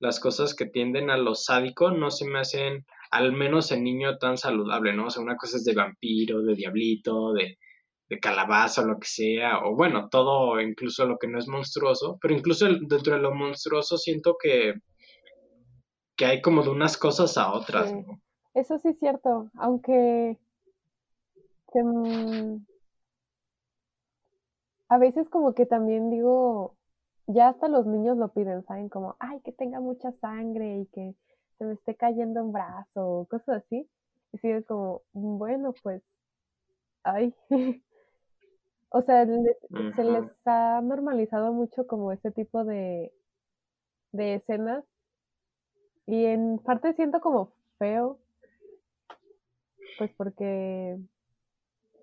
las 0.00 0.20
cosas 0.20 0.54
que 0.54 0.66
tienden 0.66 1.10
a 1.10 1.16
lo 1.16 1.34
sádico 1.34 1.90
no 1.90 2.10
se 2.10 2.26
me 2.28 2.40
hacen, 2.40 2.86
al 3.10 3.32
menos 3.32 3.72
en 3.72 3.84
niño, 3.84 4.18
tan 4.18 4.36
saludable, 4.36 4.94
¿no? 4.94 5.06
O 5.06 5.10
sea, 5.10 5.22
una 5.22 5.36
cosa 5.36 5.56
es 5.56 5.64
de 5.64 5.74
vampiro, 5.74 6.42
de 6.42 6.54
diablito, 6.54 7.32
de, 7.32 7.58
de 8.08 8.20
calabaza 8.20 8.82
lo 8.82 8.98
que 8.98 9.08
sea, 9.08 9.64
o 9.64 9.74
bueno, 9.74 10.08
todo, 10.08 10.60
incluso 10.60 11.04
lo 11.04 11.18
que 11.18 11.28
no 11.28 11.38
es 11.38 11.48
monstruoso, 11.48 12.18
pero 12.20 12.34
incluso 12.34 12.66
dentro 12.66 13.14
de 13.14 13.20
lo 13.20 13.34
monstruoso 13.34 13.98
siento 13.98 14.36
que, 14.40 14.74
que 16.16 16.24
hay 16.24 16.40
como 16.40 16.62
de 16.62 16.70
unas 16.70 16.96
cosas 16.96 17.36
a 17.36 17.52
otras, 17.52 17.92
¿no? 17.92 18.20
Eso 18.54 18.78
sí 18.78 18.88
es 18.88 18.98
cierto, 18.98 19.50
aunque 19.54 20.38
mm, 21.74 22.64
a 24.88 24.98
veces 24.98 25.28
como 25.28 25.54
que 25.54 25.66
también 25.66 26.10
digo, 26.10 26.76
ya 27.26 27.48
hasta 27.48 27.68
los 27.68 27.86
niños 27.86 28.16
lo 28.16 28.28
piden, 28.32 28.64
¿saben? 28.64 28.88
Como, 28.88 29.16
ay, 29.20 29.40
que 29.40 29.52
tenga 29.52 29.80
mucha 29.80 30.12
sangre 30.20 30.78
y 30.80 30.86
que 30.86 31.14
se 31.58 31.64
me 31.64 31.74
esté 31.74 31.94
cayendo 31.94 32.44
un 32.44 32.52
brazo, 32.52 33.26
cosas 33.30 33.64
así. 33.64 33.88
Y 34.32 34.38
sí 34.38 34.50
es 34.50 34.64
como, 34.66 35.02
bueno, 35.12 35.74
pues, 35.82 36.02
ay. 37.02 37.34
o 38.90 39.02
sea, 39.02 39.26
se 39.26 40.04
les 40.04 40.24
ha 40.46 40.80
normalizado 40.82 41.52
mucho 41.52 41.86
como 41.86 42.12
ese 42.12 42.30
tipo 42.30 42.64
de, 42.64 43.12
de 44.12 44.34
escenas. 44.36 44.84
Y 46.06 46.24
en 46.24 46.58
parte 46.58 46.92
siento 46.94 47.20
como 47.20 47.52
feo, 47.78 48.18
pues 49.98 50.10
porque, 50.16 50.98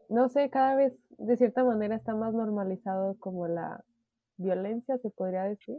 no 0.10 0.30
sé, 0.30 0.50
cada 0.50 0.76
vez 0.76 0.94
de 1.18 1.38
cierta 1.38 1.64
manera 1.64 1.96
está 1.96 2.16
más 2.16 2.34
normalizado 2.34 3.18
como 3.20 3.48
la 3.48 3.84
violencia, 4.38 4.98
se 4.98 5.10
podría 5.10 5.44
decir, 5.44 5.78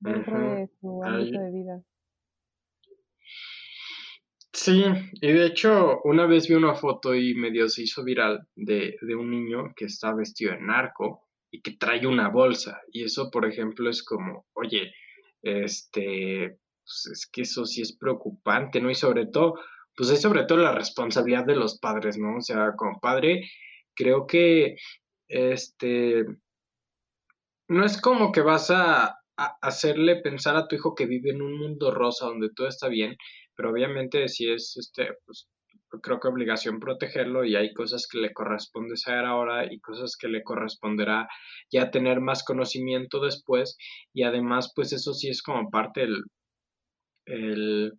dentro 0.00 0.38
de 0.38 0.68
su 0.80 1.02
ámbito 1.02 1.40
de 1.40 1.50
vida. 1.50 1.82
Sí, 4.52 4.84
y 5.14 5.32
de 5.32 5.46
hecho 5.46 6.00
una 6.04 6.26
vez 6.26 6.48
vi 6.48 6.54
una 6.54 6.76
foto 6.76 7.14
y 7.14 7.34
medio 7.34 7.68
se 7.68 7.82
hizo 7.82 8.04
viral 8.04 8.46
de, 8.54 8.96
de 9.00 9.16
un 9.16 9.30
niño 9.30 9.74
que 9.74 9.86
está 9.86 10.14
vestido 10.14 10.52
de 10.52 10.60
narco 10.60 11.28
y 11.50 11.60
que 11.60 11.76
trae 11.76 12.06
una 12.06 12.28
bolsa. 12.28 12.80
Y 12.92 13.04
eso, 13.04 13.30
por 13.30 13.46
ejemplo, 13.46 13.90
es 13.90 14.02
como, 14.02 14.46
oye, 14.54 14.92
este, 15.42 16.58
pues 16.84 17.06
es 17.12 17.26
que 17.30 17.42
eso 17.42 17.64
sí 17.64 17.82
es 17.82 17.96
preocupante, 17.96 18.80
¿no? 18.80 18.90
Y 18.90 18.94
sobre 18.94 19.26
todo, 19.26 19.54
pues 19.96 20.10
es 20.10 20.20
sobre 20.22 20.44
todo 20.44 20.58
la 20.58 20.74
responsabilidad 20.74 21.44
de 21.46 21.56
los 21.56 21.78
padres, 21.78 22.18
¿no? 22.18 22.36
O 22.36 22.40
sea, 22.40 22.72
como 22.76 23.00
padre, 23.00 23.48
creo 23.94 24.26
que, 24.26 24.76
este, 25.28 26.24
no 27.68 27.84
es 27.84 28.00
como 28.00 28.32
que 28.32 28.40
vas 28.42 28.70
a, 28.70 29.16
hacerle 29.36 30.16
pensar 30.22 30.54
a 30.56 30.68
tu 30.68 30.76
hijo 30.76 30.94
que 30.94 31.06
vive 31.06 31.30
en 31.30 31.42
un 31.42 31.58
mundo 31.58 31.90
rosa 31.90 32.26
donde 32.26 32.50
todo 32.54 32.68
está 32.68 32.86
bien, 32.88 33.16
pero 33.56 33.70
obviamente 33.70 34.28
si 34.28 34.48
es, 34.48 34.76
este, 34.76 35.08
pues 35.26 35.48
creo 36.02 36.20
que 36.20 36.28
obligación 36.28 36.78
protegerlo 36.80 37.44
y 37.44 37.56
hay 37.56 37.72
cosas 37.74 38.06
que 38.10 38.18
le 38.18 38.32
corresponde 38.32 38.96
saber 38.96 39.24
ahora 39.24 39.72
y 39.72 39.80
cosas 39.80 40.16
que 40.16 40.28
le 40.28 40.44
corresponderá 40.44 41.28
ya 41.70 41.90
tener 41.90 42.20
más 42.20 42.44
conocimiento 42.44 43.20
después 43.20 43.76
y 44.12 44.22
además 44.22 44.72
pues 44.74 44.92
eso 44.92 45.14
sí 45.14 45.28
es 45.28 45.42
como 45.42 45.70
parte 45.70 46.02
del 46.02 46.22
el, 47.26 47.92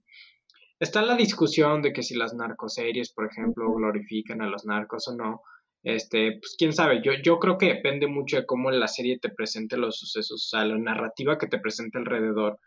está 0.80 1.02
la 1.02 1.16
discusión 1.16 1.82
de 1.82 1.94
que 1.94 2.04
si 2.04 2.16
las 2.16 2.34
narcoseries 2.34 3.14
por 3.14 3.28
ejemplo 3.28 3.72
glorifican 3.74 4.42
a 4.42 4.48
los 4.48 4.66
narcos 4.66 5.08
o 5.08 5.16
no 5.16 5.42
este, 5.86 6.40
pues 6.40 6.56
quién 6.58 6.74
sabe, 6.74 7.02
yo, 7.04 7.12
yo 7.24 7.38
creo 7.38 7.60
que 7.60 7.68
depende 7.68 8.08
mucho 8.08 8.38
de 8.38 8.46
cómo 8.48 8.72
la 8.72 8.88
serie 8.88 9.20
te 9.20 9.30
presente 9.30 9.78
los 9.78 10.00
sucesos, 10.00 10.44
o 10.44 10.58
sea, 10.58 10.66
la 10.66 10.80
narrativa 10.80 11.38
que 11.38 11.46
te 11.46 11.60
presenta 11.60 12.00
alrededor 12.00 12.60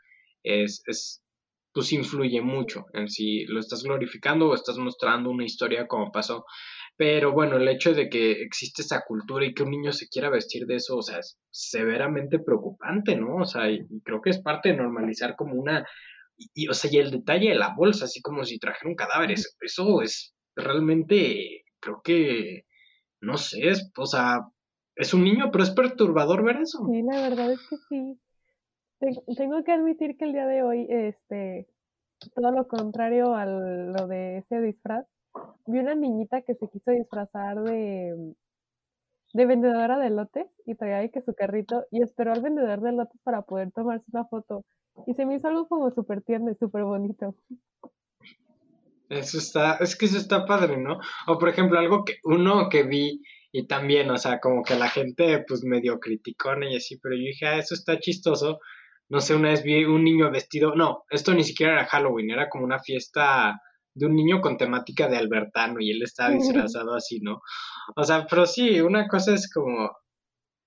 es, 0.44 0.83
es, 0.87 1.25
pues 1.73 1.92
influye 1.92 2.40
mucho 2.40 2.87
en 2.92 3.09
si 3.09 3.44
lo 3.47 3.59
estás 3.59 3.83
glorificando 3.83 4.49
o 4.49 4.55
estás 4.55 4.79
mostrando 4.79 5.31
una 5.31 5.44
historia 5.44 5.88
como 5.88 6.12
pasó. 6.12 6.44
Pero 6.97 7.33
bueno, 7.33 7.57
el 7.57 7.66
hecho 7.66 7.92
de 7.92 8.09
que 8.09 8.42
existe 8.42 8.83
esa 8.83 9.03
cultura 9.05 9.44
y 9.44 9.53
que 9.53 9.64
un 9.64 9.71
niño 9.71 9.92
se 9.92 10.09
quiera 10.09 10.31
vestir 10.31 10.66
de 10.66 10.77
eso, 10.77 10.97
o 10.97 11.03
sea, 11.03 11.18
es 11.18 11.38
severamente 11.51 12.38
preocupante, 12.38 13.16
¿no? 13.16 13.37
O 13.38 13.44
sea, 13.44 13.68
y, 13.68 13.81
creo 14.05 14.21
que 14.21 14.31
es 14.31 14.40
parte 14.40 14.68
de 14.68 14.77
normalizar 14.77 15.35
como 15.37 15.55
una... 15.55 15.85
Y, 16.55 16.68
o 16.68 16.74
sea, 16.74 16.90
y 16.92 16.98
el 16.98 17.11
detalle 17.11 17.51
de 17.51 17.57
la 17.57 17.74
bolsa, 17.74 18.05
así 18.05 18.22
como 18.22 18.44
si 18.44 18.59
trajera 18.59 18.88
un 18.88 18.94
cadáver, 18.94 19.33
eso 19.33 20.03
es 20.03 20.35
realmente, 20.55 21.64
creo 21.81 22.01
que 22.03 22.64
no 23.20 23.37
sé, 23.37 23.68
es, 23.68 23.90
o 23.96 24.07
sea, 24.07 24.48
es 24.94 25.14
un 25.14 25.24
niño, 25.24 25.51
pero 25.51 25.64
es 25.64 25.70
perturbador 25.70 26.44
ver 26.44 26.59
eso. 26.59 26.87
Sí, 26.87 27.03
la 27.03 27.22
verdad 27.22 27.53
es 27.53 27.61
que 27.68 27.77
sí. 27.88 28.20
Tengo 29.37 29.62
que 29.64 29.72
admitir 29.72 30.16
que 30.16 30.24
el 30.24 30.33
día 30.33 30.46
de 30.46 30.62
hoy, 30.62 30.87
este, 30.88 31.68
todo 32.35 32.51
lo 32.51 32.66
contrario 32.66 33.35
a 33.35 33.46
lo 33.46 34.07
de 34.07 34.38
ese 34.38 34.61
disfraz, 34.61 35.07
vi 35.66 35.79
una 35.79 35.94
niñita 35.94 36.42
que 36.42 36.55
se 36.55 36.68
quiso 36.68 36.90
disfrazar 36.90 37.62
de, 37.62 38.35
de 39.35 39.47
vendedora 39.47 39.99
de 39.99 40.11
lotes 40.11 40.47
y 40.67 40.75
traía 40.75 41.09
que 41.11 41.21
su 41.21 41.35
carrito 41.35 41.85
y 41.91 42.03
esperó 42.03 42.33
al 42.33 42.43
vendedor 42.43 42.81
de 42.81 42.93
lotes 42.93 43.20
para 43.22 43.43
poder 43.43 43.70
tomarse 43.72 44.07
una 44.12 44.24
foto. 44.24 44.64
Y 45.07 45.14
se 45.14 45.26
me 45.26 45.37
hizo 45.37 45.49
algo 45.49 45.68
como 45.68 45.91
súper 45.91 46.22
tierno 46.22 46.51
y 46.51 46.55
súper 46.55 46.85
bonito. 46.85 47.37
Eso 49.09 49.39
está, 49.39 49.76
es 49.76 49.97
que 49.97 50.07
eso 50.07 50.18
está 50.18 50.45
padre, 50.45 50.76
¿no? 50.76 50.99
O 51.26 51.39
por 51.39 51.49
ejemplo, 51.49 51.79
algo 51.79 52.05
que 52.05 52.16
uno 52.24 52.68
que 52.68 52.83
vi 52.83 53.22
y 53.53 53.66
también, 53.66 54.11
o 54.11 54.18
sea, 54.18 54.39
como 54.41 54.62
que 54.62 54.74
la 54.74 54.89
gente 54.89 55.45
pues 55.49 55.64
medio 55.64 55.99
criticona 55.99 56.70
y 56.70 56.76
así, 56.76 56.99
pero 56.99 57.14
yo 57.14 57.22
dije, 57.22 57.47
ah, 57.47 57.59
eso 57.59 57.74
está 57.74 57.99
chistoso. 57.99 58.59
No 59.09 59.20
sé, 59.20 59.35
una 59.35 59.51
vez 59.51 59.62
vi 59.62 59.85
un 59.85 60.05
niño 60.05 60.31
vestido, 60.31 60.74
no, 60.74 61.05
esto 61.09 61.33
ni 61.33 61.43
siquiera 61.43 61.72
era 61.72 61.87
Halloween, 61.87 62.31
era 62.31 62.51
como 62.51 62.64
una 62.64 62.79
fiesta 62.79 63.59
de 63.99 64.07
un 64.07 64.14
niño 64.14 64.40
con 64.40 64.57
temática 64.57 65.09
de 65.09 65.16
Albertano 65.18 65.80
y 65.80 65.90
él 65.90 66.03
estaba 66.03 66.30
disfrazado 66.30 66.94
así, 66.94 67.20
¿no? 67.20 67.40
O 67.96 68.05
sea, 68.05 68.26
pero 68.28 68.46
sí, 68.46 68.80
una 68.80 69.09
cosa 69.09 69.34
es 69.34 69.51
como, 69.53 69.90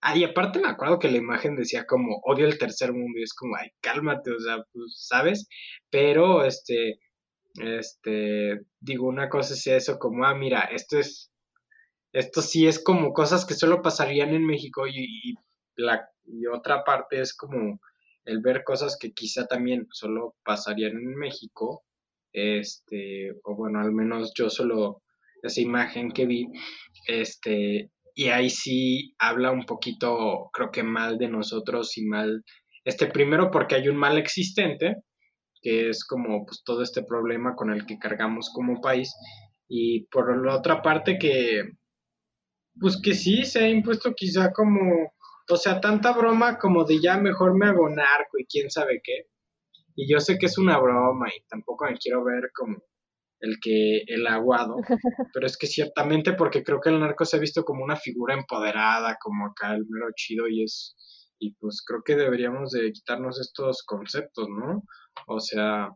ay, 0.02 0.24
aparte 0.24 0.60
me 0.60 0.70
acuerdo 0.70 1.00
que 1.00 1.12
la 1.12 1.18
imagen 1.18 1.56
decía 1.56 1.86
como 1.86 2.20
odio 2.26 2.46
el 2.48 2.58
tercer 2.58 2.94
mundo 2.94 3.20
y 3.20 3.24
es 3.24 3.34
como, 3.34 3.56
ay, 3.58 3.70
cálmate, 3.82 4.32
o 4.32 4.40
sea, 4.40 4.58
pues, 4.74 4.96
¿sabes? 5.08 5.48
Pero, 5.90 6.44
este, 6.46 7.00
Este, 7.60 8.62
digo, 8.80 9.08
una 9.08 9.28
cosa 9.30 9.54
es 9.56 9.68
eso, 9.68 10.00
como, 10.00 10.26
ah, 10.26 10.36
mira, 10.36 10.62
esto 10.72 10.98
es, 11.00 11.32
esto 12.14 12.42
sí 12.42 12.68
es 12.68 12.82
como 12.84 13.14
cosas 13.14 13.46
que 13.46 13.56
solo 13.56 13.82
pasarían 13.82 14.30
en 14.34 14.46
México 14.46 14.88
y, 14.88 15.36
la, 15.76 16.10
y 16.26 16.48
otra 16.48 16.84
parte 16.86 17.20
es 17.22 17.36
como 17.36 17.80
el 18.26 18.40
ver 18.42 18.64
cosas 18.64 18.98
que 19.00 19.12
quizá 19.14 19.48
también 19.48 19.88
solo 19.92 20.36
pasarían 20.46 20.94
en 20.94 21.16
México, 21.16 21.84
este, 22.34 23.32
o 23.44 23.56
bueno, 23.56 23.80
al 23.80 23.92
menos 23.92 24.34
yo 24.36 24.50
solo 24.50 25.02
esa 25.44 25.62
imagen 25.62 26.12
que 26.12 26.26
vi, 26.26 26.48
este, 27.08 27.92
y 28.16 28.28
ahí 28.30 28.50
sí 28.50 29.16
habla 29.20 29.52
un 29.52 29.66
poquito, 29.66 30.50
creo 30.54 30.72
que 30.72 30.84
mal 30.84 31.18
de 31.18 31.30
nosotros 31.30 31.98
y 31.98 32.06
mal, 32.06 32.44
este, 32.86 33.08
primero 33.08 33.52
porque 33.52 33.76
hay 33.76 33.88
un 33.90 33.98
mal 33.98 34.18
existente, 34.18 34.98
que 35.62 35.90
es 35.90 36.06
como 36.06 36.46
pues 36.46 36.64
todo 36.64 36.84
este 36.84 37.04
problema 37.04 37.56
con 37.56 37.72
el 37.72 37.86
que 37.86 37.98
cargamos 37.98 38.52
como 38.54 38.82
país, 38.82 39.14
y 39.68 40.06
por 40.08 40.46
la 40.46 40.56
otra 40.58 40.82
parte 40.82 41.18
que, 41.18 41.64
pues 42.80 43.00
que 43.02 43.14
sí 43.14 43.46
se 43.46 43.60
ha 43.60 43.70
impuesto 43.70 44.14
quizá 44.16 44.52
como, 44.52 45.14
o 45.50 45.58
sea, 45.58 45.80
tanta 45.82 46.12
broma 46.14 46.58
como 46.58 46.84
de 46.84 47.00
ya 47.02 47.18
mejor 47.18 47.58
me 47.58 47.68
hago 47.68 47.90
narco 47.90 48.38
y 48.38 48.46
quién 48.46 48.70
sabe 48.70 49.02
qué. 49.04 49.28
Y 49.96 50.12
yo 50.12 50.20
sé 50.20 50.38
que 50.38 50.46
es 50.46 50.58
una 50.58 50.78
broma 50.80 51.28
y 51.30 51.44
tampoco 51.48 51.86
me 51.86 51.98
quiero 51.98 52.24
ver 52.24 52.52
como 52.54 52.78
el 53.40 53.58
que 53.60 54.04
el 54.08 54.28
aguado, 54.28 54.76
pero 55.34 55.46
es 55.46 55.58
que 55.58 55.68
ciertamente 55.68 56.34
porque 56.34 56.64
creo 56.64 56.80
que 56.80 56.90
el 56.90 57.00
narco 57.00 57.26
se 57.26 57.38
ha 57.38 57.40
visto 57.40 57.64
como 57.64 57.84
una 57.84 57.96
figura 57.96 58.36
empoderada, 58.36 59.18
como 59.20 59.48
acá 59.48 59.74
el 59.74 59.86
mero 59.90 60.08
chido 60.16 60.48
y 60.48 60.64
es 60.64 60.96
y 61.40 61.56
pues 61.56 61.84
creo 61.86 62.04
que 62.06 62.16
deberíamos 62.16 62.70
de 62.72 62.92
quitarnos 62.92 63.40
estos 63.40 63.84
conceptos, 63.84 64.48
¿no? 64.48 64.84
O 65.28 65.40
sea, 65.40 65.90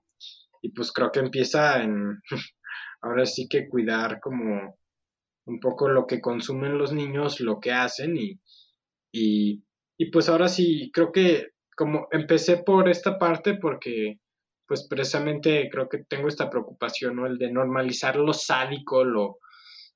y 0.63 0.71
pues 0.71 0.91
creo 0.91 1.11
que 1.11 1.19
empieza 1.19 1.83
en 1.83 2.19
ahora 3.01 3.27
sí 3.27 3.47
que 3.47 3.69
cuidar 3.69 4.19
como 4.19 4.75
un 5.45 5.59
poco 5.59 5.87
lo 5.87 6.07
que 6.07 6.19
consumen 6.19 6.79
los 6.79 6.93
niños, 6.93 7.39
lo 7.39 7.59
que 7.59 7.71
hacen 7.71 8.17
y, 8.17 8.39
y, 9.11 9.63
y 9.97 10.09
pues 10.09 10.29
ahora 10.29 10.47
sí 10.47 10.89
creo 10.91 11.11
que 11.11 11.49
como 11.75 12.07
empecé 12.11 12.57
por 12.57 12.89
esta 12.89 13.17
parte 13.19 13.55
porque 13.55 14.19
pues 14.67 14.87
precisamente 14.87 15.69
creo 15.69 15.87
que 15.89 16.03
tengo 16.05 16.27
esta 16.27 16.49
preocupación, 16.49 17.17
¿no? 17.17 17.27
El 17.27 17.37
de 17.37 17.51
normalizar 17.51 18.15
lo 18.15 18.33
sádico, 18.33 19.03
lo, 19.03 19.37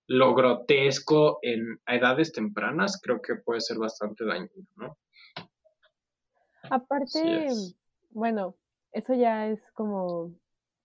lo 0.08 0.36
grotesco 0.36 1.40
en 1.42 1.80
edades 1.88 2.32
tempranas, 2.34 3.00
creo 3.02 3.22
que 3.22 3.36
puede 3.36 3.62
ser 3.62 3.78
bastante 3.78 4.26
dañino, 4.26 4.68
¿no? 4.76 4.98
Aparte, 6.70 7.48
bueno, 8.12 8.56
eso 8.92 9.14
ya 9.14 9.48
es 9.48 9.60
como, 9.74 10.36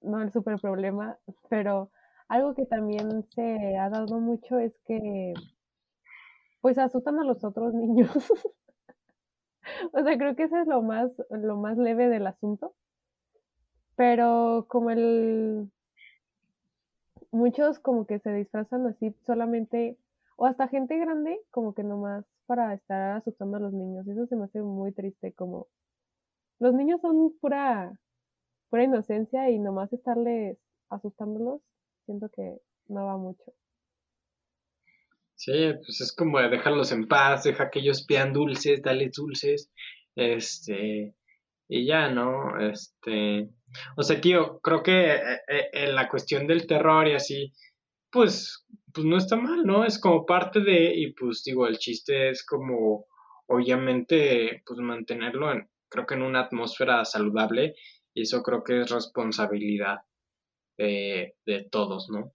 no 0.01 0.23
el 0.23 0.33
super 0.33 0.59
problema, 0.61 1.19
pero 1.51 1.91
algo 2.29 2.55
que 2.55 2.67
también 2.67 3.23
se 3.31 3.77
ha 3.77 3.91
dado 3.91 4.19
mucho 4.21 4.59
es 4.59 4.73
que, 4.87 5.35
pues 6.61 6.79
asustan 6.79 7.19
a 7.19 7.25
los 7.25 7.45
otros 7.45 7.75
niños. 7.75 8.11
o 9.93 10.03
sea, 10.03 10.19
creo 10.19 10.37
que 10.37 10.45
eso 10.45 10.57
es 10.59 10.67
lo 10.67 10.83
más, 10.83 11.11
lo 11.31 11.57
más 11.57 11.77
leve 11.79 12.09
del 12.09 12.27
asunto 12.27 12.75
pero 13.97 14.67
como 14.69 14.91
el... 14.91 15.71
Muchos 17.31 17.81
como 17.81 18.07
que 18.07 18.21
se 18.21 18.33
disfrazan 18.33 18.87
así 18.87 19.13
solamente, 19.27 19.99
o 20.37 20.47
hasta 20.47 20.69
gente 20.69 20.97
grande, 20.99 21.41
como 21.51 21.75
que 21.75 21.83
nomás 21.83 22.25
para 22.47 22.73
estar 22.75 23.17
asustando 23.17 23.57
a 23.57 23.61
los 23.61 23.73
niños. 23.73 24.07
Eso 24.07 24.27
se 24.27 24.37
me 24.37 24.45
hace 24.45 24.63
muy 24.63 24.93
triste, 24.93 25.33
como 25.33 25.67
los 26.61 26.75
niños 26.75 27.01
son 27.01 27.33
pura, 27.41 27.99
pura 28.71 28.85
inocencia 28.85 29.51
y 29.51 29.59
nomás 29.59 29.93
estarles 29.93 30.59
asustándolos, 30.91 31.61
siento 32.07 32.29
que 32.29 32.61
no 32.89 33.07
va 33.07 33.17
mucho. 33.17 33.53
Sí, 35.37 35.53
pues 35.85 36.01
es 36.01 36.15
como 36.15 36.41
dejarlos 36.41 36.93
en 36.93 37.07
paz, 37.09 37.45
deja 37.45 37.71
que 37.71 37.81
ellos 37.81 38.05
pidan 38.07 38.33
dulces, 38.33 38.83
dale 38.83 39.11
dulces, 39.15 39.71
este, 40.15 41.15
y 41.69 41.87
ya, 41.87 42.09
¿no? 42.09 42.59
Este, 42.61 43.51
o 43.97 44.03
sea, 44.03 44.21
tío, 44.21 44.61
creo 44.61 44.83
que 44.83 45.15
eh, 45.15 45.41
eh, 45.49 45.71
en 45.73 45.95
la 45.95 46.09
cuestión 46.09 46.47
del 46.47 46.67
terror 46.67 47.09
y 47.09 47.15
así, 47.15 47.53
pues, 48.11 48.65
pues 48.93 49.05
no 49.07 49.17
está 49.19 49.37
mal, 49.37 49.65
¿no? 49.65 49.85
Es 49.85 49.99
como 49.99 50.25
parte 50.25 50.61
de, 50.61 50.95
y 50.95 51.13
pues 51.15 51.43
digo, 51.45 51.67
el 51.67 51.79
chiste 51.79 52.31
es 52.31 52.45
como, 52.47 53.07
obviamente, 53.49 54.63
pues 54.67 54.79
mantenerlo 54.81 55.53
en, 55.53 55.69
creo 55.89 56.07
que 56.07 56.15
en 56.15 56.23
una 56.23 56.41
atmósfera 56.43 57.05
saludable, 57.05 57.75
y 58.15 58.23
eso 58.23 58.43
creo 58.43 58.63
que 58.63 58.81
es 58.81 58.91
responsabilidad 58.91 59.99
de, 60.79 61.37
de 61.45 61.65
todos, 61.71 62.09
¿no? 62.11 62.33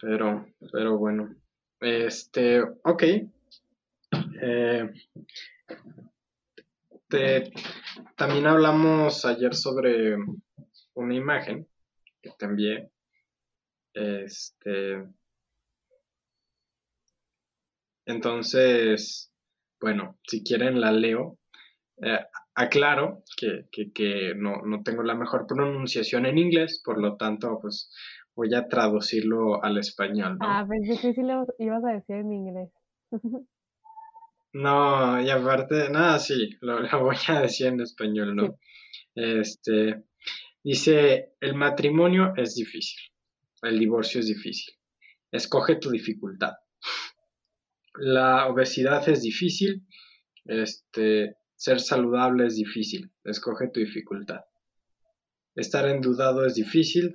Pero, 0.00 0.46
pero 0.72 0.98
bueno, 0.98 1.34
este, 1.80 2.60
ok. 2.60 3.02
Eh, 4.40 4.90
este, 6.90 7.52
también 8.16 8.46
hablamos 8.46 9.24
ayer 9.24 9.54
sobre 9.54 10.16
una 10.94 11.14
imagen 11.14 11.68
que 12.20 12.30
te 12.36 12.44
envié. 12.44 12.90
Este, 13.94 15.06
entonces, 18.04 19.32
bueno, 19.80 20.18
si 20.26 20.42
quieren 20.42 20.80
la 20.80 20.92
leo. 20.92 21.38
Eh, 22.02 22.18
aclaro 22.54 23.22
que, 23.36 23.66
que, 23.70 24.34
no, 24.36 24.62
no, 24.62 24.82
tengo 24.82 25.02
la 25.02 25.14
mejor 25.14 25.46
pronunciación 25.46 26.26
en 26.26 26.38
inglés, 26.38 26.82
por 26.84 27.00
lo 27.00 27.16
tanto, 27.16 27.58
pues 27.60 27.90
voy 28.36 28.54
a 28.54 28.68
traducirlo 28.68 29.64
al 29.64 29.78
español. 29.78 30.36
¿no? 30.38 30.46
Ah, 30.46 30.66
pensé 30.68 31.14
que 31.14 31.22
lo 31.22 31.46
ibas 31.58 31.84
a 31.84 31.92
decir 31.94 32.16
en 32.16 32.32
inglés. 32.32 32.70
No, 34.52 35.20
y 35.20 35.28
aparte, 35.28 35.90
nada, 35.90 36.18
sí, 36.18 36.56
lo, 36.62 36.80
voy 37.00 37.16
a 37.28 37.42
decir 37.42 37.66
en 37.66 37.80
español, 37.82 38.34
¿no? 38.34 38.58
Este, 39.14 40.04
dice, 40.64 41.34
el 41.40 41.54
matrimonio 41.54 42.32
es 42.36 42.54
difícil, 42.54 42.98
el 43.60 43.78
divorcio 43.78 44.20
es 44.20 44.28
difícil, 44.28 44.72
escoge 45.30 45.76
tu 45.76 45.90
dificultad. 45.90 46.54
La 47.96 48.48
obesidad 48.48 49.06
es 49.10 49.20
difícil, 49.20 49.86
este, 50.46 51.36
ser 51.54 51.78
saludable 51.78 52.46
es 52.46 52.56
difícil, 52.56 53.12
escoge 53.24 53.68
tu 53.68 53.80
dificultad. 53.80 54.40
Estar 55.54 55.86
endudado 55.86 56.46
es 56.46 56.54
difícil, 56.54 57.14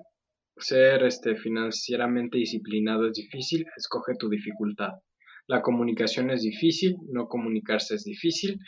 ser 0.62 1.04
este, 1.04 1.36
financieramente 1.36 2.38
disciplinado 2.38 3.08
es 3.08 3.14
difícil, 3.14 3.66
escoge 3.76 4.14
tu 4.18 4.30
dificultad. 4.30 4.94
La 5.48 5.62
comunicación 5.62 6.32
es 6.32 6.44
difícil, 6.44 6.96
no 7.10 7.28
comunicarse 7.28 7.96
es 7.96 8.04
difícil. 8.04 8.60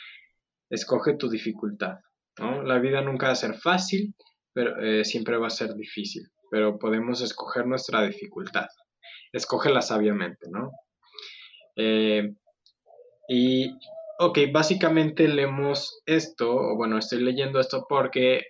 Escoge 0.70 1.16
tu 1.16 1.30
dificultad. 1.30 2.00
La 2.38 2.80
vida 2.80 3.02
nunca 3.02 3.28
va 3.28 3.34
a 3.34 3.36
ser 3.36 3.54
fácil, 3.54 4.16
pero 4.54 4.82
eh, 4.82 5.06
siempre 5.06 5.38
va 5.38 5.48
a 5.48 5.52
ser 5.52 5.76
difícil. 5.76 6.24
Pero 6.50 6.78
podemos 6.80 7.22
escoger 7.22 7.68
nuestra 7.68 8.04
dificultad. 8.06 8.68
Escógela 9.32 9.82
sabiamente, 9.82 10.48
¿no? 10.52 10.72
Eh, 11.76 12.34
y, 13.28 13.72
ok, 14.20 14.40
básicamente 14.52 15.28
leemos 15.28 16.02
esto, 16.06 16.76
bueno, 16.76 16.98
estoy 16.98 17.24
leyendo 17.24 17.60
esto 17.60 17.86
porque 17.88 18.42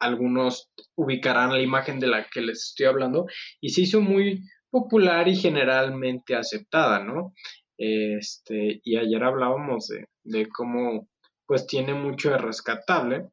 algunos 0.00 0.70
ubicarán 0.96 1.52
la 1.52 1.62
imagen 1.62 2.00
de 2.00 2.08
la 2.08 2.26
que 2.32 2.40
les 2.40 2.70
estoy 2.70 2.86
hablando 2.86 3.26
y 3.60 3.70
se 3.70 3.82
hizo 3.82 4.00
muy 4.00 4.42
popular 4.70 5.28
y 5.28 5.36
generalmente 5.36 6.34
aceptada, 6.34 7.04
¿no? 7.04 7.34
Este, 7.76 8.80
y 8.84 8.96
ayer 8.96 9.22
hablábamos 9.22 9.88
de, 10.22 10.48
cómo 10.48 11.08
pues 11.46 11.66
tiene 11.66 11.94
mucho 11.94 12.30
de 12.30 12.38
rescatable, 12.38 13.30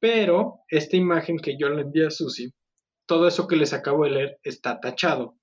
pero 0.00 0.60
esta 0.68 0.96
imagen 0.96 1.38
que 1.38 1.56
yo 1.58 1.68
le 1.68 1.82
envié 1.82 2.06
a 2.06 2.10
Susi, 2.10 2.52
todo 3.06 3.28
eso 3.28 3.46
que 3.46 3.56
les 3.56 3.72
acabo 3.72 4.04
de 4.04 4.10
leer 4.10 4.38
está 4.42 4.80
tachado. 4.80 5.36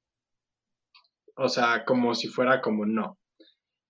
O 1.35 1.47
sea, 1.47 1.85
como 1.85 2.13
si 2.15 2.27
fuera 2.27 2.61
como 2.61 2.85
no. 2.85 3.17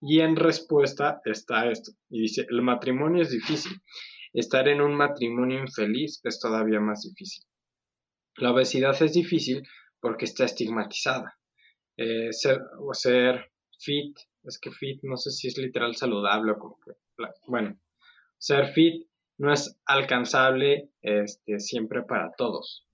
Y 0.02 0.20
en 0.20 0.36
respuesta 0.36 1.22
está 1.26 1.70
esto. 1.70 1.92
Y 2.10 2.22
dice, 2.22 2.46
el 2.50 2.62
matrimonio 2.62 3.24
es 3.24 3.32
difícil. 3.32 3.72
Estar 4.34 4.68
en 4.68 4.82
un 4.82 4.96
matrimonio 4.96 5.60
infeliz 5.60 6.20
es 6.24 6.40
todavía 6.40 6.80
más 6.80 7.04
difícil. 7.04 7.44
La 8.36 8.52
obesidad 8.52 9.02
es 9.02 9.14
difícil 9.14 9.68
porque 10.00 10.26
está 10.26 10.46
estigmatizada. 10.46 11.38
Eh, 11.98 12.32
ser, 12.32 12.62
o 12.80 12.94
ser 12.94 13.52
fit, 13.80 14.18
es 14.44 14.60
que 14.60 14.72
fit 14.72 15.00
no 15.04 15.18
sé 15.18 15.32
si 15.32 15.48
es 15.48 15.58
literal 15.58 15.96
saludable 15.96 16.52
o 16.52 16.60
como 16.60 16.78
bueno, 17.48 17.80
ser 18.38 18.68
fit 18.68 19.08
no 19.40 19.52
es 19.52 19.80
alcanzable 19.86 20.92
este, 21.02 21.60
siempre 21.60 22.04
para 22.04 22.32
todos. 22.38 22.86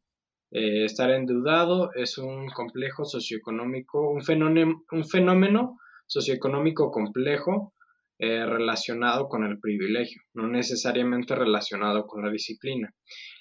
Eh, 0.51 0.85
estar 0.85 1.09
endeudado 1.11 1.91
es 1.93 2.17
un 2.17 2.47
complejo 2.49 3.05
socioeconómico, 3.05 4.09
un 4.09 4.21
fenómeno, 4.21 4.83
un 4.91 5.03
fenómeno 5.03 5.79
socioeconómico 6.05 6.91
complejo 6.91 7.73
eh, 8.25 8.45
relacionado 8.45 9.27
con 9.27 9.43
el 9.43 9.59
privilegio, 9.59 10.21
no 10.33 10.47
necesariamente 10.47 11.35
relacionado 11.35 12.07
con 12.07 12.23
la 12.23 12.31
disciplina. 12.31 12.89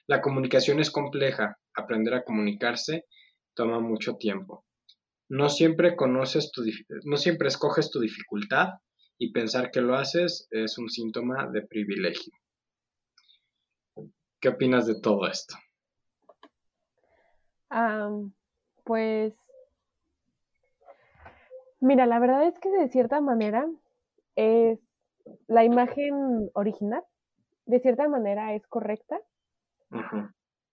La 0.09 0.21
comunicación 0.21 0.81
es 0.81 0.91
compleja, 0.91 1.57
aprender 1.73 2.15
a 2.15 2.25
comunicarse 2.25 3.05
toma 3.55 3.79
mucho 3.79 4.17
tiempo. 4.17 4.65
No 5.29 5.51
siempre 5.51 5.95
conoces 5.95 6.51
tu, 6.51 6.65
no 7.05 7.17
siempre 7.17 7.47
escoges 7.47 7.93
tu 7.93 8.01
dificultad 8.01 8.71
y 9.19 9.31
pensar 9.31 9.71
que 9.71 9.81
lo 9.81 9.95
haces 9.95 10.49
es 10.51 10.77
un 10.79 10.91
síntoma 10.91 11.49
de 11.53 11.63
privilegio. 11.63 12.33
¿Qué 14.41 14.49
opinas 14.49 14.89
de 14.89 15.01
todo 15.01 15.29
esto? 15.29 15.55
pues, 18.83 19.33
mira, 21.79 22.05
la 22.07 22.19
verdad 22.19 22.49
es 22.49 22.59
que 22.59 22.69
de 22.69 22.89
cierta 22.89 23.21
manera 23.21 23.69
es 24.37 24.79
la 25.47 25.65
imagen 25.65 26.51
original, 26.55 27.05
de 27.67 27.81
cierta 27.81 28.09
manera 28.09 28.55
es 28.55 28.67
correcta, 28.67 29.21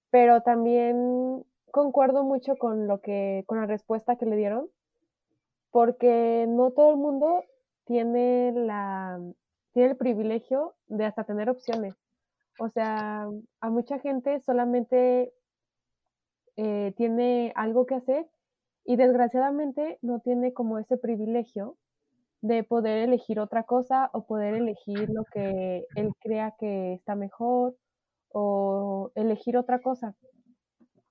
pero 0.10 0.42
también 0.42 1.44
concuerdo 1.72 2.24
mucho 2.24 2.56
con 2.58 2.88
lo 2.88 3.02
que, 3.02 3.44
con 3.48 3.60
la 3.60 3.66
respuesta 3.66 4.16
que 4.16 4.26
le 4.26 4.36
dieron, 4.36 4.70
porque 5.72 6.46
no 6.48 6.72
todo 6.72 6.92
el 6.92 6.98
mundo 6.98 7.44
tiene 7.86 8.52
la, 8.54 9.20
tiene 9.74 9.92
el 9.92 9.98
privilegio 9.98 10.76
de 10.88 11.06
hasta 11.06 11.24
tener 11.24 11.50
opciones. 11.50 11.96
O 12.60 12.70
sea, 12.70 13.28
a 13.62 13.70
mucha 13.70 14.00
gente 14.00 14.40
solamente 14.42 15.34
eh, 16.58 16.94
tiene 16.98 17.54
algo 17.56 17.86
que 17.86 17.96
hacer 17.96 18.28
y 18.84 18.96
desgraciadamente 18.96 19.98
no 20.02 20.20
tiene 20.20 20.54
como 20.54 20.78
ese 20.78 20.98
privilegio 20.98 21.78
de 22.42 22.64
poder 22.64 23.00
elegir 23.00 23.40
otra 23.40 23.64
cosa 23.64 24.10
o 24.14 24.26
poder 24.26 24.56
elegir 24.56 25.10
lo 25.10 25.24
que 25.26 25.86
él 25.96 26.12
crea 26.20 26.56
que 26.58 26.94
está 26.94 27.16
mejor 27.16 27.76
o 28.32 29.12
elegir 29.16 29.58
otra 29.58 29.80
cosa. 29.80 30.16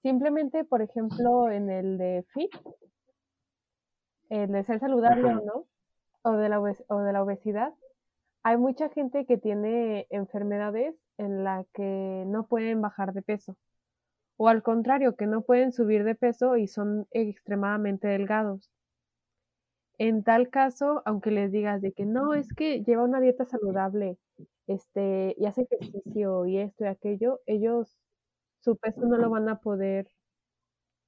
Simplemente, 0.02 0.64
por 0.64 0.80
ejemplo, 0.80 1.50
en 1.50 1.70
el 1.70 1.98
de 1.98 2.24
FIT, 2.32 2.52
el 4.30 4.52
de 4.52 4.64
ser 4.64 4.80
saludable 4.80 5.28
o 5.28 5.40
no, 5.40 5.66
o 6.22 6.32
de, 6.32 6.48
la 6.48 6.60
o 6.60 6.98
de 7.00 7.12
la 7.12 7.22
obesidad, 7.22 7.74
hay 8.42 8.56
mucha 8.56 8.88
gente 8.88 9.26
que 9.26 9.36
tiene 9.36 10.06
enfermedades 10.10 10.94
en 11.18 11.44
la 11.44 11.64
que 11.74 12.24
no 12.26 12.46
pueden 12.46 12.80
bajar 12.80 13.12
de 13.12 13.22
peso. 13.22 13.56
O 14.36 14.48
al 14.48 14.62
contrario, 14.62 15.16
que 15.16 15.26
no 15.26 15.42
pueden 15.42 15.72
subir 15.72 16.04
de 16.04 16.14
peso 16.14 16.56
y 16.56 16.68
son 16.68 17.06
extremadamente 17.10 18.06
delgados. 18.06 18.70
En 19.98 20.22
tal 20.22 20.48
caso, 20.48 21.02
aunque 21.04 21.30
les 21.30 21.50
digas 21.52 21.82
de 21.82 21.92
que 21.92 22.06
no, 22.06 22.34
es 22.34 22.52
que 22.54 22.84
lleva 22.84 23.02
una 23.02 23.20
dieta 23.20 23.44
saludable, 23.44 24.18
este, 24.68 25.34
y 25.38 25.46
hace 25.46 25.62
ejercicio 25.62 26.46
y 26.46 26.58
esto 26.58 26.84
y 26.84 26.88
aquello, 26.88 27.40
ellos 27.46 27.98
su 28.60 28.76
peso 28.76 29.00
no 29.06 29.16
lo 29.16 29.30
van 29.30 29.48
a 29.48 29.60
poder 29.60 30.08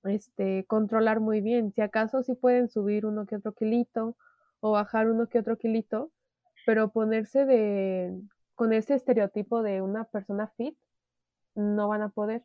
este, 0.04 0.64
controlar 0.66 1.20
muy 1.20 1.40
bien. 1.40 1.72
Si 1.72 1.80
acaso 1.82 2.22
sí 2.22 2.34
pueden 2.34 2.68
subir 2.68 3.06
uno 3.06 3.26
que 3.26 3.36
otro 3.36 3.52
kilito 3.52 4.16
o 4.60 4.72
bajar 4.72 5.08
uno 5.08 5.28
que 5.28 5.38
otro 5.38 5.56
kilito, 5.58 6.10
pero 6.66 6.90
ponerse 6.90 7.44
de 7.46 8.20
con 8.54 8.72
ese 8.72 8.94
estereotipo 8.94 9.62
de 9.62 9.82
una 9.82 10.04
persona 10.04 10.48
fit, 10.56 10.76
no 11.54 11.88
van 11.88 12.02
a 12.02 12.10
poder. 12.10 12.44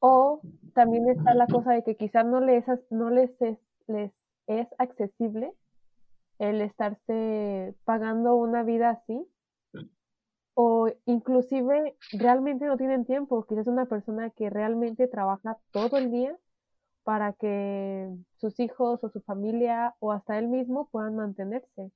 O 0.00 0.40
también 0.74 1.08
está 1.08 1.34
la 1.34 1.46
cosa 1.46 1.72
de 1.72 1.84
que 1.84 1.96
quizás 1.96 2.26
no 2.26 2.40
les, 2.40 2.64
no 2.90 3.10
les 3.10 3.30
les 3.86 4.12
es 4.46 4.68
accesible 4.78 5.52
el 6.38 6.60
estarse 6.60 7.74
pagando 7.84 8.34
una 8.34 8.62
vida 8.62 8.90
así 8.90 9.26
o 10.54 10.88
inclusive 11.06 11.96
realmente 12.12 12.66
no 12.66 12.76
tienen 12.76 13.06
tiempo, 13.06 13.46
quizás 13.46 13.66
una 13.66 13.86
persona 13.86 14.30
que 14.30 14.50
realmente 14.50 15.08
trabaja 15.08 15.56
todo 15.70 15.96
el 15.96 16.10
día 16.10 16.36
para 17.04 17.32
que 17.32 18.08
sus 18.36 18.60
hijos 18.60 19.02
o 19.02 19.08
su 19.10 19.20
familia 19.22 19.94
o 19.98 20.12
hasta 20.12 20.38
él 20.38 20.48
mismo 20.48 20.88
puedan 20.90 21.16
mantenerse. 21.16 21.90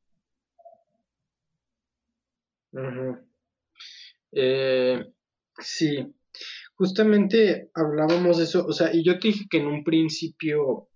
Eh, 4.33 5.13
sí, 5.59 6.15
justamente 6.75 7.71
hablábamos 7.75 8.39
de 8.39 8.45
eso, 8.45 8.67
o 8.67 8.73
sea, 8.73 8.91
y 8.93 9.05
yo 9.05 9.19
te 9.19 9.29
dije 9.29 9.47
que 9.49 9.59
en 9.59 9.67
un 9.67 9.85
principio 9.85 10.89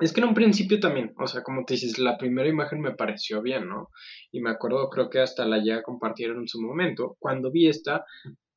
es 0.00 0.12
que 0.12 0.20
en 0.20 0.28
un 0.28 0.34
principio 0.34 0.78
también, 0.80 1.14
o 1.18 1.26
sea, 1.26 1.42
como 1.42 1.64
te 1.64 1.74
dices, 1.74 1.98
la 1.98 2.16
primera 2.16 2.48
imagen 2.48 2.80
me 2.80 2.94
pareció 2.94 3.42
bien, 3.42 3.68
¿no? 3.68 3.90
Y 4.30 4.40
me 4.40 4.50
acuerdo, 4.50 4.88
creo 4.90 5.10
que 5.10 5.20
hasta 5.20 5.44
la 5.44 5.62
ya 5.62 5.82
compartieron 5.82 6.38
en 6.38 6.48
su 6.48 6.60
momento. 6.60 7.16
Cuando 7.18 7.50
vi 7.50 7.68
esta, 7.68 8.04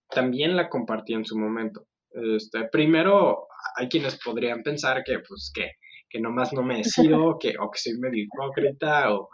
también 0.10 0.56
la 0.56 0.70
compartí 0.70 1.14
en 1.14 1.26
su 1.26 1.38
momento. 1.38 1.88
Este, 2.12 2.68
primero, 2.70 3.48
hay 3.76 3.90
quienes 3.90 4.20
podrían 4.24 4.64
pensar 4.64 5.04
que, 5.04 5.20
pues, 5.28 5.52
que, 5.54 5.72
que 6.10 6.20
nomás 6.20 6.54
no 6.54 6.62
me 6.64 6.78
decido, 6.78 7.38
que, 7.40 7.56
o 7.60 7.72
que 7.72 7.80
soy 7.80 7.98
medio 8.00 8.24
hipócrita, 8.24 9.14
o... 9.14 9.30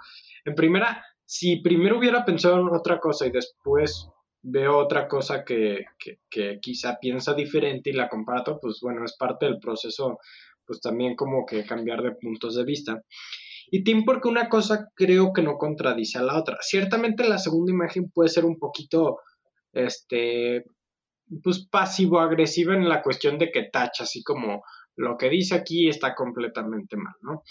En 0.46 0.56
primera, 0.56 1.04
si 1.26 1.62
primero 1.62 1.98
hubiera 1.98 2.24
pensado 2.24 2.60
en 2.60 2.70
otra 2.70 3.00
cosa 3.00 3.26
y 3.26 3.32
después 3.32 4.10
veo 4.42 4.78
otra 4.78 5.08
cosa 5.08 5.44
que, 5.44 5.84
que, 6.00 6.20
que 6.30 6.60
quizá 6.62 6.98
piensa 7.02 7.34
diferente 7.34 7.90
y 7.90 7.94
la 7.94 8.08
comparto, 8.08 8.60
pues 8.62 8.80
bueno, 8.82 9.04
es 9.04 9.18
parte 9.18 9.46
del 9.46 9.60
proceso 9.60 10.20
pues 10.68 10.82
también 10.82 11.16
como 11.16 11.46
que 11.46 11.66
cambiar 11.66 12.04
de 12.04 12.12
puntos 12.12 12.56
de 12.56 12.66
vista. 12.66 13.02
Y 13.72 13.84
Tim, 13.84 14.06
porque 14.06 14.28
una 14.28 14.50
cosa 14.50 14.90
creo 14.96 15.34
que 15.34 15.42
no 15.42 15.58
contradice 15.58 16.18
a 16.20 16.24
la 16.24 16.38
otra. 16.38 16.58
Ciertamente 16.62 17.28
la 17.28 17.38
segunda 17.38 17.72
imagen 17.72 18.12
puede 18.12 18.30
ser 18.30 18.46
un 18.46 18.58
poquito, 18.60 19.20
este, 19.74 20.66
pues 21.44 21.68
pasivo-agresiva 21.70 22.76
en 22.76 22.88
la 22.88 23.02
cuestión 23.02 23.38
de 23.38 23.52
que 23.52 23.70
tacha, 23.72 24.04
así 24.04 24.24
como 24.24 24.64
lo 24.96 25.18
que 25.18 25.30
dice 25.30 25.56
aquí 25.56 25.90
está 25.90 26.16
completamente 26.16 26.96
mal, 26.98 27.14
¿no? 27.22 27.44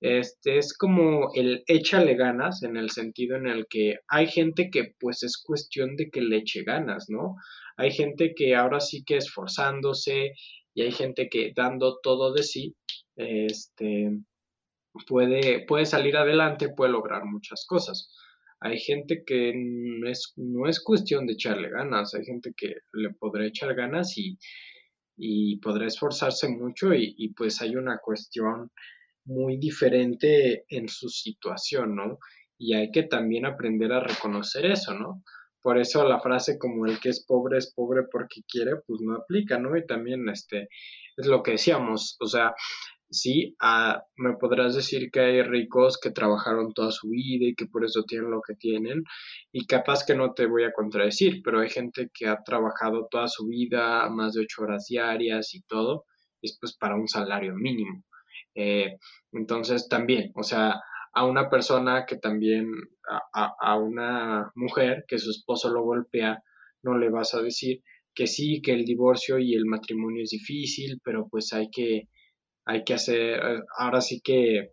Este 0.00 0.58
es 0.58 0.76
como 0.76 1.30
el 1.34 1.64
échale 1.66 2.16
ganas 2.16 2.62
en 2.62 2.76
el 2.76 2.90
sentido 2.90 3.36
en 3.36 3.46
el 3.46 3.66
que 3.68 3.94
hay 4.08 4.26
gente 4.26 4.68
que 4.70 4.94
pues 5.00 5.22
es 5.22 5.42
cuestión 5.42 5.96
de 5.96 6.10
que 6.10 6.20
le 6.20 6.36
eche 6.38 6.64
ganas, 6.64 7.06
¿no? 7.08 7.36
Hay 7.78 7.92
gente 7.92 8.34
que 8.36 8.54
ahora 8.54 8.80
sí 8.80 9.04
que 9.04 9.16
esforzándose 9.16 10.32
y 10.76 10.82
hay 10.82 10.92
gente 10.92 11.30
que 11.30 11.54
dando 11.56 12.00
todo 12.02 12.34
de 12.34 12.42
sí, 12.42 12.76
este, 13.16 14.10
puede, 15.08 15.64
puede 15.66 15.86
salir 15.86 16.18
adelante, 16.18 16.68
puede 16.68 16.92
lograr 16.92 17.24
muchas 17.24 17.64
cosas. 17.66 18.12
Hay 18.60 18.78
gente 18.78 19.24
que 19.26 19.54
no 19.56 20.06
es, 20.06 20.34
no 20.36 20.68
es 20.68 20.82
cuestión 20.84 21.26
de 21.26 21.32
echarle 21.32 21.70
ganas, 21.70 22.12
hay 22.14 22.26
gente 22.26 22.52
que 22.54 22.74
le 22.92 23.08
podrá 23.14 23.46
echar 23.46 23.74
ganas 23.74 24.18
y, 24.18 24.38
y 25.16 25.58
podrá 25.60 25.86
esforzarse 25.86 26.46
mucho 26.50 26.92
y, 26.92 27.14
y 27.16 27.32
pues 27.32 27.62
hay 27.62 27.74
una 27.74 27.96
cuestión 27.96 28.70
muy 29.24 29.56
diferente 29.56 30.66
en 30.68 30.90
su 30.90 31.08
situación, 31.08 31.96
¿no? 31.96 32.18
Y 32.58 32.74
hay 32.74 32.90
que 32.90 33.04
también 33.04 33.46
aprender 33.46 33.92
a 33.92 34.00
reconocer 34.00 34.66
eso, 34.66 34.92
¿no? 34.92 35.22
Por 35.66 35.78
eso 35.78 36.04
la 36.06 36.20
frase 36.20 36.60
como 36.60 36.86
el 36.86 37.00
que 37.00 37.08
es 37.08 37.26
pobre 37.26 37.58
es 37.58 37.74
pobre 37.74 38.04
porque 38.08 38.42
quiere, 38.48 38.76
pues 38.86 39.00
no 39.00 39.16
aplica, 39.16 39.58
¿no? 39.58 39.76
Y 39.76 39.84
también 39.84 40.28
este 40.28 40.68
es 41.16 41.26
lo 41.26 41.42
que 41.42 41.50
decíamos, 41.52 42.16
o 42.20 42.26
sea, 42.28 42.54
sí, 43.10 43.56
ah, 43.60 44.00
me 44.16 44.36
podrás 44.36 44.76
decir 44.76 45.10
que 45.10 45.18
hay 45.18 45.42
ricos 45.42 45.98
que 46.00 46.12
trabajaron 46.12 46.72
toda 46.72 46.92
su 46.92 47.08
vida 47.08 47.46
y 47.46 47.56
que 47.56 47.66
por 47.66 47.84
eso 47.84 48.04
tienen 48.04 48.30
lo 48.30 48.42
que 48.46 48.54
tienen, 48.54 49.02
y 49.50 49.66
capaz 49.66 50.06
que 50.06 50.14
no 50.14 50.34
te 50.34 50.46
voy 50.46 50.62
a 50.62 50.72
contradecir, 50.72 51.40
pero 51.42 51.58
hay 51.58 51.68
gente 51.68 52.10
que 52.14 52.28
ha 52.28 52.44
trabajado 52.44 53.08
toda 53.10 53.26
su 53.26 53.48
vida, 53.48 54.08
más 54.08 54.34
de 54.34 54.42
ocho 54.42 54.62
horas 54.62 54.86
diarias 54.88 55.52
y 55.52 55.62
todo, 55.62 56.04
y 56.42 56.46
es 56.46 56.56
pues 56.60 56.76
para 56.76 56.94
un 56.94 57.08
salario 57.08 57.56
mínimo. 57.56 58.04
Eh, 58.54 58.98
entonces 59.32 59.88
también, 59.88 60.30
o 60.36 60.44
sea, 60.44 60.80
a 61.16 61.24
una 61.24 61.48
persona 61.48 62.04
que 62.04 62.18
también, 62.18 62.70
a, 63.32 63.54
a, 63.58 63.78
una 63.78 64.52
mujer 64.54 65.06
que 65.08 65.18
su 65.18 65.30
esposo 65.30 65.70
lo 65.70 65.82
golpea, 65.82 66.42
no 66.82 66.98
le 66.98 67.08
vas 67.08 67.32
a 67.32 67.40
decir 67.40 67.80
que 68.14 68.26
sí, 68.26 68.60
que 68.60 68.72
el 68.72 68.84
divorcio 68.84 69.38
y 69.38 69.54
el 69.54 69.64
matrimonio 69.64 70.22
es 70.22 70.30
difícil, 70.30 71.00
pero 71.02 71.26
pues 71.30 71.54
hay 71.54 71.70
que, 71.70 72.10
hay 72.66 72.84
que 72.84 72.92
hacer, 72.92 73.40
ahora 73.78 74.02
sí 74.02 74.20
que 74.22 74.72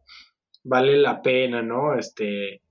vale 0.65 0.97
la 0.97 1.21
pena, 1.21 1.61
¿no? 1.61 1.97
Este, 1.97 2.61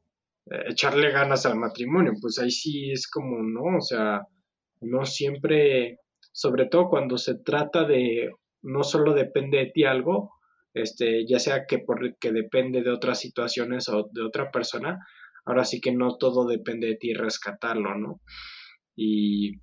echarle 0.69 1.11
ganas 1.11 1.47
al 1.47 1.57
matrimonio, 1.57 2.13
pues 2.21 2.39
ahí 2.41 2.51
sí 2.51 2.91
es 2.91 3.09
como, 3.09 3.43
¿no? 3.43 3.79
O 3.79 3.81
sea, 3.81 4.21
no 4.83 5.07
siempre, 5.07 5.99
sobre 6.31 6.67
todo 6.67 6.91
cuando 6.91 7.17
se 7.17 7.37
trata 7.37 7.85
de, 7.85 8.33
no 8.61 8.85
solo 8.85 9.15
depende 9.15 9.57
de 9.57 9.71
ti 9.71 9.85
algo, 9.85 10.35
este, 10.75 11.27
ya 11.27 11.39
sea 11.39 11.67
que 11.67 11.79
porque 11.79 12.33
depende 12.33 12.83
de 12.83 12.91
otras 12.91 13.21
situaciones 13.21 13.89
o 13.89 14.09
de 14.13 14.23
otra 14.23 14.51
persona, 14.51 14.99
ahora 15.45 15.65
sí 15.65 15.81
que 15.81 15.93
no 15.93 16.17
todo 16.17 16.47
depende 16.47 16.89
de 16.89 16.97
ti 16.97 17.15
rescatarlo, 17.15 17.97
¿no? 17.97 18.21
Y, 18.97 19.61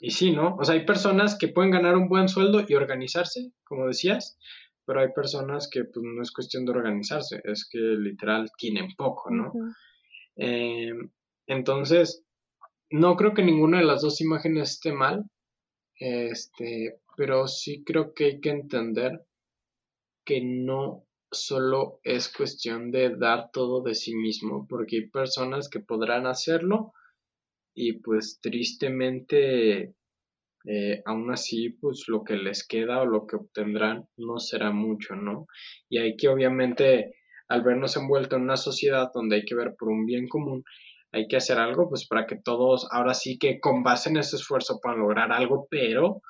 y 0.00 0.10
sí, 0.10 0.32
¿no? 0.32 0.56
O 0.56 0.64
sea, 0.64 0.74
hay 0.74 0.84
personas 0.84 1.36
que 1.38 1.48
pueden 1.48 1.70
ganar 1.70 1.96
un 1.96 2.08
buen 2.08 2.28
sueldo 2.28 2.64
y 2.66 2.74
organizarse, 2.74 3.52
como 3.64 3.86
decías, 3.86 4.38
pero 4.84 5.00
hay 5.00 5.12
personas 5.14 5.68
que 5.70 5.84
pues 5.84 6.04
no 6.04 6.22
es 6.22 6.32
cuestión 6.32 6.64
de 6.64 6.72
organizarse, 6.72 7.40
es 7.44 7.68
que 7.70 7.78
literal 7.78 8.50
tienen 8.58 8.88
poco, 8.96 9.30
¿no? 9.30 9.52
Em, 10.36 11.10
entonces, 11.46 12.24
no 12.90 13.16
creo 13.16 13.34
que 13.34 13.42
ninguna 13.42 13.78
de 13.78 13.84
las 13.84 14.02
dos 14.02 14.20
imágenes 14.20 14.72
esté 14.72 14.92
mal, 14.92 15.24
este, 15.98 17.00
pero 17.16 17.46
sí 17.48 17.84
creo 17.84 18.12
que 18.14 18.24
hay 18.24 18.40
que 18.40 18.50
entender 18.50 19.24
que 20.24 20.40
no 20.42 21.06
solo 21.30 22.00
es 22.04 22.28
cuestión 22.28 22.90
de 22.90 23.16
dar 23.16 23.50
todo 23.52 23.82
de 23.82 23.94
sí 23.94 24.14
mismo, 24.14 24.66
porque 24.68 24.96
hay 24.96 25.08
personas 25.08 25.68
que 25.68 25.80
podrán 25.80 26.26
hacerlo 26.26 26.92
y 27.74 28.00
pues 28.00 28.38
tristemente 28.40 29.94
eh, 30.64 31.02
aún 31.04 31.32
así 31.32 31.70
pues 31.70 32.04
lo 32.06 32.22
que 32.22 32.36
les 32.36 32.66
queda 32.66 33.00
o 33.00 33.06
lo 33.06 33.26
que 33.26 33.36
obtendrán 33.36 34.06
no 34.16 34.38
será 34.38 34.70
mucho, 34.70 35.16
¿no? 35.16 35.46
Y 35.88 35.98
hay 35.98 36.16
que 36.16 36.28
obviamente 36.28 37.14
al 37.48 37.62
vernos 37.62 37.96
envueltos 37.96 38.36
en 38.36 38.44
una 38.44 38.56
sociedad 38.56 39.10
donde 39.12 39.36
hay 39.36 39.44
que 39.44 39.54
ver 39.54 39.74
por 39.78 39.88
un 39.88 40.06
bien 40.06 40.28
común, 40.28 40.64
hay 41.12 41.26
que 41.28 41.36
hacer 41.36 41.58
algo 41.58 41.88
pues 41.88 42.06
para 42.06 42.26
que 42.26 42.36
todos 42.36 42.88
ahora 42.90 43.14
sí 43.14 43.38
que 43.38 43.60
con 43.60 43.82
base 43.82 44.10
en 44.10 44.18
ese 44.18 44.36
esfuerzo 44.36 44.80
puedan 44.82 45.00
lograr 45.00 45.32
algo, 45.32 45.66
pero 45.70 46.22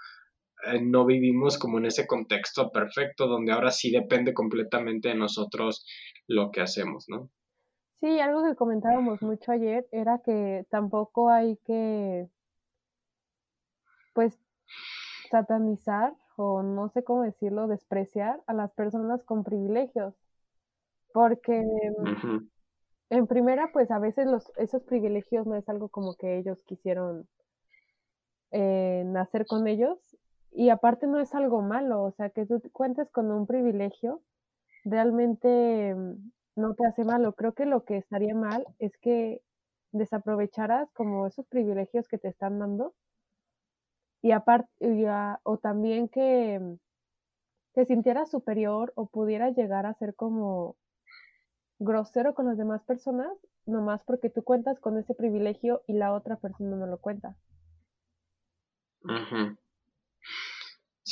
eh, 0.66 0.80
no 0.80 1.04
vivimos 1.04 1.58
como 1.58 1.78
en 1.78 1.86
ese 1.86 2.06
contexto 2.06 2.70
perfecto 2.70 3.26
donde 3.26 3.52
ahora 3.52 3.70
sí 3.70 3.90
depende 3.90 4.32
completamente 4.32 5.08
de 5.08 5.14
nosotros 5.14 5.86
lo 6.26 6.50
que 6.50 6.60
hacemos, 6.60 7.06
¿no? 7.08 7.30
Sí, 8.00 8.18
algo 8.18 8.44
que 8.44 8.56
comentábamos 8.56 9.22
mucho 9.22 9.52
ayer 9.52 9.86
era 9.92 10.20
que 10.24 10.66
tampoco 10.70 11.30
hay 11.30 11.56
que, 11.64 12.28
pues, 14.12 14.36
satanizar 15.30 16.14
o 16.36 16.62
no 16.62 16.88
sé 16.88 17.04
cómo 17.04 17.22
decirlo, 17.22 17.68
despreciar 17.68 18.42
a 18.46 18.54
las 18.54 18.72
personas 18.72 19.22
con 19.22 19.44
privilegios. 19.44 20.14
Porque 21.12 21.62
en 23.10 23.26
primera, 23.26 23.70
pues 23.72 23.90
a 23.90 23.98
veces 23.98 24.26
los, 24.26 24.50
esos 24.56 24.82
privilegios 24.82 25.46
no 25.46 25.56
es 25.56 25.68
algo 25.68 25.88
como 25.88 26.14
que 26.14 26.38
ellos 26.38 26.58
quisieron 26.64 27.28
eh, 28.50 29.02
nacer 29.06 29.46
con 29.46 29.66
ellos. 29.66 29.98
Y 30.52 30.68
aparte 30.68 31.06
no 31.06 31.18
es 31.18 31.34
algo 31.34 31.62
malo, 31.62 32.02
o 32.02 32.12
sea, 32.12 32.30
que 32.30 32.46
tú 32.46 32.60
cuentes 32.72 33.10
con 33.10 33.30
un 33.32 33.46
privilegio 33.46 34.22
realmente 34.84 35.94
no 36.56 36.74
te 36.74 36.86
hace 36.86 37.04
malo. 37.04 37.34
Creo 37.34 37.54
que 37.54 37.66
lo 37.66 37.84
que 37.84 37.96
estaría 37.96 38.34
mal 38.34 38.66
es 38.78 38.96
que 38.98 39.42
desaprovecharas 39.92 40.90
como 40.92 41.26
esos 41.26 41.46
privilegios 41.46 42.08
que 42.08 42.18
te 42.18 42.28
están 42.28 42.58
dando 42.58 42.94
y 44.22 44.30
aparte 44.32 44.68
o 45.42 45.58
también 45.58 46.08
que 46.08 46.78
te 47.74 47.84
sintieras 47.86 48.30
superior 48.30 48.92
o 48.96 49.06
pudieras 49.06 49.56
llegar 49.56 49.86
a 49.86 49.94
ser 49.94 50.14
como 50.14 50.76
grosero 51.78 52.34
con 52.34 52.46
las 52.46 52.56
demás 52.56 52.82
personas 52.84 53.32
nomás 53.66 54.02
porque 54.04 54.30
tú 54.30 54.42
cuentas 54.42 54.80
con 54.80 54.98
ese 54.98 55.14
privilegio 55.14 55.82
y 55.86 55.94
la 55.94 56.12
otra 56.12 56.36
persona 56.36 56.76
no 56.76 56.86
lo 56.86 56.98
cuenta. 56.98 57.36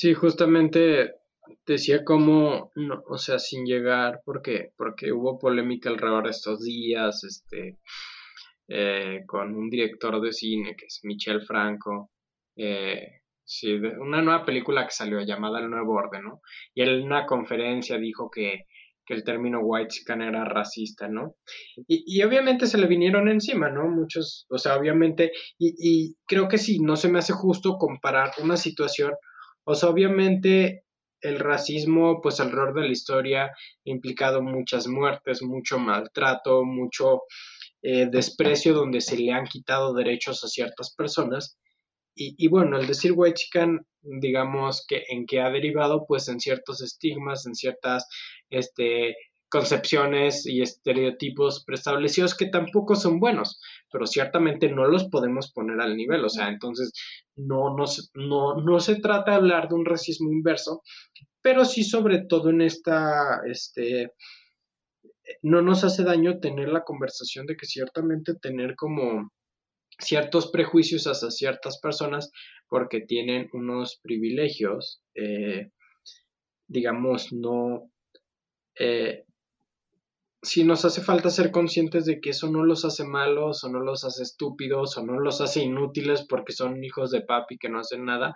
Sí, 0.00 0.14
justamente 0.14 1.16
decía 1.66 2.04
como, 2.06 2.72
no, 2.74 3.02
o 3.06 3.18
sea, 3.18 3.38
sin 3.38 3.66
llegar, 3.66 4.22
porque, 4.24 4.70
porque 4.74 5.12
hubo 5.12 5.38
polémica 5.38 5.90
alrededor 5.90 6.24
de 6.24 6.30
estos 6.30 6.62
días, 6.62 7.22
este, 7.22 7.76
eh, 8.66 9.24
con 9.26 9.54
un 9.54 9.68
director 9.68 10.18
de 10.22 10.32
cine 10.32 10.74
que 10.74 10.86
es 10.86 11.00
Michel 11.02 11.42
Franco, 11.42 12.12
eh, 12.56 13.20
sí, 13.44 13.74
una 13.74 14.22
nueva 14.22 14.46
película 14.46 14.86
que 14.86 14.92
salió 14.92 15.20
llamada 15.20 15.60
El 15.60 15.68
Nuevo 15.68 15.96
Orden, 15.96 16.24
¿no? 16.24 16.40
Y 16.74 16.80
él 16.80 17.00
en 17.00 17.02
una 17.02 17.26
conferencia 17.26 17.98
dijo 17.98 18.30
que, 18.30 18.64
que 19.04 19.12
el 19.12 19.22
término 19.22 19.60
white 19.60 19.88
chican 19.88 20.22
era 20.22 20.46
racista, 20.46 21.08
¿no? 21.08 21.34
Y, 21.86 22.04
y, 22.06 22.22
obviamente 22.22 22.66
se 22.66 22.78
le 22.78 22.86
vinieron 22.86 23.28
encima, 23.28 23.68
¿no? 23.68 23.86
Muchos, 23.86 24.46
o 24.48 24.56
sea, 24.56 24.78
obviamente, 24.78 25.32
y, 25.58 25.74
y 25.78 26.16
creo 26.26 26.48
que 26.48 26.56
sí, 26.56 26.80
no 26.80 26.96
se 26.96 27.10
me 27.10 27.18
hace 27.18 27.34
justo 27.34 27.76
comparar 27.76 28.30
una 28.42 28.56
situación, 28.56 29.12
o 29.70 29.86
obviamente 29.88 30.84
el 31.20 31.38
racismo, 31.38 32.20
pues 32.20 32.40
alrededor 32.40 32.74
de 32.74 32.82
la 32.82 32.92
historia 32.92 33.44
ha 33.44 33.50
implicado 33.84 34.42
muchas 34.42 34.86
muertes, 34.86 35.42
mucho 35.42 35.78
maltrato, 35.78 36.64
mucho 36.64 37.22
eh, 37.82 38.06
desprecio 38.10 38.74
donde 38.74 39.00
se 39.00 39.16
le 39.16 39.32
han 39.32 39.46
quitado 39.46 39.94
derechos 39.94 40.42
a 40.44 40.48
ciertas 40.48 40.94
personas. 40.94 41.58
Y, 42.22 42.48
bueno, 42.48 42.78
el 42.78 42.86
decir 42.86 43.12
white 43.14 43.40
digamos 44.02 44.84
que 44.86 45.04
en 45.08 45.24
que 45.24 45.40
ha 45.40 45.48
derivado 45.48 46.04
pues 46.06 46.28
en 46.28 46.38
ciertos 46.38 46.82
estigmas, 46.82 47.46
en 47.46 47.54
ciertas 47.54 48.06
este, 48.50 49.16
concepciones 49.50 50.46
y 50.46 50.62
estereotipos 50.62 51.64
preestablecidos 51.64 52.36
que 52.36 52.46
tampoco 52.46 52.94
son 52.94 53.20
buenos, 53.20 53.60
pero 53.92 54.06
ciertamente 54.06 54.70
no 54.70 54.86
los 54.86 55.08
podemos 55.08 55.52
poner 55.52 55.80
al 55.80 55.96
nivel, 55.96 56.24
o 56.24 56.28
sea, 56.28 56.48
entonces 56.48 56.92
no, 57.36 57.76
no, 57.76 57.84
no, 58.14 58.54
no 58.62 58.80
se 58.80 58.96
trata 59.00 59.32
de 59.32 59.36
hablar 59.36 59.68
de 59.68 59.74
un 59.74 59.84
racismo 59.84 60.30
inverso, 60.30 60.82
pero 61.42 61.64
sí 61.64 61.84
sobre 61.84 62.24
todo 62.26 62.50
en 62.50 62.62
esta, 62.62 63.40
este, 63.46 64.12
no 65.42 65.62
nos 65.62 65.84
hace 65.84 66.04
daño 66.04 66.38
tener 66.38 66.68
la 66.68 66.84
conversación 66.84 67.46
de 67.46 67.56
que 67.56 67.66
ciertamente 67.66 68.34
tener 68.34 68.76
como 68.76 69.30
ciertos 69.98 70.50
prejuicios 70.50 71.04
hacia 71.04 71.30
ciertas 71.30 71.78
personas 71.78 72.30
porque 72.68 73.00
tienen 73.00 73.50
unos 73.52 73.98
privilegios, 74.02 75.02
eh, 75.14 75.70
digamos, 76.68 77.32
no, 77.32 77.90
eh, 78.78 79.24
si 80.42 80.64
nos 80.64 80.84
hace 80.84 81.02
falta 81.02 81.30
ser 81.30 81.50
conscientes 81.50 82.06
de 82.06 82.20
que 82.20 82.30
eso 82.30 82.50
no 82.50 82.64
los 82.64 82.84
hace 82.84 83.04
malos 83.04 83.62
o 83.64 83.68
no 83.68 83.80
los 83.80 84.04
hace 84.04 84.22
estúpidos 84.22 84.96
o 84.96 85.04
no 85.04 85.20
los 85.20 85.40
hace 85.40 85.62
inútiles 85.62 86.26
porque 86.26 86.52
son 86.52 86.82
hijos 86.82 87.10
de 87.10 87.20
papi 87.20 87.58
que 87.58 87.68
no 87.68 87.80
hacen 87.80 88.04
nada 88.04 88.34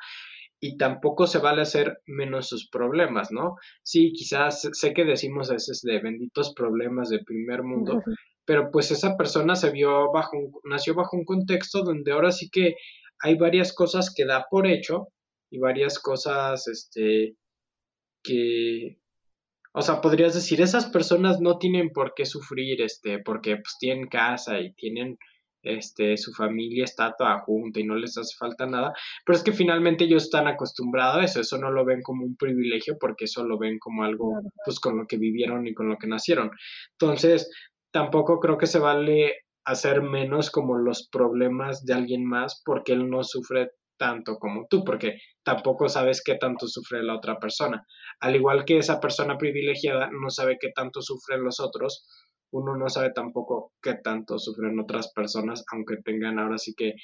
y 0.60 0.76
tampoco 0.76 1.26
se 1.26 1.38
vale 1.38 1.62
hacer 1.62 2.00
menos 2.06 2.48
sus 2.48 2.68
problemas, 2.70 3.30
¿no? 3.30 3.56
Sí, 3.82 4.12
quizás 4.12 4.68
sé 4.72 4.94
que 4.94 5.04
decimos 5.04 5.50
a 5.50 5.54
veces 5.54 5.82
de 5.82 6.00
benditos 6.00 6.54
problemas 6.54 7.10
de 7.10 7.22
primer 7.22 7.62
mundo, 7.62 8.02
pero 8.46 8.70
pues 8.70 8.90
esa 8.90 9.16
persona 9.16 9.56
se 9.56 9.70
vio 9.70 10.10
bajo 10.12 10.38
un, 10.38 10.52
nació 10.64 10.94
bajo 10.94 11.16
un 11.16 11.24
contexto 11.24 11.82
donde 11.82 12.12
ahora 12.12 12.32
sí 12.32 12.48
que 12.50 12.76
hay 13.20 13.36
varias 13.36 13.74
cosas 13.74 14.12
que 14.14 14.24
da 14.24 14.46
por 14.50 14.66
hecho 14.66 15.08
y 15.50 15.58
varias 15.58 15.98
cosas 15.98 16.66
este 16.68 17.36
que 18.22 18.98
o 19.76 19.82
sea, 19.82 20.00
podrías 20.00 20.34
decir, 20.34 20.60
esas 20.60 20.86
personas 20.86 21.40
no 21.40 21.58
tienen 21.58 21.90
por 21.90 22.14
qué 22.14 22.24
sufrir, 22.26 22.80
este, 22.80 23.18
porque 23.18 23.56
pues 23.56 23.76
tienen 23.78 24.06
casa 24.06 24.60
y 24.60 24.72
tienen, 24.74 25.18
este, 25.62 26.16
su 26.16 26.32
familia 26.32 26.84
está 26.84 27.14
toda 27.18 27.40
junta 27.40 27.80
y 27.80 27.84
no 27.84 27.96
les 27.96 28.16
hace 28.16 28.36
falta 28.38 28.66
nada, 28.66 28.92
pero 29.26 29.36
es 29.36 29.42
que 29.42 29.52
finalmente 29.52 30.04
ellos 30.04 30.24
están 30.24 30.46
acostumbrados 30.46 31.16
a 31.16 31.24
eso, 31.24 31.40
eso 31.40 31.58
no 31.58 31.72
lo 31.72 31.84
ven 31.84 32.02
como 32.02 32.24
un 32.24 32.36
privilegio 32.36 32.96
porque 33.00 33.24
eso 33.24 33.44
lo 33.44 33.58
ven 33.58 33.80
como 33.80 34.04
algo, 34.04 34.40
pues 34.64 34.78
con 34.78 34.96
lo 34.96 35.06
que 35.08 35.18
vivieron 35.18 35.66
y 35.66 35.74
con 35.74 35.88
lo 35.88 35.96
que 35.98 36.06
nacieron. 36.06 36.52
Entonces, 36.92 37.50
tampoco 37.90 38.38
creo 38.38 38.58
que 38.58 38.66
se 38.68 38.78
vale 38.78 39.38
hacer 39.64 40.02
menos 40.02 40.52
como 40.52 40.78
los 40.78 41.08
problemas 41.08 41.84
de 41.84 41.94
alguien 41.94 42.24
más 42.24 42.62
porque 42.64 42.92
él 42.92 43.10
no 43.10 43.24
sufre 43.24 43.70
tanto 43.96 44.38
como 44.38 44.66
tú, 44.68 44.84
porque 44.84 45.18
tampoco 45.42 45.88
sabes 45.88 46.22
qué 46.24 46.36
tanto 46.36 46.66
sufre 46.66 47.02
la 47.02 47.16
otra 47.16 47.38
persona. 47.38 47.86
Al 48.20 48.36
igual 48.36 48.64
que 48.64 48.78
esa 48.78 49.00
persona 49.00 49.38
privilegiada 49.38 50.10
no 50.10 50.30
sabe 50.30 50.58
qué 50.60 50.70
tanto 50.74 51.02
sufren 51.02 51.42
los 51.44 51.60
otros, 51.60 52.06
uno 52.52 52.76
no 52.76 52.88
sabe 52.88 53.12
tampoco 53.12 53.72
qué 53.82 53.94
tanto 53.94 54.38
sufren 54.38 54.78
otras 54.78 55.12
personas, 55.12 55.64
aunque 55.72 55.96
tengan 56.04 56.38
ahora 56.38 56.58
sí 56.58 56.74
que 56.76 56.94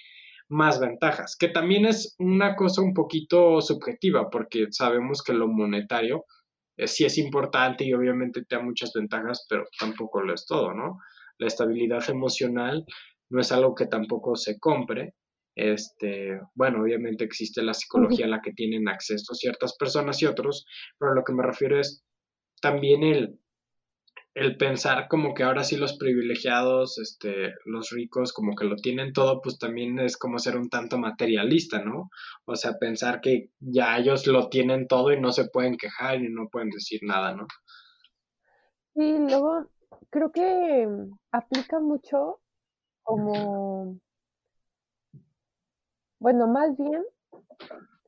más 0.48 0.80
ventajas, 0.80 1.36
que 1.38 1.48
también 1.48 1.86
es 1.86 2.16
una 2.18 2.56
cosa 2.56 2.82
un 2.82 2.92
poquito 2.92 3.60
subjetiva, 3.60 4.30
porque 4.30 4.66
sabemos 4.70 5.22
que 5.22 5.32
lo 5.32 5.46
monetario 5.46 6.24
eh, 6.76 6.88
sí 6.88 7.04
es 7.04 7.18
importante 7.18 7.84
y 7.84 7.94
obviamente 7.94 8.44
te 8.44 8.56
da 8.56 8.62
muchas 8.62 8.92
ventajas, 8.92 9.46
pero 9.48 9.64
tampoco 9.78 10.22
lo 10.22 10.34
es 10.34 10.46
todo, 10.46 10.74
¿no? 10.74 10.98
La 11.38 11.46
estabilidad 11.46 12.08
emocional 12.10 12.84
no 13.30 13.40
es 13.40 13.52
algo 13.52 13.74
que 13.74 13.86
tampoco 13.86 14.34
se 14.34 14.58
compre 14.58 15.14
este, 15.60 16.40
bueno, 16.54 16.82
obviamente 16.82 17.24
existe 17.24 17.62
la 17.62 17.74
psicología 17.74 18.26
a 18.26 18.28
la 18.28 18.40
que 18.40 18.52
tienen 18.52 18.88
acceso 18.88 19.34
ciertas 19.34 19.76
personas 19.76 20.20
y 20.22 20.26
otros, 20.26 20.66
pero 20.98 21.14
lo 21.14 21.22
que 21.22 21.34
me 21.34 21.42
refiero 21.42 21.78
es 21.78 22.02
también 22.62 23.02
el, 23.02 23.38
el 24.34 24.56
pensar 24.56 25.08
como 25.08 25.34
que 25.34 25.42
ahora 25.42 25.64
sí 25.64 25.76
los 25.76 25.98
privilegiados, 25.98 26.98
este, 26.98 27.54
los 27.66 27.90
ricos, 27.90 28.32
como 28.32 28.54
que 28.54 28.64
lo 28.64 28.76
tienen 28.76 29.12
todo, 29.12 29.40
pues 29.42 29.58
también 29.58 29.98
es 29.98 30.16
como 30.16 30.38
ser 30.38 30.56
un 30.56 30.70
tanto 30.70 30.98
materialista, 30.98 31.84
¿no? 31.84 32.10
O 32.46 32.56
sea, 32.56 32.78
pensar 32.78 33.20
que 33.20 33.50
ya 33.58 33.98
ellos 33.98 34.26
lo 34.26 34.48
tienen 34.48 34.86
todo 34.86 35.12
y 35.12 35.20
no 35.20 35.32
se 35.32 35.48
pueden 35.48 35.76
quejar 35.76 36.22
y 36.22 36.28
no 36.28 36.48
pueden 36.50 36.70
decir 36.70 37.00
nada, 37.02 37.34
¿no? 37.34 37.46
Sí, 38.94 39.16
luego 39.18 39.68
creo 40.10 40.32
que 40.32 40.88
aplica 41.32 41.80
mucho 41.80 42.40
como 43.02 43.98
bueno, 46.20 46.46
más 46.46 46.76
bien, 46.76 47.04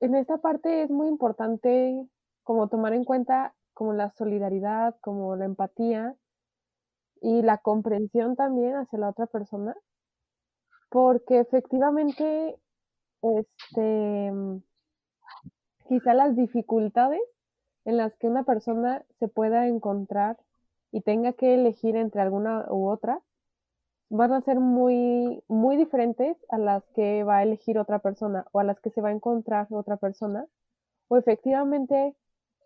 en 0.00 0.14
esta 0.14 0.38
parte 0.38 0.82
es 0.82 0.90
muy 0.90 1.08
importante 1.08 2.06
como 2.44 2.68
tomar 2.68 2.92
en 2.92 3.04
cuenta 3.04 3.54
como 3.74 3.92
la 3.92 4.10
solidaridad, 4.10 4.96
como 5.00 5.34
la 5.34 5.46
empatía, 5.46 6.16
y 7.22 7.40
la 7.42 7.58
comprensión 7.58 8.34
también 8.36 8.74
hacia 8.74 8.98
la 8.98 9.08
otra 9.08 9.26
persona, 9.26 9.76
porque 10.90 11.38
efectivamente, 11.38 12.58
este, 13.22 14.32
quizá 15.88 16.14
las 16.14 16.36
dificultades 16.36 17.20
en 17.84 17.96
las 17.96 18.14
que 18.16 18.26
una 18.26 18.42
persona 18.42 19.04
se 19.20 19.28
pueda 19.28 19.68
encontrar 19.68 20.36
y 20.90 21.00
tenga 21.02 21.32
que 21.32 21.54
elegir 21.54 21.96
entre 21.96 22.20
alguna 22.20 22.66
u 22.68 22.88
otra, 22.88 23.20
van 24.12 24.32
a 24.32 24.42
ser 24.42 24.60
muy, 24.60 25.42
muy 25.48 25.76
diferentes 25.78 26.36
a 26.50 26.58
las 26.58 26.84
que 26.94 27.24
va 27.24 27.38
a 27.38 27.42
elegir 27.42 27.78
otra 27.78 27.98
persona 28.00 28.44
o 28.52 28.60
a 28.60 28.64
las 28.64 28.78
que 28.78 28.90
se 28.90 29.00
va 29.00 29.08
a 29.08 29.12
encontrar 29.12 29.68
otra 29.70 29.96
persona. 29.96 30.46
O 31.08 31.16
efectivamente, 31.16 32.14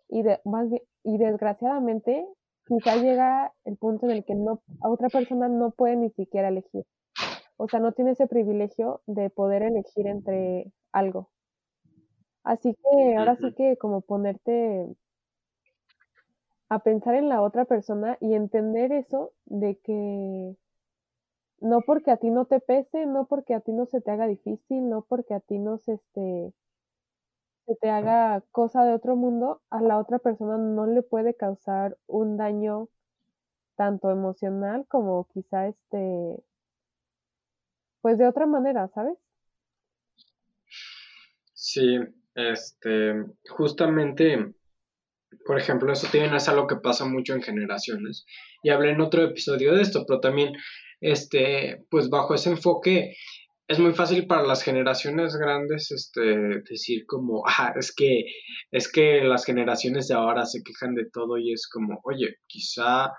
y, 0.09 0.23
de, 0.23 0.41
más 0.43 0.67
y 1.03 1.17
desgraciadamente, 1.17 2.27
quizá 2.67 2.97
llega 2.97 3.53
el 3.63 3.77
punto 3.77 4.07
en 4.07 4.11
el 4.11 4.25
que 4.25 4.35
no, 4.35 4.61
a 4.81 4.89
otra 4.89 5.07
persona 5.07 5.47
no 5.47 5.71
puede 5.71 5.95
ni 5.95 6.09
siquiera 6.09 6.49
elegir. 6.49 6.85
O 7.55 7.69
sea, 7.69 7.79
no 7.79 7.93
tiene 7.93 8.11
ese 8.11 8.27
privilegio 8.27 9.01
de 9.05 9.29
poder 9.29 9.63
elegir 9.63 10.05
entre 10.07 10.73
algo. 10.91 11.29
Así 12.43 12.75
que 12.75 13.15
ahora 13.15 13.37
sí 13.37 13.53
que 13.55 13.77
como 13.77 14.01
ponerte 14.01 14.85
a 16.67 16.79
pensar 16.79 17.15
en 17.15 17.29
la 17.29 17.41
otra 17.41 17.63
persona 17.63 18.17
y 18.19 18.33
entender 18.33 18.91
eso 18.91 19.31
de 19.45 19.77
que 19.77 20.57
no 21.59 21.81
porque 21.81 22.11
a 22.11 22.17
ti 22.17 22.29
no 22.29 22.45
te 22.45 22.59
pese, 22.59 23.05
no 23.05 23.25
porque 23.25 23.53
a 23.53 23.61
ti 23.61 23.71
no 23.71 23.85
se 23.85 24.01
te 24.01 24.11
haga 24.11 24.27
difícil, 24.27 24.89
no 24.89 25.03
porque 25.07 25.33
a 25.33 25.39
ti 25.39 25.59
no 25.59 25.77
se, 25.77 25.93
este, 25.93 26.53
se 27.65 27.75
te 27.75 27.89
haga 27.89 28.43
cosa 28.51 28.83
de 28.85 28.93
otro 28.93 29.15
mundo, 29.15 29.61
a 29.69 29.81
la 29.81 29.97
otra 29.97 30.19
persona 30.19 30.57
no 30.57 30.85
le 30.85 31.01
puede 31.01 31.35
causar 31.35 31.97
un 32.07 32.37
daño 32.37 32.89
tanto 33.75 34.09
emocional 34.09 34.85
como 34.87 35.27
quizá 35.33 35.67
este, 35.67 36.43
pues 38.01 38.17
de 38.17 38.27
otra 38.27 38.45
manera, 38.45 38.87
¿sabes? 38.87 39.17
Sí, 41.53 41.99
este, 42.35 43.25
justamente 43.49 44.55
por 45.45 45.57
ejemplo, 45.57 45.91
eso 45.91 46.07
también 46.11 46.33
es 46.35 46.47
algo 46.47 46.67
que 46.67 46.77
pasa 46.77 47.05
mucho 47.05 47.33
en 47.33 47.41
generaciones. 47.41 48.25
Y 48.63 48.69
hablé 48.69 48.91
en 48.91 49.01
otro 49.01 49.23
episodio 49.23 49.73
de 49.73 49.81
esto, 49.81 50.05
pero 50.07 50.19
también, 50.19 50.53
este, 51.01 51.85
pues 51.89 52.09
bajo 52.09 52.33
ese 52.35 52.51
enfoque, 52.51 53.15
es 53.67 53.79
muy 53.79 53.93
fácil 53.93 54.27
para 54.27 54.43
las 54.43 54.63
generaciones 54.63 55.35
grandes, 55.35 55.91
este, 55.91 56.61
decir 56.69 57.05
como, 57.05 57.43
ah, 57.45 57.73
es 57.77 57.93
que, 57.93 58.23
es 58.71 58.89
que 58.89 59.21
las 59.23 59.43
generaciones 59.43 60.07
de 60.07 60.15
ahora 60.15 60.45
se 60.45 60.63
quejan 60.63 60.95
de 60.95 61.09
todo 61.11 61.37
y 61.37 61.51
es 61.51 61.67
como, 61.67 61.99
oye, 62.03 62.37
quizá, 62.47 63.11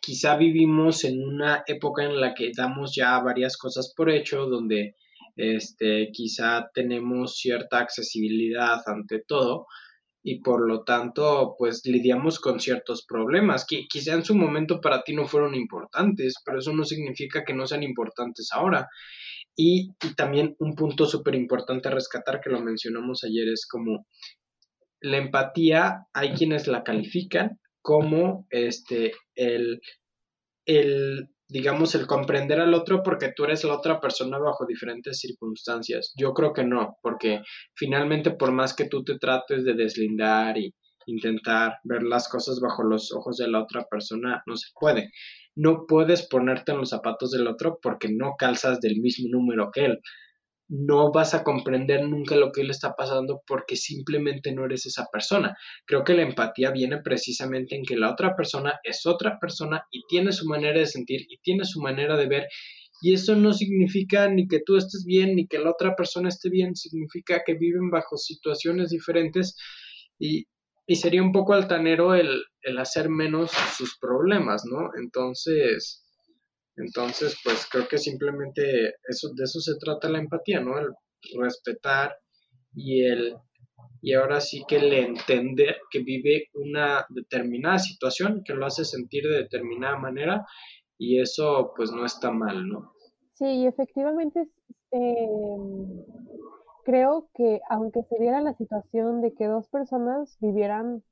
quizá 0.00 0.36
vivimos 0.36 1.04
en 1.04 1.22
una 1.22 1.62
época 1.68 2.02
en 2.04 2.20
la 2.20 2.34
que 2.34 2.50
damos 2.56 2.94
ya 2.96 3.20
varias 3.20 3.56
cosas 3.56 3.92
por 3.96 4.10
hecho, 4.10 4.46
donde, 4.46 4.96
este, 5.36 6.10
quizá 6.12 6.68
tenemos 6.74 7.36
cierta 7.36 7.78
accesibilidad 7.78 8.80
ante 8.86 9.22
todo, 9.26 9.66
y 10.26 10.40
por 10.40 10.66
lo 10.66 10.84
tanto 10.84 11.54
pues 11.58 11.82
lidiamos 11.84 12.40
con 12.40 12.58
ciertos 12.58 13.04
problemas 13.04 13.66
que 13.68 13.84
quizá 13.86 14.14
en 14.14 14.24
su 14.24 14.34
momento 14.34 14.80
para 14.80 15.02
ti 15.02 15.14
no 15.14 15.26
fueron 15.26 15.54
importantes, 15.54 16.36
pero 16.44 16.58
eso 16.58 16.72
no 16.72 16.84
significa 16.84 17.44
que 17.44 17.52
no 17.52 17.66
sean 17.66 17.82
importantes 17.82 18.48
ahora. 18.52 18.88
Y, 19.54 19.92
también 20.16 20.56
un 20.58 20.74
punto 20.74 21.06
súper 21.06 21.34
importante 21.34 21.88
a 21.88 21.92
rescatar 21.92 22.40
que 22.40 22.50
lo 22.50 22.60
mencionamos 22.60 23.22
ayer 23.22 23.48
es 23.48 23.66
como 23.70 24.06
la 25.00 25.18
empatía, 25.18 26.06
hay 26.14 26.32
quienes 26.32 26.66
la 26.66 26.82
califican 26.82 27.60
como 27.82 28.46
este, 28.48 29.12
el, 29.34 29.80
el 30.64 31.28
digamos, 31.54 31.94
el 31.94 32.08
comprender 32.08 32.58
al 32.58 32.74
otro 32.74 33.04
porque 33.04 33.32
tú 33.34 33.44
eres 33.44 33.62
la 33.62 33.76
otra 33.76 34.00
persona 34.00 34.40
bajo 34.40 34.66
diferentes 34.66 35.20
circunstancias. 35.20 36.12
Yo 36.16 36.32
creo 36.32 36.52
que 36.52 36.64
no, 36.64 36.96
porque 37.00 37.42
finalmente 37.76 38.32
por 38.32 38.50
más 38.50 38.74
que 38.74 38.88
tú 38.88 39.04
te 39.04 39.20
trates 39.20 39.64
de 39.64 39.74
deslindar 39.74 40.58
y 40.58 40.74
intentar 41.06 41.74
ver 41.84 42.02
las 42.02 42.28
cosas 42.28 42.58
bajo 42.60 42.82
los 42.82 43.12
ojos 43.12 43.36
de 43.36 43.46
la 43.46 43.62
otra 43.62 43.84
persona, 43.88 44.42
no 44.46 44.56
se 44.56 44.66
puede. 44.80 45.12
No 45.54 45.86
puedes 45.86 46.26
ponerte 46.26 46.72
en 46.72 46.78
los 46.78 46.90
zapatos 46.90 47.30
del 47.30 47.46
otro 47.46 47.78
porque 47.80 48.08
no 48.10 48.34
calzas 48.36 48.80
del 48.80 48.96
mismo 49.00 49.28
número 49.30 49.70
que 49.72 49.84
él 49.84 50.00
no 50.76 51.12
vas 51.12 51.34
a 51.34 51.44
comprender 51.44 52.02
nunca 52.08 52.34
lo 52.34 52.50
que 52.50 52.64
le 52.64 52.72
está 52.72 52.94
pasando 52.96 53.42
porque 53.46 53.76
simplemente 53.76 54.52
no 54.52 54.64
eres 54.64 54.86
esa 54.86 55.06
persona. 55.12 55.56
Creo 55.86 56.02
que 56.02 56.14
la 56.14 56.22
empatía 56.22 56.72
viene 56.72 57.00
precisamente 57.00 57.76
en 57.76 57.84
que 57.84 57.96
la 57.96 58.10
otra 58.10 58.34
persona 58.34 58.80
es 58.82 59.06
otra 59.06 59.38
persona 59.38 59.86
y 59.92 60.02
tiene 60.08 60.32
su 60.32 60.46
manera 60.46 60.80
de 60.80 60.86
sentir 60.86 61.26
y 61.28 61.38
tiene 61.38 61.64
su 61.64 61.80
manera 61.80 62.16
de 62.16 62.26
ver. 62.26 62.48
Y 63.00 63.14
eso 63.14 63.36
no 63.36 63.52
significa 63.52 64.28
ni 64.28 64.48
que 64.48 64.60
tú 64.66 64.76
estés 64.76 65.04
bien 65.04 65.36
ni 65.36 65.46
que 65.46 65.58
la 65.58 65.70
otra 65.70 65.94
persona 65.94 66.28
esté 66.28 66.50
bien, 66.50 66.74
significa 66.74 67.42
que 67.46 67.54
viven 67.54 67.90
bajo 67.90 68.16
situaciones 68.16 68.90
diferentes 68.90 69.56
y, 70.18 70.46
sería 70.88 71.22
un 71.22 71.32
poco 71.32 71.54
altanero 71.54 72.14
el, 72.14 72.44
el 72.62 72.78
hacer 72.78 73.08
menos 73.08 73.50
sus 73.76 73.96
problemas, 73.98 74.64
¿no? 74.66 74.90
Entonces, 75.00 76.03
entonces, 76.76 77.36
pues 77.44 77.66
creo 77.70 77.86
que 77.88 77.98
simplemente 77.98 78.94
eso, 79.08 79.28
de 79.34 79.44
eso 79.44 79.60
se 79.60 79.76
trata 79.78 80.08
la 80.08 80.18
empatía, 80.18 80.60
¿no? 80.60 80.78
El 80.78 80.88
respetar 81.38 82.16
y 82.74 83.04
el 83.04 83.36
y 84.00 84.12
ahora 84.12 84.40
sí 84.40 84.62
que 84.68 84.76
el 84.76 84.92
entender 84.92 85.76
que 85.90 86.00
vive 86.00 86.48
una 86.52 87.06
determinada 87.08 87.78
situación, 87.78 88.42
que 88.44 88.52
lo 88.52 88.66
hace 88.66 88.84
sentir 88.84 89.24
de 89.24 89.38
determinada 89.38 89.96
manera 89.96 90.44
y 90.98 91.20
eso 91.20 91.72
pues 91.74 91.90
no 91.90 92.04
está 92.04 92.30
mal, 92.30 92.68
¿no? 92.68 92.92
Sí, 93.32 93.66
efectivamente 93.66 94.46
eh, 94.90 95.56
creo 96.84 97.30
que 97.34 97.60
aunque 97.70 98.02
se 98.02 98.16
diera 98.20 98.42
la 98.42 98.52
situación 98.54 99.22
de 99.22 99.32
que 99.32 99.46
dos 99.46 99.68
personas 99.68 100.36
vivieran 100.40 101.02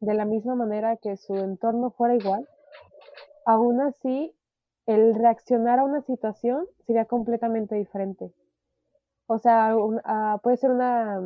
de 0.00 0.14
la 0.14 0.24
misma 0.24 0.54
manera 0.54 0.96
que 0.96 1.16
su 1.16 1.34
entorno 1.34 1.90
fuera 1.90 2.16
igual, 2.16 2.48
aún 3.44 3.80
así 3.82 4.34
el 4.86 5.14
reaccionar 5.14 5.78
a 5.78 5.84
una 5.84 6.02
situación 6.02 6.66
sería 6.86 7.06
completamente 7.06 7.74
diferente. 7.74 8.32
O 9.26 9.38
sea, 9.38 9.74
ah, 10.04 10.38
puede 10.42 10.56
ser 10.58 10.70
una, 10.70 11.20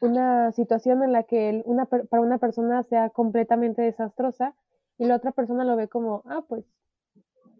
una 0.00 0.52
situación 0.52 1.02
en 1.02 1.12
la 1.12 1.22
que 1.24 1.62
una, 1.64 1.86
para 1.86 2.22
una 2.22 2.38
persona 2.38 2.82
sea 2.84 3.10
completamente 3.10 3.82
desastrosa 3.82 4.54
y 4.98 5.06
la 5.06 5.16
otra 5.16 5.32
persona 5.32 5.64
lo 5.64 5.76
ve 5.76 5.88
como, 5.88 6.22
ah, 6.26 6.44
pues 6.46 6.64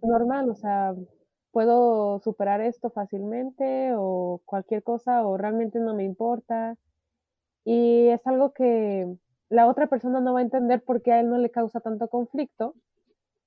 normal, 0.03 0.51
o 0.51 0.55
sea, 0.55 0.95
puedo 1.53 2.21
superar 2.21 2.61
esto 2.61 2.91
fácilmente 2.91 3.93
o 3.97 4.41
cualquier 4.45 4.83
cosa 4.83 5.27
o 5.27 5.37
realmente 5.37 5.79
no 5.81 5.95
me 5.95 6.05
importa. 6.05 6.77
Y 7.65 8.09
es 8.09 8.27
algo 8.27 8.53
que 8.53 9.07
la 9.49 9.67
otra 9.69 9.87
persona 9.89 10.21
no 10.21 10.35
va 10.35 10.41
a 10.41 10.43
entender 10.43 10.83
porque 10.85 11.13
a 11.13 11.21
él 11.21 11.29
no 11.31 11.39
le 11.39 11.51
causa 11.51 11.81
tanto 11.81 12.09
conflicto 12.09 12.75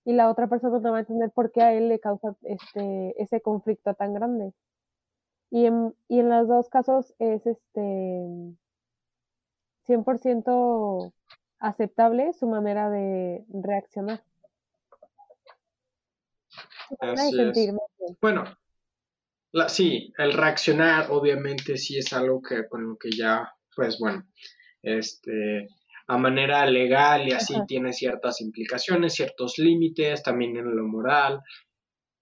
y 0.06 0.14
la 0.14 0.30
otra 0.30 0.48
persona 0.48 0.80
no 0.80 0.92
va 0.92 0.98
a 0.98 1.02
entender 1.02 1.32
por 1.32 1.52
qué 1.52 1.62
a 1.62 1.74
él 1.74 1.90
le 1.90 2.00
causa 2.00 2.36
este, 2.44 3.22
ese 3.22 3.42
conflicto 3.42 3.94
tan 3.94 4.14
grande. 4.14 4.54
Y 5.50 5.66
en, 5.66 5.96
y 6.08 6.20
en 6.20 6.30
los 6.30 6.48
dos 6.48 6.70
casos 6.70 7.14
es 7.20 7.46
este 7.46 7.80
100% 9.88 11.14
aceptable 11.60 12.34
su 12.34 12.48
manera 12.48 12.90
de 12.90 13.46
reaccionar. 13.50 14.24
Bueno, 18.22 18.44
la, 19.52 19.70
sí, 19.70 20.14
el 20.18 20.34
reaccionar 20.34 21.12
obviamente 21.12 21.78
sí 21.78 21.98
es 21.98 22.12
algo 22.14 22.42
que 22.42 22.68
con 22.68 22.90
lo 22.90 22.98
que 22.98 23.12
ya, 23.12 23.54
pues 23.76 24.00
bueno, 24.00 24.26
este, 24.82 25.70
a 26.08 26.18
manera 26.18 26.66
legal 26.66 27.28
y 27.28 27.32
así 27.32 27.56
tiene 27.68 27.94
ciertas 27.94 28.42
implicaciones, 28.42 29.14
ciertos 29.14 29.58
límites, 29.58 30.22
también 30.24 30.58
en 30.58 30.76
lo 30.76 30.86
moral, 30.86 31.40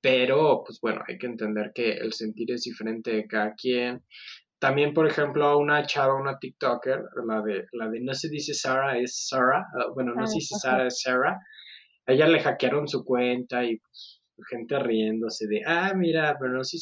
pero 0.02 0.64
pues 0.66 0.80
bueno, 0.82 1.02
hay 1.08 1.18
que 1.18 1.28
entender 1.28 1.72
que 1.74 1.94
el 1.94 2.14
sentir 2.14 2.52
es 2.52 2.64
diferente 2.64 3.12
de 3.12 3.28
cada 3.28 3.54
quien. 3.56 4.04
También, 4.60 4.94
por 4.94 5.08
ejemplo, 5.08 5.46
a 5.46 5.58
una 5.58 5.86
chava, 5.86 6.14
una 6.14 6.38
TikToker, 6.38 7.02
la 7.26 7.42
de, 7.42 7.66
la 7.72 7.90
de 7.90 8.00
no 8.02 8.14
se 8.14 8.30
dice 8.30 8.54
Sara, 8.54 8.98
es 9.00 9.28
Sara, 9.28 9.66
ah, 9.76 9.88
bueno, 9.96 10.14
no 10.14 10.28
se 10.28 10.36
dice 10.36 10.56
Sara, 10.60 10.86
es 10.88 11.02
Sara, 11.02 11.40
ella 12.06 12.28
le 12.28 12.40
hackearon 12.40 12.88
su 12.88 13.04
cuenta 13.04 13.64
y 13.64 13.78
pues, 13.78 14.22
gente 14.50 14.78
riéndose 14.80 15.48
de, 15.48 15.62
ah, 15.66 15.94
mira, 15.96 16.38
pero 16.40 16.54
no 16.54 16.64
se, 16.64 16.78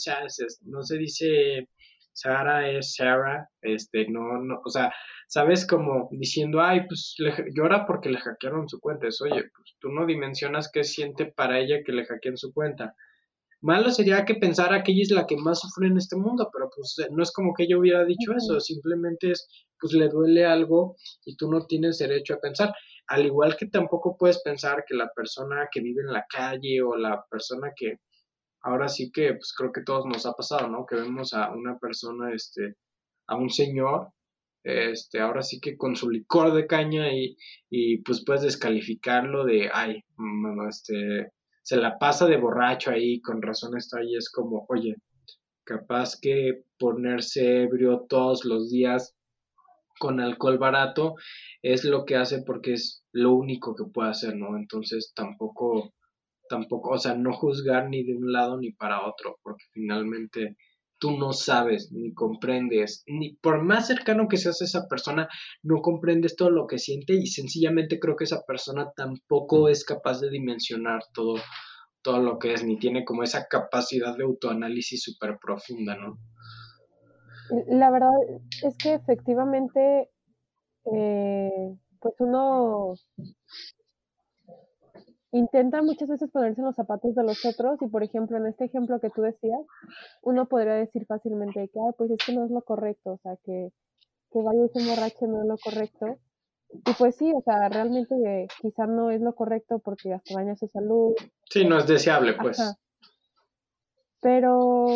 no 0.63 0.81
se 0.81 0.97
dice 0.97 1.69
Sara, 2.13 2.69
es 2.69 2.95
Sara, 2.95 3.49
este, 3.61 4.07
no, 4.09 4.39
no, 4.41 4.61
o 4.63 4.69
sea, 4.69 4.91
¿sabes? 5.27 5.65
Como 5.65 6.09
diciendo, 6.11 6.61
ay, 6.61 6.85
pues 6.87 7.15
le, 7.19 7.33
llora 7.55 7.85
porque 7.85 8.09
le 8.09 8.19
hackearon 8.19 8.67
su 8.67 8.79
cuenta. 8.79 9.07
Es, 9.07 9.21
oye, 9.21 9.43
pues 9.55 9.75
tú 9.79 9.89
no 9.89 10.05
dimensionas 10.05 10.69
qué 10.71 10.83
siente 10.83 11.27
para 11.27 11.59
ella 11.59 11.77
que 11.85 11.91
le 11.91 12.05
hackeen 12.05 12.37
su 12.37 12.53
cuenta. 12.53 12.95
Malo 13.61 13.91
sería 13.91 14.23
que 14.23 14.35
pensara 14.35 14.83
que 14.83 14.93
ella 14.93 15.03
es 15.03 15.11
la 15.11 15.27
que 15.27 15.35
más 15.35 15.59
sufre 15.59 15.87
en 15.87 15.97
este 15.97 16.15
mundo, 16.15 16.49
pero 16.53 16.69
pues 16.73 16.95
eh, 16.99 17.09
no 17.11 17.21
es 17.21 17.31
como 17.31 17.53
que 17.53 17.63
ella 17.63 17.77
hubiera 17.77 18.05
dicho 18.05 18.33
eso, 18.33 18.59
simplemente 18.61 19.31
es, 19.31 19.47
pues 19.79 19.91
le 19.93 20.07
duele 20.07 20.45
algo 20.45 20.95
y 21.25 21.35
tú 21.35 21.51
no 21.51 21.65
tienes 21.65 21.97
derecho 21.97 22.35
a 22.35 22.39
pensar. 22.39 22.73
al 23.07 23.25
igual 23.25 23.57
que 23.57 23.65
tampoco 23.67 24.15
puedes 24.17 24.41
pensar 24.43 24.85
que 24.87 24.95
la 24.95 25.09
persona 25.13 25.67
que 25.71 25.81
vive 25.81 26.01
en 26.01 26.13
la 26.13 26.25
calle 26.29 26.81
o 26.81 26.95
la 26.95 27.25
persona 27.29 27.71
que 27.75 27.97
ahora 28.61 28.87
sí 28.87 29.11
que 29.11 29.33
pues 29.33 29.53
creo 29.57 29.71
que 29.71 29.83
todos 29.83 30.05
nos 30.05 30.25
ha 30.25 30.33
pasado, 30.33 30.67
¿no? 30.67 30.85
Que 30.85 30.95
vemos 30.95 31.33
a 31.33 31.51
una 31.51 31.77
persona, 31.77 32.33
este, 32.33 32.75
a 33.27 33.35
un 33.35 33.49
señor, 33.49 34.09
este, 34.63 35.19
ahora 35.19 35.41
sí 35.41 35.59
que 35.59 35.77
con 35.77 35.95
su 35.95 36.09
licor 36.09 36.53
de 36.53 36.67
caña 36.67 37.11
y, 37.13 37.37
y 37.69 37.97
pues 37.99 38.23
puedes 38.25 38.43
descalificarlo 38.43 39.45
de, 39.45 39.69
ay, 39.73 40.03
este, 40.69 41.31
se 41.63 41.77
la 41.77 41.97
pasa 41.97 42.27
de 42.27 42.37
borracho 42.37 42.91
ahí, 42.91 43.21
con 43.21 43.41
razón 43.41 43.77
está 43.77 43.99
ahí, 43.99 44.15
es 44.15 44.29
como, 44.29 44.65
oye, 44.69 44.95
capaz 45.63 46.19
que 46.19 46.63
ponerse 46.79 47.61
ebrio 47.63 48.05
todos 48.09 48.43
los 48.43 48.69
días 48.69 49.15
con 49.99 50.19
alcohol 50.19 50.57
barato 50.57 51.15
es 51.61 51.83
lo 51.83 52.05
que 52.05 52.15
hace 52.15 52.41
porque 52.41 52.73
es 52.73 53.03
lo 53.11 53.33
único 53.33 53.75
que 53.75 53.83
puede 53.83 54.09
hacer, 54.09 54.35
¿no? 54.35 54.57
Entonces 54.57 55.13
tampoco, 55.13 55.93
tampoco, 56.49 56.91
o 56.91 56.97
sea, 56.97 57.15
no 57.15 57.31
juzgar 57.31 57.87
ni 57.89 58.03
de 58.03 58.15
un 58.15 58.31
lado 58.31 58.57
ni 58.57 58.71
para 58.71 59.07
otro, 59.07 59.37
porque 59.43 59.63
finalmente 59.71 60.57
tú 60.99 61.17
no 61.17 61.31
sabes 61.31 61.91
ni 61.91 62.13
comprendes, 62.13 63.03
ni 63.07 63.35
por 63.35 63.63
más 63.63 63.87
cercano 63.87 64.27
que 64.27 64.37
seas 64.37 64.61
a 64.61 64.65
esa 64.65 64.87
persona, 64.87 65.29
no 65.63 65.81
comprendes 65.81 66.35
todo 66.35 66.49
lo 66.49 66.67
que 66.67 66.77
siente 66.77 67.13
y 67.13 67.27
sencillamente 67.27 67.99
creo 67.99 68.15
que 68.15 68.25
esa 68.25 68.43
persona 68.45 68.91
tampoco 68.95 69.69
es 69.69 69.85
capaz 69.85 70.19
de 70.19 70.29
dimensionar 70.29 71.01
todo, 71.13 71.35
todo 72.01 72.19
lo 72.19 72.37
que 72.37 72.53
es, 72.53 72.65
ni 72.65 72.77
tiene 72.77 73.05
como 73.05 73.23
esa 73.23 73.47
capacidad 73.49 74.15
de 74.17 74.25
autoanálisis 74.25 75.01
súper 75.01 75.37
profunda, 75.41 75.95
¿no? 75.95 76.17
La 77.67 77.89
verdad 77.89 78.11
es 78.63 78.77
que 78.77 78.93
efectivamente, 78.93 80.09
eh, 80.93 81.77
pues 81.99 82.13
uno 82.19 82.93
intenta 85.31 85.81
muchas 85.81 86.09
veces 86.09 86.29
ponerse 86.31 86.61
en 86.61 86.67
los 86.67 86.75
zapatos 86.75 87.15
de 87.15 87.23
los 87.23 87.45
otros 87.45 87.81
y, 87.81 87.87
por 87.87 88.03
ejemplo, 88.03 88.37
en 88.37 88.47
este 88.47 88.65
ejemplo 88.65 88.99
que 88.99 89.09
tú 89.09 89.21
decías, 89.21 89.61
uno 90.23 90.47
podría 90.47 90.73
decir 90.73 91.05
fácilmente 91.05 91.69
que, 91.73 91.79
pues 91.97 92.11
es 92.11 92.17
que 92.25 92.33
no 92.33 92.45
es 92.45 92.51
lo 92.51 92.61
correcto, 92.61 93.13
o 93.13 93.19
sea, 93.23 93.35
que, 93.43 93.69
que 94.31 94.41
vaya 94.41 94.65
ese 94.65 94.87
borracho 94.89 95.27
no 95.27 95.41
es 95.41 95.47
lo 95.47 95.57
correcto. 95.57 96.17
Y 96.71 96.93
pues 96.97 97.15
sí, 97.15 97.31
o 97.33 97.41
sea, 97.41 97.67
realmente 97.69 98.15
eh, 98.25 98.47
quizá 98.61 98.85
no 98.85 99.09
es 99.09 99.21
lo 99.21 99.33
correcto 99.33 99.79
porque 99.79 100.13
hasta 100.13 100.35
daña 100.35 100.55
su 100.55 100.67
salud. 100.67 101.15
Sí, 101.49 101.65
no 101.65 101.79
es 101.79 101.87
deseable, 101.87 102.33
pues. 102.33 102.59
Pero 104.21 104.87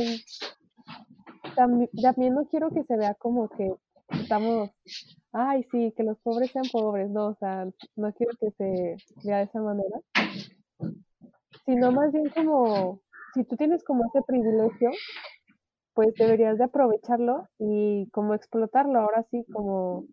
también, 1.55 2.33
no 2.33 2.45
quiero 2.47 2.69
que 2.69 2.83
se 2.83 2.97
vea 2.97 3.15
como 3.15 3.49
que 3.49 3.73
estamos, 4.09 4.69
ay, 5.33 5.63
sí, 5.71 5.93
que 5.97 6.03
los 6.03 6.17
pobres 6.19 6.51
sean 6.51 6.65
pobres, 6.71 7.09
no, 7.09 7.27
o 7.27 7.35
sea, 7.35 7.67
no 7.95 8.13
quiero 8.13 8.31
que 8.39 8.51
se 8.51 8.95
vea 9.23 9.37
de 9.39 9.43
esa 9.43 9.59
manera, 9.59 9.99
sino 11.65 11.91
más 11.91 12.11
bien 12.11 12.29
como, 12.29 13.01
si 13.33 13.43
tú 13.43 13.57
tienes 13.57 13.83
como 13.83 14.05
ese 14.05 14.21
privilegio, 14.25 14.91
pues 15.93 16.13
deberías 16.15 16.57
de 16.57 16.65
aprovecharlo 16.65 17.47
y 17.57 18.09
como 18.11 18.35
explotarlo, 18.35 18.99
ahora 18.99 19.25
sí, 19.31 19.43
como, 19.51 20.05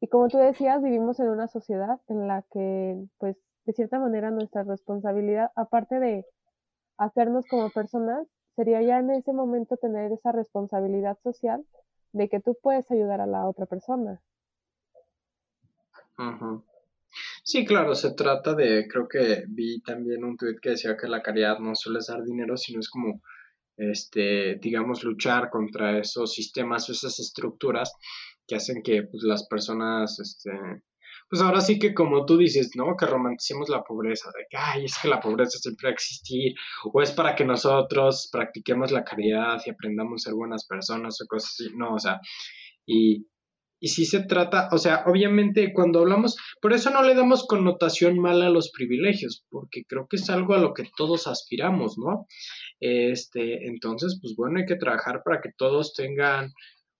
y 0.00 0.06
como 0.08 0.28
tú 0.28 0.38
decías, 0.38 0.82
vivimos 0.82 1.18
en 1.20 1.28
una 1.28 1.48
sociedad 1.48 2.00
en 2.08 2.28
la 2.28 2.44
que, 2.52 3.04
pues, 3.18 3.36
de 3.64 3.72
cierta 3.72 3.98
manera 3.98 4.30
nuestra 4.30 4.62
responsabilidad, 4.64 5.50
aparte 5.54 6.00
de 6.00 6.26
hacernos 6.96 7.46
como 7.46 7.70
personas, 7.70 8.26
sería 8.54 8.82
ya 8.82 8.98
en 8.98 9.10
ese 9.10 9.32
momento 9.32 9.76
tener 9.76 10.12
esa 10.12 10.30
responsabilidad 10.32 11.18
social 11.22 11.64
de 12.12 12.28
que 12.28 12.40
tú 12.40 12.56
puedes 12.60 12.90
ayudar 12.90 13.20
a 13.20 13.26
la 13.26 13.46
otra 13.46 13.66
persona. 13.66 14.20
Sí, 17.42 17.64
claro, 17.64 17.94
se 17.94 18.14
trata 18.14 18.54
de, 18.54 18.86
creo 18.88 19.08
que 19.08 19.44
vi 19.48 19.80
también 19.82 20.24
un 20.24 20.36
tuit 20.36 20.60
que 20.60 20.70
decía 20.70 20.96
que 20.96 21.08
la 21.08 21.22
caridad 21.22 21.58
no 21.58 21.74
suele 21.74 21.98
dar 22.06 22.22
dinero, 22.22 22.56
sino 22.56 22.80
es 22.80 22.88
como, 22.88 23.20
este, 23.76 24.56
digamos, 24.56 25.02
luchar 25.02 25.50
contra 25.50 25.98
esos 25.98 26.32
sistemas 26.32 26.88
o 26.88 26.92
esas 26.92 27.18
estructuras 27.18 27.92
que 28.46 28.54
hacen 28.56 28.82
que 28.82 29.02
pues, 29.02 29.24
las 29.24 29.46
personas, 29.48 30.18
este, 30.20 30.52
pues 31.32 31.40
ahora 31.40 31.62
sí 31.62 31.78
que 31.78 31.94
como 31.94 32.26
tú 32.26 32.36
dices, 32.36 32.72
¿no? 32.74 32.94
Que 32.94 33.06
romanticemos 33.06 33.70
la 33.70 33.82
pobreza, 33.82 34.28
de 34.36 34.44
que, 34.50 34.58
ay, 34.58 34.84
es 34.84 34.98
que 35.00 35.08
la 35.08 35.18
pobreza 35.18 35.56
siempre 35.58 35.86
va 35.86 35.88
a 35.88 35.94
existir, 35.94 36.52
o 36.92 37.00
es 37.00 37.10
para 37.12 37.34
que 37.34 37.42
nosotros 37.42 38.28
practiquemos 38.30 38.92
la 38.92 39.02
caridad 39.02 39.58
y 39.64 39.70
aprendamos 39.70 40.20
a 40.20 40.28
ser 40.28 40.34
buenas 40.34 40.66
personas 40.66 41.18
o 41.22 41.26
cosas 41.26 41.56
así, 41.58 41.74
no, 41.74 41.94
o 41.94 41.98
sea, 41.98 42.20
y, 42.84 43.28
y 43.80 43.88
si 43.88 44.04
se 44.04 44.26
trata, 44.26 44.68
o 44.72 44.76
sea, 44.76 45.04
obviamente 45.06 45.72
cuando 45.72 46.00
hablamos, 46.00 46.36
por 46.60 46.74
eso 46.74 46.90
no 46.90 47.02
le 47.02 47.14
damos 47.14 47.46
connotación 47.46 48.18
mala 48.18 48.48
a 48.48 48.50
los 48.50 48.70
privilegios, 48.70 49.46
porque 49.48 49.84
creo 49.88 50.08
que 50.10 50.16
es 50.16 50.28
algo 50.28 50.52
a 50.52 50.58
lo 50.58 50.74
que 50.74 50.84
todos 50.98 51.28
aspiramos, 51.28 51.96
¿no? 51.96 52.26
Este, 52.78 53.68
entonces, 53.68 54.18
pues 54.20 54.34
bueno, 54.36 54.58
hay 54.58 54.66
que 54.66 54.76
trabajar 54.76 55.22
para 55.24 55.40
que 55.40 55.48
todos 55.56 55.94
tengan, 55.94 56.52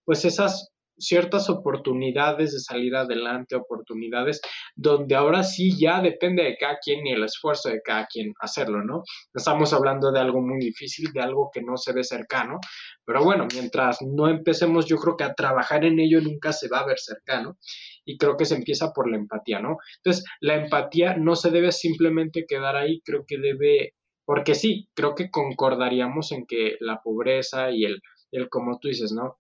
pues 0.07 0.25
esas 0.25 0.72
ciertas 1.03 1.51
oportunidades 1.51 2.53
de 2.53 2.61
salir 2.61 2.95
adelante, 2.97 3.57
oportunidades 3.57 4.41
donde 4.75 5.15
ahora 5.15 5.43
sí 5.43 5.79
ya 5.79 6.01
depende 6.01 6.43
de 6.45 6.57
cada 6.57 6.79
quien 6.83 7.07
y 7.07 7.13
el 7.13 7.25
esfuerzo 7.25 7.69
de 7.69 7.83
cada 7.83 8.07
quien 8.07 8.33
hacerlo, 8.41 8.83
¿no? 8.85 9.03
Estamos 9.35 9.73
hablando 9.73 10.13
de 10.13 10.21
algo 10.21 10.41
muy 10.41 10.59
difícil, 10.59 11.13
de 11.13 11.21
algo 11.21 11.51
que 11.53 11.63
no 11.63 11.77
se 11.77 11.93
ve 11.93 12.05
cercano, 12.05 12.59
pero 13.05 13.25
bueno, 13.25 13.47
mientras 13.53 13.99
no 14.03 14.29
empecemos 14.29 14.87
yo 14.87 14.97
creo 14.97 15.17
que 15.17 15.25
a 15.25 15.35
trabajar 15.35 15.85
en 15.85 15.99
ello 15.99 16.21
nunca 16.21 16.53
se 16.53 16.69
va 16.69 16.81
a 16.81 16.87
ver 16.87 16.99
cercano 16.99 17.57
y 18.05 18.19
creo 18.19 18.37
que 18.37 18.45
se 18.45 18.57
empieza 18.57 18.93
por 18.93 19.11
la 19.11 19.17
empatía, 19.17 19.61
¿no? 19.61 19.77
Entonces, 19.99 20.25
la 20.41 20.55
empatía 20.57 21.17
no 21.17 21.37
se 21.37 21.51
debe 21.51 21.73
simplemente 21.73 22.47
quedar 22.47 22.77
ahí, 22.77 23.01
creo 23.05 23.25
que 23.27 23.39
debe, 23.39 23.95
porque 24.25 24.55
sí, 24.55 24.89
creo 24.95 25.15
que 25.15 25.31
concordaríamos 25.31 26.33
en 26.33 26.47
que 26.47 26.77
la 26.81 27.01
pobreza 27.03 27.71
y 27.71 27.85
el, 27.85 28.01
el 28.33 28.49
como 28.49 28.79
tú 28.79 28.89
dices, 28.89 29.13
¿no? 29.13 29.39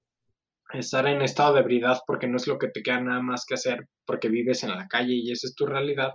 Estar 0.75 1.07
en 1.07 1.23
estado 1.23 1.55
de 1.55 1.61
ebriedad 1.61 1.99
porque 2.07 2.27
no 2.27 2.37
es 2.37 2.47
lo 2.47 2.59
que 2.59 2.68
te 2.68 2.83
queda 2.83 3.01
nada 3.01 3.23
más 3.23 3.45
que 3.47 3.55
hacer 3.55 3.89
porque 4.07 4.29
vives 4.29 4.62
en 4.64 4.70
la 4.70 4.87
calle 4.89 5.14
y 5.14 5.31
esa 5.33 5.47
es 5.47 5.55
tu 5.55 5.66
realidad, 5.66 6.12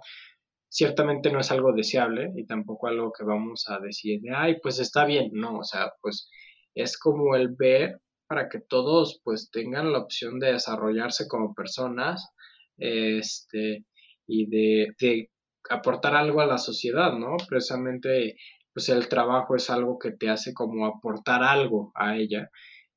ciertamente 0.70 1.32
no 1.32 1.40
es 1.40 1.52
algo 1.52 1.74
deseable 1.74 2.32
y 2.36 2.46
tampoco 2.46 2.88
algo 2.88 3.12
que 3.18 3.24
vamos 3.24 3.66
a 3.70 3.80
decir 3.80 4.22
de, 4.22 4.32
ay, 4.36 4.58
pues 4.62 4.80
está 4.80 5.06
bien, 5.06 5.32
no, 5.34 5.60
o 5.60 5.64
sea, 5.64 5.92
pues 6.02 6.30
es 6.76 6.98
como 6.98 7.36
el 7.36 7.50
ver 7.58 8.00
para 8.28 8.50
que 8.50 8.60
todos 8.60 9.22
pues 9.24 9.50
tengan 9.52 9.92
la 9.92 10.00
opción 10.00 10.40
de 10.40 10.54
desarrollarse 10.54 11.28
como 11.28 11.54
personas, 11.54 12.30
este, 12.78 13.86
y 14.28 14.48
de, 14.50 14.94
de 15.00 15.30
aportar 15.70 16.16
algo 16.16 16.42
a 16.42 16.46
la 16.46 16.58
sociedad, 16.58 17.14
¿no? 17.14 17.38
Precisamente, 17.48 18.36
pues 18.74 18.90
el 18.90 19.08
trabajo 19.08 19.56
es 19.56 19.70
algo 19.70 19.98
que 19.98 20.12
te 20.12 20.30
hace 20.30 20.54
como 20.54 20.86
aportar 20.86 21.44
algo 21.44 21.92
a 21.96 22.18
ella 22.18 22.50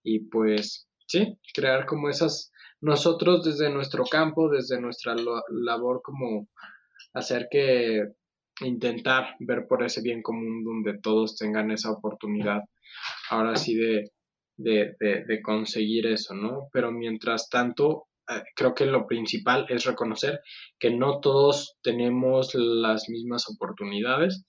y 0.02 0.28
pues 0.28 0.88
sí, 1.10 1.36
crear 1.52 1.86
como 1.86 2.08
esas, 2.08 2.52
nosotros 2.80 3.44
desde 3.44 3.68
nuestro 3.68 4.04
campo, 4.04 4.48
desde 4.48 4.80
nuestra 4.80 5.16
labor, 5.48 6.02
como 6.04 6.48
hacer 7.12 7.48
que 7.50 8.04
intentar 8.60 9.34
ver 9.40 9.66
por 9.68 9.82
ese 9.82 10.02
bien 10.02 10.22
común 10.22 10.62
donde 10.62 11.00
todos 11.00 11.36
tengan 11.36 11.72
esa 11.72 11.90
oportunidad, 11.90 12.60
ahora 13.28 13.56
sí 13.56 13.74
de, 13.74 14.12
de, 14.56 14.94
de, 15.00 15.42
conseguir 15.42 16.06
eso, 16.06 16.34
¿no? 16.34 16.68
Pero 16.72 16.92
mientras 16.92 17.48
tanto, 17.48 18.06
eh, 18.28 18.42
creo 18.54 18.74
que 18.74 18.86
lo 18.86 19.06
principal 19.08 19.66
es 19.68 19.84
reconocer 19.84 20.40
que 20.78 20.90
no 20.90 21.18
todos 21.18 21.76
tenemos 21.82 22.54
las 22.54 23.08
mismas 23.08 23.48
oportunidades, 23.48 24.44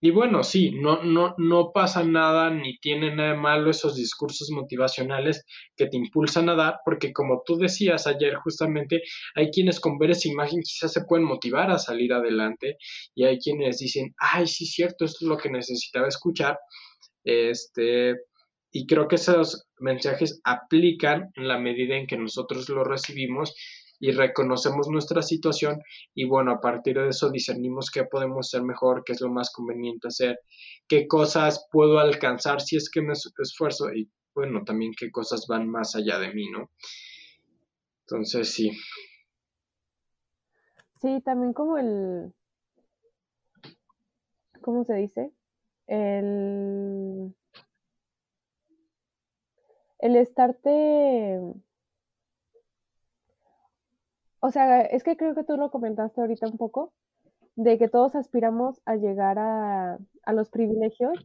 y 0.00 0.10
bueno, 0.10 0.44
sí, 0.44 0.70
no, 0.70 1.02
no, 1.02 1.34
no 1.38 1.72
pasa 1.72 2.04
nada 2.04 2.50
ni 2.50 2.78
tiene 2.78 3.14
nada 3.14 3.30
de 3.30 3.36
malo 3.36 3.70
esos 3.70 3.96
discursos 3.96 4.48
motivacionales 4.50 5.44
que 5.76 5.86
te 5.86 5.96
impulsan 5.96 6.48
a 6.48 6.54
dar, 6.54 6.76
porque 6.84 7.12
como 7.12 7.42
tú 7.44 7.56
decías 7.56 8.06
ayer, 8.06 8.36
justamente 8.36 9.02
hay 9.34 9.50
quienes 9.50 9.80
con 9.80 9.98
ver 9.98 10.12
esa 10.12 10.28
imagen 10.28 10.60
quizás 10.62 10.92
se 10.92 11.04
pueden 11.04 11.26
motivar 11.26 11.70
a 11.70 11.78
salir 11.78 12.12
adelante 12.12 12.76
y 13.14 13.24
hay 13.24 13.38
quienes 13.38 13.78
dicen, 13.78 14.14
ay, 14.18 14.46
sí, 14.46 14.66
cierto, 14.66 15.04
esto 15.04 15.24
es 15.24 15.28
lo 15.28 15.36
que 15.36 15.50
necesitaba 15.50 16.06
escuchar. 16.06 16.58
Este, 17.24 18.14
y 18.70 18.86
creo 18.86 19.08
que 19.08 19.16
esos 19.16 19.66
mensajes 19.80 20.40
aplican 20.44 21.30
en 21.34 21.48
la 21.48 21.58
medida 21.58 21.96
en 21.96 22.06
que 22.06 22.16
nosotros 22.16 22.68
los 22.68 22.86
recibimos 22.86 23.54
y 24.00 24.12
reconocemos 24.12 24.88
nuestra 24.88 25.22
situación 25.22 25.82
y 26.14 26.24
bueno, 26.24 26.52
a 26.52 26.60
partir 26.60 26.98
de 26.98 27.08
eso 27.08 27.30
discernimos 27.30 27.90
qué 27.90 28.04
podemos 28.04 28.48
hacer 28.48 28.62
mejor, 28.62 29.02
qué 29.04 29.12
es 29.12 29.20
lo 29.20 29.30
más 29.30 29.50
conveniente 29.52 30.08
hacer, 30.08 30.38
qué 30.86 31.06
cosas 31.06 31.66
puedo 31.70 31.98
alcanzar 31.98 32.60
si 32.60 32.76
es 32.76 32.90
que 32.90 33.02
me 33.02 33.12
esfuerzo 33.12 33.92
y 33.92 34.10
bueno, 34.34 34.62
también 34.64 34.92
qué 34.96 35.10
cosas 35.10 35.46
van 35.48 35.68
más 35.68 35.96
allá 35.96 36.18
de 36.18 36.32
mí, 36.32 36.48
¿no? 36.50 36.70
Entonces, 38.02 38.54
sí. 38.54 38.70
Sí, 41.00 41.20
también 41.24 41.52
como 41.52 41.76
el, 41.76 42.32
¿cómo 44.60 44.84
se 44.84 44.94
dice? 44.94 45.32
El, 45.86 47.34
el 49.98 50.16
estarte 50.16 51.40
o 54.40 54.50
sea, 54.50 54.82
es 54.82 55.02
que 55.02 55.16
creo 55.16 55.34
que 55.34 55.44
tú 55.44 55.56
lo 55.56 55.70
comentaste 55.70 56.20
ahorita 56.20 56.46
un 56.46 56.56
poco, 56.56 56.92
de 57.56 57.76
que 57.78 57.88
todos 57.88 58.14
aspiramos 58.14 58.80
a 58.84 58.96
llegar 58.96 59.38
a, 59.38 59.98
a 60.24 60.32
los 60.32 60.48
privilegios 60.48 61.18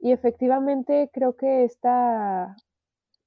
y 0.00 0.12
efectivamente 0.12 1.10
creo 1.12 1.36
que 1.36 1.64
esta, 1.64 2.54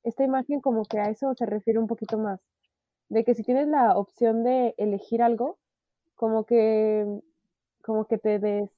esta 0.04 0.24
imagen 0.24 0.62
como 0.62 0.86
que 0.86 1.00
a 1.00 1.10
eso 1.10 1.34
se 1.34 1.48
refiere 1.48 1.80
un 1.80 1.88
poquito 1.88 2.20
más, 2.20 2.40
de 3.10 3.24
que 3.24 3.34
si 3.34 3.44
tienes 3.44 3.68
la 3.68 3.98
opción 3.98 4.44
de 4.44 4.76
elegir 4.78 5.24
algo, 5.24 5.58
como 6.16 6.46
que, 6.46 7.06
como 7.82 8.06
que 8.06 8.18
te 8.18 8.38
des, 8.38 8.70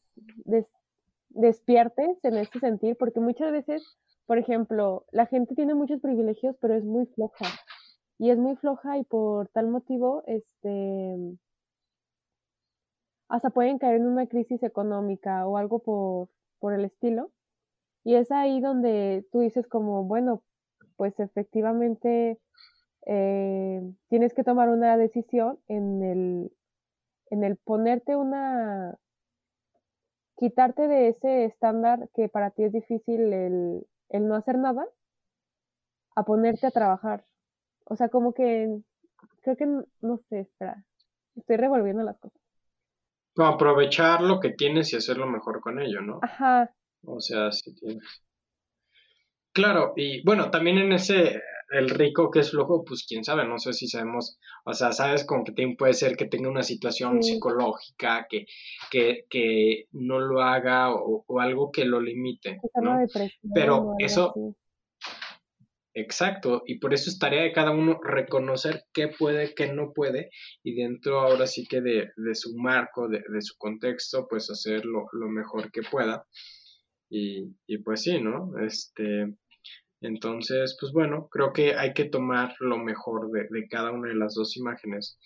despiertes 1.30 2.24
en 2.24 2.38
ese 2.38 2.60
sentir, 2.60 2.96
porque 2.98 3.20
muchas 3.20 3.52
veces, 3.52 3.98
por 4.26 4.38
ejemplo, 4.38 5.06
la 5.12 5.26
gente 5.26 5.56
tiene 5.56 5.74
muchos 5.74 6.00
privilegios, 6.00 6.56
pero 6.62 6.76
es 6.76 6.84
muy 6.84 7.06
floja. 7.08 7.46
Y 8.20 8.30
es 8.32 8.38
muy 8.38 8.56
floja 8.58 8.98
y 9.00 9.04
por 9.04 9.48
tal 9.50 9.70
motivo, 9.70 10.24
este, 10.28 11.38
hasta 13.30 13.50
pueden 13.50 13.80
caer 13.80 13.96
en 13.96 14.08
una 14.08 14.28
crisis 14.28 14.62
económica 14.62 15.48
o 15.48 15.58
algo 15.58 15.80
por, 15.80 16.30
por 16.60 16.74
el 16.74 16.86
estilo. 16.86 17.32
Y 18.04 18.16
es 18.16 18.32
ahí 18.32 18.60
donde 18.62 19.26
tú 19.32 19.40
dices 19.40 19.68
como, 19.68 20.04
bueno, 20.04 20.44
pues 20.98 21.20
efectivamente 21.20 22.40
eh, 23.06 23.82
tienes 24.10 24.34
que 24.34 24.44
tomar 24.44 24.70
una 24.70 24.98
decisión 24.98 25.60
en 25.68 26.04
el, 26.04 26.52
en 27.30 27.44
el 27.44 27.56
ponerte 27.58 28.16
una, 28.16 28.98
quitarte 30.36 30.88
de 30.88 31.10
ese 31.10 31.46
estándar 31.46 32.10
que 32.14 32.30
para 32.30 32.52
ti 32.52 32.64
es 32.64 32.72
difícil 32.72 33.34
el, 33.34 33.88
el 34.10 34.28
no 34.28 34.36
hacer 34.36 34.58
nada, 34.58 34.86
a 36.16 36.24
ponerte 36.24 36.68
a 36.68 36.72
trabajar. 36.72 37.24
O 37.90 37.96
sea, 37.96 38.10
como 38.10 38.34
que 38.34 38.80
creo 39.42 39.56
que 39.58 39.66
no 39.66 40.18
sé, 40.30 40.42
espera, 40.42 40.86
estoy 41.36 41.58
revolviendo 41.58 42.04
las 42.04 42.18
cosas. 42.20 42.40
Como 43.36 43.50
aprovechar 43.50 44.22
lo 44.22 44.40
que 44.40 44.52
tienes 44.52 44.94
y 44.94 44.98
hacerlo 44.98 45.26
mejor 45.26 45.60
con 45.60 45.82
ello, 45.82 46.02
¿no? 46.02 46.20
Ajá. 46.22 46.72
O 47.04 47.20
sea, 47.20 47.52
si 47.52 47.74
tienes. 47.76 48.24
Claro, 49.52 49.94
y 49.96 50.24
bueno, 50.24 50.52
también 50.52 50.78
en 50.78 50.94
ese, 50.94 51.42
el 51.72 51.90
rico 51.90 52.30
que 52.30 52.40
es 52.40 52.52
flojo, 52.52 52.84
pues 52.86 53.06
quién 53.08 53.24
sabe, 53.24 53.48
no 53.48 53.58
sé 53.58 53.74
si 53.74 53.88
sabemos, 53.88 54.40
o 54.64 54.74
sea, 54.74 54.92
sabes 54.92 55.26
con 55.26 55.44
que 55.44 55.76
puede 55.78 55.94
ser 55.94 56.16
que 56.16 56.26
tenga 56.26 56.50
una 56.50 56.62
situación 56.62 57.24
psicológica, 57.24 58.28
que, 58.30 58.46
que, 58.92 59.26
que 59.30 59.88
no 59.92 60.20
lo 60.20 60.42
haga 60.42 60.94
o, 60.94 61.40
algo 61.40 61.72
que 61.72 61.86
lo 61.86 62.00
limite, 62.00 62.60
¿no? 62.76 63.00
Pero 63.54 63.96
eso, 63.98 64.34
exacto, 65.94 66.64
y 66.66 66.80
por 66.80 66.94
eso 66.94 67.10
es 67.10 67.20
tarea 67.20 67.44
de 67.44 67.52
cada 67.52 67.72
uno 67.72 68.00
reconocer 68.02 68.84
qué 68.94 69.08
puede, 69.08 69.54
qué 69.56 69.72
no 69.74 69.92
puede, 69.94 70.30
y 70.64 70.76
dentro 70.76 71.22
ahora 71.22 71.48
sí 71.48 71.66
que 71.68 71.82
de, 71.82 72.10
de 72.16 72.36
su 72.36 72.56
marco, 72.58 73.08
de, 73.08 73.22
de, 73.28 73.42
su 73.42 73.56
contexto, 73.58 74.28
pues 74.30 74.50
hacer 74.50 74.86
lo, 74.86 75.08
lo 75.12 75.30
mejor 75.30 75.72
que 75.72 75.82
pueda. 75.82 76.26
Y, 77.10 77.56
y 77.68 77.80
pues 77.80 78.04
sí, 78.04 78.22
¿no? 78.22 78.52
Este, 78.60 79.34
entonces, 80.02 80.78
pues 80.80 80.92
bueno, 80.94 81.28
creo 81.30 81.52
que 81.54 81.76
hay 81.76 81.94
que 81.94 82.06
tomar 82.06 82.56
lo 82.60 82.78
mejor 82.78 83.32
de, 83.32 83.48
de 83.50 83.68
cada 83.68 83.92
una 83.92 84.10
de 84.10 84.16
las 84.16 84.36
dos 84.36 84.56
imágenes. 84.58 85.18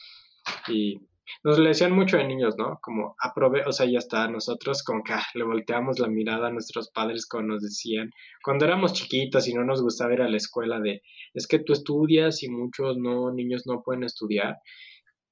Y 0.67 0.99
nos 1.43 1.59
le 1.59 1.69
decían 1.69 1.93
mucho 1.93 2.17
de 2.17 2.25
niños, 2.25 2.55
¿no? 2.57 2.79
Como 2.81 3.15
aprove, 3.19 3.63
o 3.65 3.71
sea, 3.71 3.85
ya 3.85 3.99
está, 3.99 4.27
nosotros 4.27 4.83
como 4.83 5.03
que 5.03 5.13
ah, 5.13 5.25
le 5.33 5.43
volteamos 5.43 5.99
la 5.99 6.07
mirada 6.07 6.47
a 6.47 6.51
nuestros 6.51 6.89
padres 6.91 7.27
cuando 7.27 7.53
nos 7.53 7.63
decían, 7.63 8.09
cuando 8.43 8.65
éramos 8.65 8.93
chiquitos 8.93 9.47
y 9.47 9.53
no 9.53 9.63
nos 9.63 9.81
gustaba 9.81 10.13
ir 10.13 10.21
a 10.21 10.29
la 10.29 10.37
escuela 10.37 10.79
de, 10.79 11.01
es 11.33 11.47
que 11.47 11.59
tú 11.59 11.73
estudias 11.73 12.43
y 12.43 12.49
muchos 12.49 12.97
no, 12.97 13.31
niños 13.33 13.63
no 13.65 13.81
pueden 13.83 14.03
estudiar. 14.03 14.57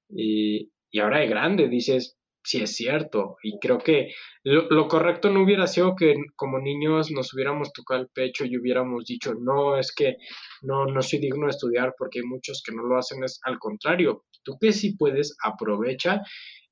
Y, 0.09 0.71
y 0.91 0.99
ahora 0.99 1.19
de 1.19 1.27
grande 1.27 1.67
dices, 1.69 2.17
sí 2.43 2.61
es 2.61 2.75
cierto. 2.75 3.37
Y 3.43 3.59
creo 3.59 3.79
que 3.79 4.13
lo, 4.43 4.87
correcto 4.87 5.29
no 5.29 5.43
hubiera 5.43 5.67
sido 5.67 5.95
que 5.95 6.15
como 6.35 6.59
niños 6.59 7.11
nos 7.11 7.33
hubiéramos 7.33 7.71
tocado 7.73 8.01
el 8.01 8.09
pecho 8.09 8.45
y 8.45 8.57
hubiéramos 8.57 9.05
dicho, 9.05 9.33
no, 9.39 9.77
es 9.77 9.93
que 9.93 10.17
no, 10.61 10.85
no 10.85 11.01
soy 11.01 11.19
digno 11.19 11.45
de 11.45 11.51
estudiar 11.51 11.93
porque 11.97 12.19
hay 12.19 12.25
muchos 12.25 12.61
que 12.65 12.73
no 12.73 12.83
lo 12.83 12.97
hacen. 12.97 13.23
Es 13.23 13.39
al 13.43 13.59
contrario, 13.59 14.25
tú 14.43 14.57
que 14.59 14.71
sí 14.71 14.95
puedes, 14.95 15.35
aprovecha 15.43 16.21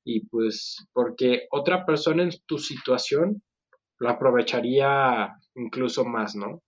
y 0.04 0.26
pues 0.26 0.76
porque 0.92 1.46
otra 1.50 1.84
persona 1.84 2.22
en 2.22 2.30
tu 2.46 2.58
situación 2.58 3.42
lo 3.98 4.08
aprovecharía 4.08 5.36
incluso 5.54 6.04
más, 6.04 6.34
¿no? 6.34 6.62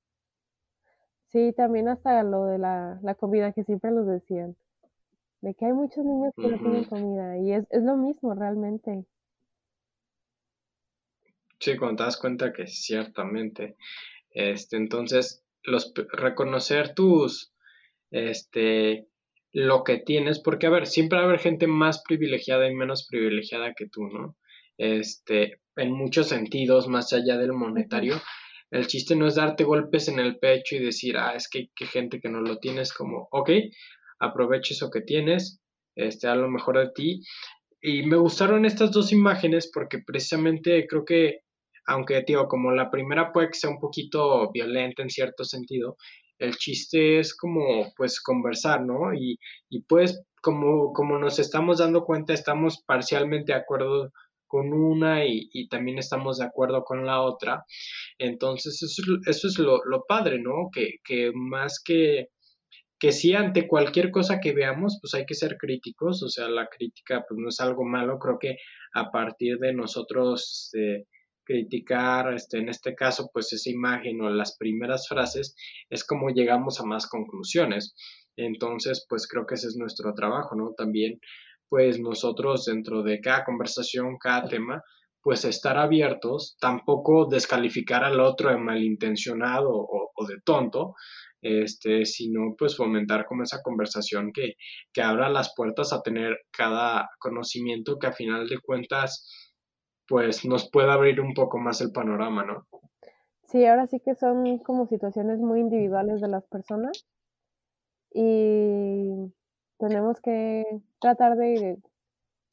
Sí, 1.28 1.52
también 1.56 1.88
hasta 1.88 2.22
lo 2.22 2.44
de 2.44 2.58
la, 2.58 3.00
la 3.02 3.14
comida 3.14 3.52
que 3.52 3.64
siempre 3.64 3.90
nos 3.90 4.06
decían 4.06 4.54
de 5.42 5.54
que 5.54 5.66
hay 5.66 5.72
muchos 5.72 6.04
niños 6.04 6.32
que 6.36 6.48
no 6.48 6.58
tienen 6.58 6.84
comida 6.84 7.36
y 7.36 7.52
es, 7.52 7.66
es 7.70 7.82
lo 7.82 7.96
mismo 7.96 8.32
realmente. 8.34 9.04
Sí, 11.58 11.76
cuando 11.76 11.96
te 11.96 12.04
das 12.04 12.16
cuenta 12.16 12.52
que 12.52 12.66
ciertamente, 12.66 13.76
este, 14.30 14.76
entonces, 14.76 15.44
los, 15.64 15.92
reconocer 16.12 16.94
tus, 16.94 17.52
este, 18.10 19.08
lo 19.52 19.84
que 19.84 19.98
tienes, 19.98 20.40
porque 20.40 20.66
a 20.66 20.70
ver, 20.70 20.86
siempre 20.86 21.18
va 21.18 21.24
a 21.24 21.26
haber 21.28 21.40
gente 21.40 21.66
más 21.66 22.02
privilegiada 22.02 22.68
y 22.68 22.74
menos 22.74 23.06
privilegiada 23.08 23.74
que 23.74 23.86
tú, 23.88 24.08
¿no? 24.08 24.36
Este, 24.78 25.60
en 25.76 25.92
muchos 25.92 26.28
sentidos, 26.28 26.88
más 26.88 27.12
allá 27.12 27.36
del 27.36 27.52
monetario. 27.52 28.20
El 28.70 28.86
chiste 28.86 29.14
no 29.14 29.26
es 29.26 29.34
darte 29.34 29.64
golpes 29.64 30.08
en 30.08 30.18
el 30.18 30.38
pecho 30.38 30.76
y 30.76 30.78
decir, 30.78 31.18
ah, 31.18 31.34
es 31.36 31.48
que 31.48 31.70
hay 31.78 31.86
gente 31.86 32.20
que 32.20 32.30
no 32.30 32.40
lo 32.40 32.58
tienes 32.58 32.92
como, 32.94 33.28
ok, 33.30 33.50
aproveche 34.18 34.72
eso 34.72 34.90
que 34.90 35.02
tienes, 35.02 35.60
este, 35.94 36.28
a 36.28 36.34
lo 36.34 36.48
mejor 36.48 36.78
de 36.78 36.90
ti. 36.94 37.20
Y 37.82 38.04
me 38.04 38.16
gustaron 38.16 38.64
estas 38.64 38.90
dos 38.90 39.12
imágenes 39.12 39.70
porque 39.72 39.98
precisamente 39.98 40.86
creo 40.86 41.04
que, 41.04 41.40
aunque 41.86 42.22
digo, 42.26 42.48
como 42.48 42.72
la 42.72 42.90
primera 42.90 43.32
puede 43.32 43.48
que 43.48 43.58
sea 43.58 43.70
un 43.70 43.80
poquito 43.80 44.50
violenta 44.52 45.02
en 45.02 45.10
cierto 45.10 45.44
sentido, 45.44 45.96
el 46.38 46.56
chiste 46.56 47.18
es 47.18 47.36
como 47.36 47.92
pues 47.96 48.20
conversar, 48.20 48.82
¿no? 48.84 49.14
Y, 49.14 49.38
y 49.68 49.82
pues 49.82 50.22
como, 50.42 50.92
como 50.92 51.18
nos 51.18 51.38
estamos 51.38 51.78
dando 51.78 52.04
cuenta, 52.04 52.34
estamos 52.34 52.82
parcialmente 52.84 53.52
de 53.52 53.58
acuerdo 53.58 54.10
con 54.46 54.72
una 54.72 55.24
y, 55.24 55.48
y, 55.52 55.68
también 55.68 55.98
estamos 55.98 56.38
de 56.38 56.44
acuerdo 56.44 56.84
con 56.84 57.06
la 57.06 57.22
otra. 57.22 57.64
Entonces, 58.18 58.82
eso, 58.82 59.02
eso 59.26 59.48
es 59.48 59.58
lo, 59.58 59.82
lo 59.84 60.04
padre, 60.06 60.38
¿no? 60.40 60.68
Que, 60.72 60.96
que 61.04 61.32
más 61.34 61.80
que 61.82 62.28
que 63.02 63.10
sí 63.10 63.34
ante 63.34 63.66
cualquier 63.66 64.12
cosa 64.12 64.38
que 64.38 64.52
veamos, 64.52 64.98
pues 65.00 65.14
hay 65.14 65.26
que 65.26 65.34
ser 65.34 65.56
críticos, 65.58 66.22
o 66.22 66.28
sea, 66.28 66.48
la 66.48 66.68
crítica 66.68 67.24
pues 67.28 67.36
no 67.36 67.48
es 67.48 67.58
algo 67.58 67.84
malo, 67.84 68.16
creo 68.20 68.38
que 68.38 68.58
a 68.94 69.10
partir 69.10 69.58
de 69.58 69.72
nosotros 69.72 70.70
este, 70.70 71.08
criticar, 71.44 72.32
este, 72.34 72.58
en 72.58 72.68
este 72.68 72.94
caso, 72.94 73.30
pues 73.32 73.52
esa 73.52 73.70
imagen 73.70 74.20
o 74.20 74.30
las 74.30 74.56
primeras 74.56 75.08
frases, 75.08 75.54
es 75.90 76.04
como 76.04 76.30
llegamos 76.30 76.80
a 76.80 76.84
más 76.84 77.06
conclusiones. 77.08 77.94
Entonces, 78.36 79.06
pues 79.08 79.26
creo 79.28 79.46
que 79.46 79.54
ese 79.54 79.68
es 79.68 79.76
nuestro 79.76 80.14
trabajo, 80.14 80.54
¿no? 80.56 80.72
También, 80.76 81.20
pues 81.68 82.00
nosotros 82.00 82.64
dentro 82.66 83.02
de 83.02 83.20
cada 83.20 83.44
conversación, 83.44 84.18
cada 84.18 84.48
tema, 84.48 84.82
pues 85.22 85.44
estar 85.44 85.78
abiertos, 85.78 86.56
tampoco 86.60 87.28
descalificar 87.30 88.04
al 88.04 88.20
otro 88.20 88.50
de 88.50 88.58
malintencionado 88.58 89.70
o, 89.70 90.26
de 90.26 90.40
tonto, 90.44 90.94
este, 91.40 92.04
sino 92.04 92.54
pues 92.56 92.76
fomentar 92.76 93.24
como 93.26 93.42
esa 93.42 93.60
conversación 93.62 94.32
que, 94.32 94.54
que 94.92 95.02
abra 95.02 95.28
las 95.28 95.52
puertas 95.56 95.92
a 95.92 96.02
tener 96.02 96.38
cada 96.52 97.08
conocimiento 97.18 97.98
que 97.98 98.06
a 98.08 98.12
final 98.12 98.48
de 98.48 98.58
cuentas 98.58 99.41
pues 100.08 100.44
nos 100.44 100.70
pueda 100.70 100.94
abrir 100.94 101.20
un 101.20 101.34
poco 101.34 101.58
más 101.58 101.80
el 101.80 101.92
panorama, 101.92 102.44
¿no? 102.44 102.66
Sí, 103.48 103.66
ahora 103.66 103.86
sí 103.86 104.00
que 104.00 104.14
son 104.14 104.58
como 104.58 104.86
situaciones 104.86 105.38
muy 105.38 105.60
individuales 105.60 106.20
de 106.20 106.28
las 106.28 106.44
personas 106.46 107.06
y 108.14 109.32
tenemos 109.78 110.20
que 110.20 110.64
tratar 111.00 111.36
de 111.36 111.78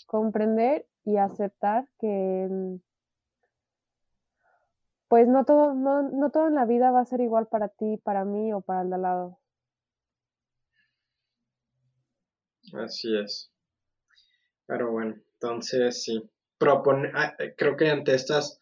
comprender 0.08 0.86
y 1.06 1.18
aceptar 1.18 1.88
que 2.00 2.80
pues 5.08 5.28
no 5.28 5.44
todo, 5.44 5.74
no, 5.74 6.04
no 6.04 6.30
todo 6.30 6.48
en 6.48 6.56
la 6.56 6.66
vida 6.66 6.92
va 6.92 7.02
a 7.02 7.06
ser 7.06 7.22
igual 7.22 7.48
para 7.48 7.68
ti, 7.68 7.98
para 8.04 8.26
mí 8.26 8.54
o 8.54 8.62
para 8.62 8.82
el 8.84 8.90
de 8.90 8.96
al 8.96 9.02
lado. 9.02 9.40
Así 12.74 13.18
es. 13.18 13.52
Pero 14.68 14.92
bueno, 14.92 15.16
entonces 15.34 16.04
sí. 16.04 16.30
Propone, 16.60 17.12
ah, 17.16 17.36
eh, 17.40 17.56
creo 17.58 17.76
que 17.76 17.90
ante 17.90 18.14
estas 18.14 18.60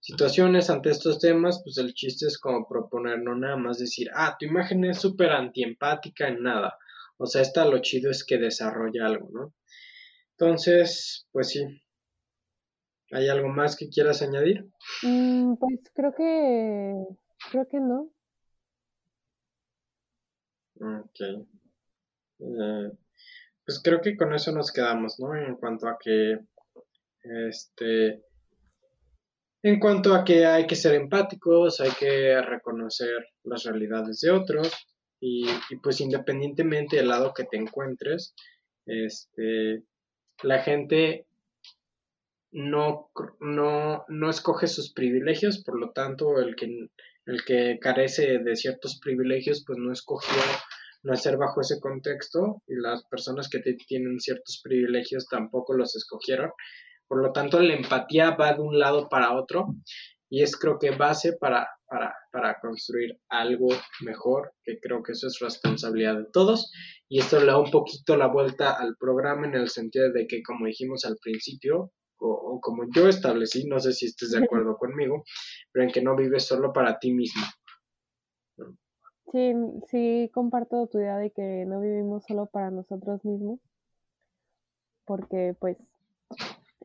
situaciones, 0.00 0.70
ante 0.70 0.90
estos 0.90 1.18
temas, 1.18 1.60
pues 1.62 1.76
el 1.76 1.92
chiste 1.92 2.26
es 2.26 2.38
como 2.38 2.66
proponer, 2.66 3.20
no 3.20 3.34
nada 3.34 3.56
más 3.56 3.78
decir, 3.78 4.08
ah, 4.14 4.36
tu 4.38 4.46
imagen 4.46 4.84
es 4.84 4.98
súper 4.98 5.32
antiempática 5.32 6.28
en 6.28 6.42
nada. 6.42 6.78
O 7.18 7.26
sea, 7.26 7.42
esta 7.42 7.66
lo 7.66 7.78
chido 7.80 8.10
es 8.10 8.24
que 8.24 8.38
desarrolla 8.38 9.06
algo, 9.06 9.28
¿no? 9.30 9.54
Entonces, 10.38 11.28
pues 11.32 11.50
sí, 11.50 11.82
¿Hay 13.12 13.28
algo 13.28 13.48
más 13.48 13.76
que 13.76 13.90
quieras 13.90 14.22
añadir? 14.22 14.66
Mm, 15.02 15.56
pues 15.56 15.80
creo 15.94 16.14
que 16.14 17.04
creo 17.50 17.68
que 17.68 17.78
no. 17.78 18.10
Ok. 20.80 21.20
Eh, 22.40 22.92
pues 23.64 23.80
creo 23.84 24.00
que 24.00 24.16
con 24.16 24.32
eso 24.32 24.50
nos 24.52 24.72
quedamos, 24.72 25.20
¿no? 25.20 25.34
En 25.36 25.56
cuanto 25.56 25.88
a 25.88 25.98
que, 26.02 26.38
este, 27.22 28.22
en 29.62 29.78
cuanto 29.78 30.14
a 30.14 30.24
que 30.24 30.44
hay 30.44 30.66
que 30.66 30.76
ser 30.76 30.94
empáticos, 30.94 31.80
hay 31.80 31.92
que 31.92 32.40
reconocer 32.42 33.26
las 33.44 33.64
realidades 33.64 34.20
de 34.20 34.30
otros 34.30 34.72
y, 35.20 35.46
pues 35.82 36.00
independientemente 36.00 36.96
del 36.96 37.08
lado 37.08 37.32
que 37.32 37.44
te 37.44 37.56
encuentres, 37.56 38.34
este, 38.86 39.84
la 40.42 40.62
gente 40.62 41.26
no, 42.50 43.10
no, 43.40 44.04
no 44.08 44.30
escoge 44.30 44.66
sus 44.66 44.92
privilegios, 44.92 45.62
por 45.62 45.78
lo 45.78 45.92
tanto 45.92 46.40
el 46.40 46.56
que, 46.56 46.88
el 47.26 47.44
que 47.44 47.78
carece 47.80 48.40
de 48.40 48.56
ciertos 48.56 48.98
privilegios 49.00 49.64
pues 49.64 49.78
no 49.78 49.92
escogió 49.92 50.42
nacer 51.04 51.36
bajo 51.36 51.60
ese 51.60 51.80
contexto 51.80 52.62
y 52.66 52.74
las 52.76 53.04
personas 53.06 53.48
que 53.48 53.60
tienen 53.60 54.20
ciertos 54.20 54.60
privilegios 54.62 55.26
tampoco 55.28 55.74
los 55.74 55.96
escogieron. 55.96 56.50
Por 57.12 57.20
lo 57.20 57.30
tanto, 57.30 57.60
la 57.60 57.74
empatía 57.74 58.30
va 58.30 58.54
de 58.54 58.62
un 58.62 58.78
lado 58.78 59.10
para 59.10 59.34
otro 59.34 59.74
y 60.30 60.42
es 60.42 60.56
creo 60.56 60.78
que 60.78 60.92
base 60.92 61.34
para, 61.34 61.68
para, 61.86 62.14
para 62.32 62.58
construir 62.58 63.20
algo 63.28 63.68
mejor, 64.00 64.54
que 64.64 64.80
creo 64.80 65.02
que 65.02 65.12
eso 65.12 65.26
es 65.26 65.38
responsabilidad 65.38 66.16
de 66.16 66.24
todos. 66.32 66.72
Y 67.10 67.18
esto 67.18 67.38
le 67.38 67.48
da 67.48 67.58
un 67.58 67.70
poquito 67.70 68.16
la 68.16 68.28
vuelta 68.28 68.72
al 68.72 68.96
programa 68.96 69.46
en 69.46 69.56
el 69.56 69.68
sentido 69.68 70.10
de 70.10 70.26
que, 70.26 70.42
como 70.42 70.64
dijimos 70.64 71.04
al 71.04 71.18
principio, 71.22 71.92
o, 72.18 72.58
como 72.62 72.84
yo 72.96 73.06
establecí, 73.06 73.66
no 73.66 73.78
sé 73.78 73.92
si 73.92 74.06
estés 74.06 74.30
de 74.30 74.42
acuerdo 74.42 74.78
conmigo, 74.78 75.22
pero 75.70 75.84
en 75.84 75.92
que 75.92 76.00
no 76.00 76.16
vives 76.16 76.46
solo 76.46 76.72
para 76.72 76.98
ti 76.98 77.12
mismo. 77.12 77.42
Sí, 79.30 79.52
sí, 79.90 80.30
comparto 80.32 80.86
tu 80.86 80.96
idea 80.96 81.18
de 81.18 81.30
que 81.30 81.66
no 81.66 81.78
vivimos 81.78 82.24
solo 82.26 82.46
para 82.46 82.70
nosotros 82.70 83.22
mismos, 83.22 83.60
porque 85.04 85.54
pues 85.60 85.76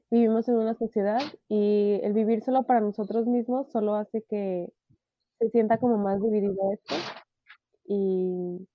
vivimos 0.09 0.47
en 0.47 0.55
una 0.55 0.75
sociedad 0.75 1.21
y 1.49 1.99
el 2.03 2.13
vivir 2.13 2.43
solo 2.43 2.63
para 2.63 2.79
nosotros 2.79 3.25
mismos 3.25 3.71
solo 3.71 3.95
hace 3.95 4.23
que 4.23 4.71
se 5.39 5.49
sienta 5.49 5.77
como 5.77 5.97
más 5.97 6.21
dividido 6.21 6.55
esto 6.73 6.95
y, 7.85 8.67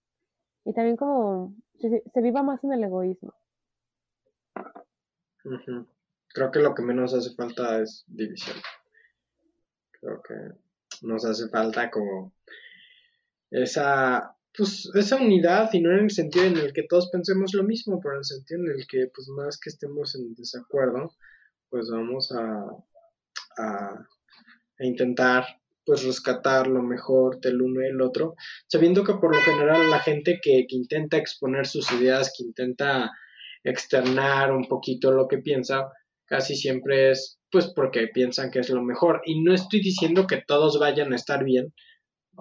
y 0.65 0.73
también 0.75 0.97
como 0.97 1.55
se, 1.79 2.21
viva 2.21 2.43
más 2.43 2.63
en 2.65 2.73
el 2.73 2.85
egoísmo. 2.85 3.35
Creo 6.29 6.51
que 6.51 6.61
lo 6.61 6.75
que 6.75 6.83
menos 6.83 7.15
hace 7.15 7.35
falta 7.35 7.81
es 7.81 8.05
división. 8.07 8.57
Creo 10.01 10.23
que 10.23 10.35
nos 11.03 11.25
hace 11.25 11.49
falta 11.49 11.91
como 11.91 12.33
esa 13.51 14.37
pues 14.57 14.91
esa 14.95 15.17
unidad 15.17 15.71
y 15.73 15.81
no 15.81 15.93
en 15.93 16.05
el 16.05 16.11
sentido 16.11 16.45
en 16.45 16.57
el 16.59 16.73
que 16.73 16.85
todos 16.89 17.11
pensemos 17.11 17.55
lo 17.55 17.65
mismo, 17.65 18.01
pero 18.01 18.15
en 18.15 18.19
el 18.19 18.25
sentido 18.25 18.61
en 18.61 18.71
el 18.81 18.87
que 18.87 19.07
pues 19.15 19.29
más 19.29 19.59
que 19.59 19.71
estemos 19.71 20.15
en 20.15 20.35
desacuerdo, 20.35 21.15
pues 21.71 21.89
vamos 21.91 22.33
a, 22.33 22.67
a, 23.59 24.09
intentar 24.81 25.47
pues 25.85 26.05
rescatar 26.05 26.67
lo 26.67 26.83
mejor 26.83 27.41
del 27.41 27.63
uno 27.63 27.83
y 27.83 27.87
el 27.87 28.01
otro, 28.03 28.35
sabiendo 28.67 29.05
que 29.05 29.15
por 29.15 29.35
lo 29.35 29.41
general 29.43 29.91
la 29.91 30.01
gente 30.01 30.39
que, 30.43 30.67
que 30.69 30.77
intenta 30.77 31.17
exponer 31.17 31.67
sus 31.67 31.91
ideas, 31.93 32.33
que 32.37 32.45
intenta 32.45 33.11
externar 33.65 34.53
un 34.53 34.69
poquito 34.69 35.13
lo 35.13 35.29
que 35.29 35.39
piensa, 35.39 35.91
casi 36.27 36.57
siempre 36.57 37.11
es 37.11 37.39
pues 37.51 37.67
porque 37.75 38.09
piensan 38.09 38.51
que 38.51 38.61
es 38.61 38.71
lo 38.71 38.83
mejor. 38.83 39.21
Y 39.27 39.43
no 39.43 39.53
estoy 39.53 39.81
diciendo 39.81 40.27
que 40.27 40.43
todos 40.47 40.79
vayan 40.79 41.13
a 41.13 41.17
estar 41.17 41.45
bien, 41.45 41.75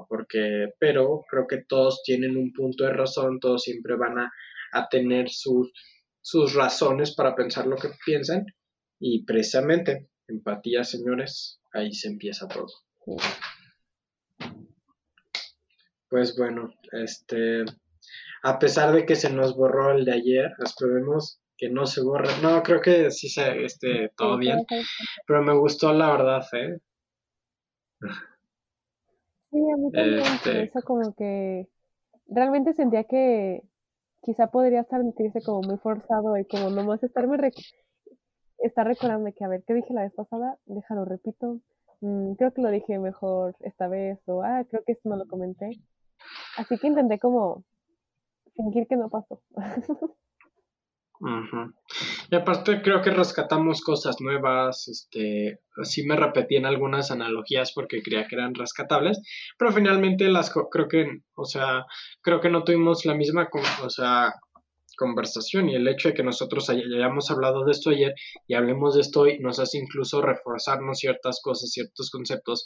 porque, 0.07 0.69
pero 0.79 1.23
creo 1.29 1.47
que 1.47 1.63
todos 1.63 2.01
tienen 2.03 2.37
un 2.37 2.53
punto 2.53 2.85
de 2.85 2.93
razón, 2.93 3.39
todos 3.39 3.63
siempre 3.63 3.95
van 3.95 4.19
a, 4.19 4.31
tener 4.89 5.29
sus, 5.29 5.73
sus 6.21 6.53
razones 6.53 7.13
para 7.13 7.35
pensar 7.35 7.67
lo 7.67 7.75
que 7.75 7.89
piensan 8.05 8.45
y 8.99 9.25
precisamente 9.25 10.09
empatía, 10.27 10.85
señores, 10.85 11.59
ahí 11.73 11.91
se 11.91 12.07
empieza 12.07 12.47
todo. 12.47 12.67
Pues 16.07 16.37
bueno, 16.37 16.73
este, 16.93 17.65
a 18.43 18.59
pesar 18.59 18.93
de 18.93 19.05
que 19.05 19.15
se 19.15 19.31
nos 19.31 19.55
borró 19.55 19.91
el 19.91 20.05
de 20.05 20.13
ayer, 20.13 20.51
esperemos 20.63 21.41
que 21.57 21.69
no 21.69 21.85
se 21.85 22.01
borre. 22.01 22.29
No, 22.41 22.63
creo 22.63 22.81
que 22.81 23.11
sí 23.11 23.29
se 23.29 23.65
esté 23.65 24.11
todo 24.15 24.37
bien, 24.37 24.65
pero 25.27 25.43
me 25.43 25.53
gustó 25.53 25.93
la 25.93 26.11
verdad, 26.11 26.43
¿eh? 26.53 26.79
Sí, 29.51 29.59
a 29.69 29.77
mí 29.77 29.91
también 29.91 30.19
este... 30.19 30.63
eso 30.63 30.79
como 30.85 31.13
que 31.13 31.67
realmente 32.27 32.73
sentía 32.73 33.03
que 33.03 33.61
quizá 34.21 34.47
podría 34.47 34.83
sentirse 34.85 35.41
como 35.41 35.61
muy 35.61 35.77
forzado 35.77 36.37
y 36.37 36.45
como 36.45 36.69
nomás 36.69 37.03
estarme 37.03 37.37
estar 38.59 38.87
recordando 38.87 39.29
que 39.35 39.43
a 39.43 39.47
ver 39.47 39.63
qué 39.65 39.73
dije 39.73 39.93
la 39.93 40.03
vez 40.03 40.13
pasada, 40.13 40.57
déjalo 40.65 41.05
repito, 41.05 41.59
mm, 42.01 42.33
creo 42.33 42.53
que 42.53 42.61
lo 42.61 42.69
dije 42.69 42.99
mejor 42.99 43.55
esta 43.61 43.87
vez 43.87 44.19
o 44.27 44.41
ah, 44.43 44.63
creo 44.69 44.83
que 44.85 44.93
esto 44.93 45.09
no 45.09 45.17
lo 45.17 45.27
comenté. 45.27 45.81
Así 46.57 46.77
que 46.77 46.87
intenté 46.87 47.19
como 47.19 47.63
fingir 48.55 48.87
que 48.87 48.95
no 48.95 49.09
pasó. 49.09 49.41
Y 52.31 52.35
aparte 52.35 52.81
creo 52.81 53.01
que 53.01 53.11
rescatamos 53.11 53.81
cosas 53.81 54.15
nuevas, 54.21 54.87
este, 54.87 55.59
sí 55.83 56.03
me 56.03 56.15
repetí 56.15 56.55
en 56.55 56.65
algunas 56.65 57.11
analogías 57.11 57.73
porque 57.73 58.01
creía 58.01 58.27
que 58.27 58.35
eran 58.35 58.55
rescatables, 58.55 59.21
pero 59.57 59.71
finalmente 59.71 60.27
las 60.29 60.51
creo 60.71 60.87
que, 60.87 61.21
o 61.35 61.45
sea, 61.45 61.85
creo 62.21 62.41
que 62.41 62.49
no 62.49 62.63
tuvimos 62.63 63.05
la 63.05 63.13
misma, 63.13 63.49
o 63.83 63.89
sea, 63.89 64.33
conversación 64.97 65.69
y 65.69 65.75
el 65.75 65.87
hecho 65.87 66.09
de 66.09 66.13
que 66.15 66.23
nosotros 66.23 66.69
hayamos 66.69 67.29
hablado 67.29 67.65
de 67.65 67.71
esto 67.71 67.91
ayer 67.91 68.13
y 68.47 68.55
hablemos 68.55 68.95
de 68.95 69.01
esto 69.01 69.21
hoy 69.21 69.39
nos 69.39 69.59
hace 69.59 69.77
incluso 69.77 70.21
reforzarnos 70.21 70.99
ciertas 70.99 71.39
cosas, 71.41 71.71
ciertos 71.71 72.09
conceptos 72.09 72.65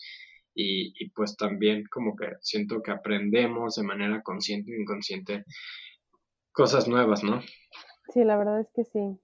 y, 0.53 0.93
y 1.01 1.09
pues 1.09 1.35
también 1.35 1.83
como 1.91 2.15
que 2.15 2.27
siento 2.41 2.81
que 2.81 2.91
aprendemos 2.91 3.75
de 3.75 3.83
manera 3.83 4.21
consciente 4.21 4.73
o 4.73 4.81
inconsciente 4.81 5.43
cosas 6.55 6.87
nuevas, 6.87 7.23
¿no? 7.23 7.41
Sí, 8.15 8.23
la 8.23 8.37
verdad 8.37 8.61
es 8.61 8.69
que 8.73 8.85
sí. 8.85 9.19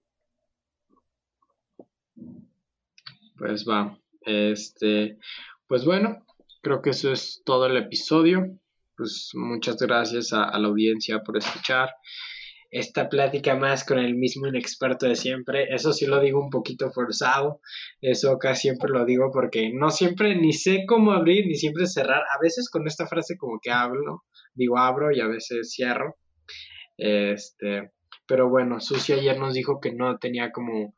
Pues 3.37 3.65
va. 3.65 3.97
Este, 4.25 5.17
pues 5.65 5.85
bueno, 5.85 6.25
creo 6.61 6.81
que 6.81 6.89
eso 6.89 7.09
es 7.13 7.41
todo 7.45 7.67
el 7.67 7.77
episodio. 7.77 8.59
Pues 8.97 9.31
muchas 9.33 9.77
gracias 9.77 10.33
a, 10.33 10.59
la 10.59 10.67
audiencia 10.67 11.21
por 11.23 11.37
escuchar 11.37 11.89
esta 12.69 13.07
plática 13.07 13.55
más 13.55 13.85
con 13.85 13.97
el 13.97 14.15
mismo 14.15 14.47
inexperto 14.47 15.05
de 15.05 15.15
siempre. 15.15 15.73
Eso 15.73 15.93
sí 15.93 16.05
lo 16.05 16.19
digo 16.19 16.41
un 16.43 16.49
poquito 16.49 16.91
forzado. 16.91 17.61
Eso 18.01 18.37
casi 18.39 18.63
siempre 18.63 18.89
lo 18.89 19.05
digo 19.05 19.31
porque 19.31 19.71
no 19.73 19.89
siempre 19.89 20.35
ni 20.35 20.51
sé 20.51 20.83
cómo 20.85 21.13
abrir 21.13 21.47
ni 21.47 21.55
siempre 21.55 21.87
cerrar. 21.87 22.23
A 22.23 22.41
veces 22.41 22.69
con 22.69 22.85
esta 22.87 23.07
frase 23.07 23.37
como 23.37 23.61
que 23.61 23.71
hablo, 23.71 24.25
digo 24.53 24.77
abro 24.77 25.13
y 25.13 25.21
a 25.21 25.27
veces 25.27 25.71
cierro. 25.71 26.17
Este, 26.97 27.89
pero 28.31 28.47
bueno, 28.47 28.79
Susi 28.79 29.11
ayer 29.11 29.37
nos 29.37 29.53
dijo 29.53 29.81
que 29.81 29.91
no 29.91 30.17
tenía 30.17 30.53
como 30.53 30.95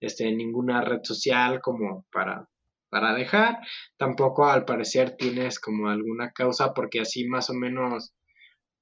este, 0.00 0.30
ninguna 0.30 0.82
red 0.82 1.00
social 1.02 1.62
como 1.62 2.04
para, 2.12 2.50
para 2.90 3.14
dejar. 3.14 3.60
Tampoco 3.96 4.44
al 4.44 4.66
parecer 4.66 5.16
tienes 5.16 5.58
como 5.58 5.88
alguna 5.88 6.32
causa 6.32 6.74
porque 6.74 7.00
así 7.00 7.26
más 7.26 7.48
o 7.48 7.54
menos, 7.54 8.12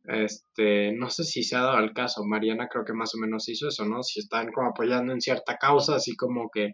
este, 0.02 0.90
no 0.90 1.10
sé 1.10 1.22
si 1.22 1.44
se 1.44 1.54
ha 1.54 1.60
dado 1.62 1.78
el 1.78 1.92
caso. 1.92 2.24
Mariana 2.24 2.66
creo 2.66 2.84
que 2.84 2.92
más 2.92 3.14
o 3.14 3.18
menos 3.18 3.48
hizo 3.48 3.68
eso, 3.68 3.84
¿no? 3.84 4.02
Si 4.02 4.18
están 4.18 4.50
como 4.50 4.70
apoyando 4.70 5.12
en 5.12 5.20
cierta 5.20 5.56
causa, 5.56 5.94
así 5.94 6.16
como 6.16 6.50
que 6.50 6.72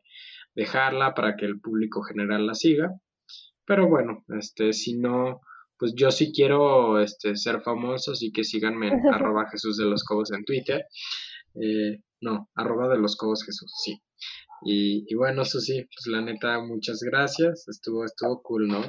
dejarla 0.55 1.13
para 1.13 1.37
que 1.37 1.45
el 1.45 1.61
público 1.61 2.01
general 2.01 2.47
la 2.47 2.55
siga. 2.55 2.99
Pero 3.67 3.87
bueno, 3.87 4.25
este, 4.29 4.73
si 4.73 4.97
no, 4.97 5.43
pues 5.79 5.95
yo 5.97 6.11
sí 6.11 6.33
quiero 6.33 7.01
este, 7.01 7.37
ser 7.37 7.61
famoso, 7.63 8.13
así 8.13 8.33
que 8.33 8.45
síganme 8.45 8.89
en 8.89 8.93
arroba 9.15 9.49
Jesús 9.51 9.77
de 9.77 9.87
los 9.87 10.05
Cobos 10.05 10.33
en 10.33 10.45
Twitter. 10.45 10.87
Eh, 11.55 12.03
no, 12.21 12.49
arroba 12.55 12.89
de 12.89 12.99
los 12.99 13.17
Cobos 13.17 13.45
Jesús, 13.45 13.73
sí. 13.85 14.01
Y, 14.63 15.05
y 15.07 15.15
bueno, 15.15 15.43
eso 15.43 15.61
sí, 15.61 15.83
pues 15.83 16.07
la 16.09 16.21
neta, 16.21 16.61
muchas 16.61 17.01
gracias. 17.03 17.69
Estuvo, 17.69 18.05
estuvo 18.05 18.43
cool, 18.43 18.69
¿no? 18.69 18.83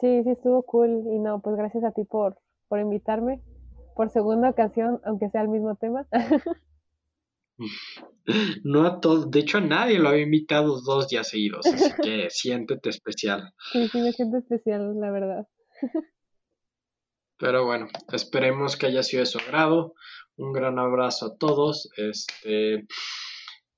Sí, 0.00 0.22
sí, 0.22 0.30
estuvo 0.30 0.62
cool. 0.64 1.04
Y 1.12 1.18
no, 1.18 1.40
pues 1.40 1.56
gracias 1.56 1.84
a 1.84 1.92
ti 1.92 2.04
por, 2.04 2.38
por 2.68 2.80
invitarme 2.80 3.42
por 3.98 4.10
segunda 4.10 4.50
ocasión, 4.50 5.00
aunque 5.04 5.28
sea 5.28 5.42
el 5.42 5.48
mismo 5.48 5.74
tema. 5.74 6.06
No 8.62 8.86
a 8.86 9.00
todos, 9.00 9.32
de 9.32 9.40
hecho 9.40 9.58
a 9.58 9.60
nadie 9.60 9.98
lo 9.98 10.10
había 10.10 10.22
invitado 10.22 10.80
dos 10.82 11.08
días 11.08 11.28
seguidos, 11.28 11.66
así 11.66 11.90
que 12.00 12.30
siéntete 12.30 12.90
especial. 12.90 13.52
Sí, 13.72 13.88
sí, 13.88 14.00
me 14.00 14.12
siento 14.12 14.36
especial, 14.36 14.94
la 15.00 15.10
verdad. 15.10 15.48
Pero 17.38 17.64
bueno, 17.64 17.88
esperemos 18.12 18.76
que 18.76 18.86
haya 18.86 19.02
sido 19.02 19.20
de 19.20 19.26
su 19.26 19.38
agrado. 19.38 19.94
Un 20.36 20.52
gran 20.52 20.78
abrazo 20.78 21.26
a 21.26 21.36
todos. 21.36 21.88
Este, 21.96 22.86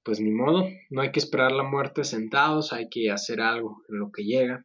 pues 0.02 0.20
ni 0.20 0.30
modo, 0.30 0.66
no 0.90 1.02
hay 1.02 1.12
que 1.12 1.20
esperar 1.20 1.52
la 1.52 1.62
muerte 1.62 2.04
sentados, 2.04 2.72
hay 2.72 2.88
que 2.88 3.10
hacer 3.10 3.40
algo 3.40 3.82
en 3.88 3.98
lo 3.98 4.10
que 4.10 4.24
llega. 4.24 4.64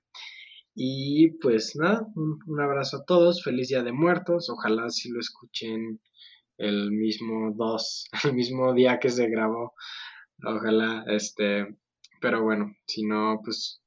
Y 0.74 1.38
pues 1.40 1.76
nada, 1.76 2.06
un, 2.16 2.60
abrazo 2.60 2.98
a 2.98 3.06
todos, 3.06 3.44
feliz 3.44 3.70
día 3.70 3.84
de 3.84 3.94
muertos, 3.94 4.50
ojalá 4.50 4.90
si 4.90 5.10
lo 5.10 5.20
escuchen 5.20 6.02
el 6.58 6.92
mismo 6.92 7.54
2, 7.56 8.10
el 8.26 8.34
mismo 8.34 8.74
día 8.74 9.00
que 9.00 9.10
se 9.10 9.30
grabó. 9.30 9.74
Ojalá, 10.44 11.06
este, 11.08 11.78
pero 12.22 12.44
bueno, 12.44 12.76
si 12.88 13.06
no, 13.06 13.40
pues, 13.44 13.82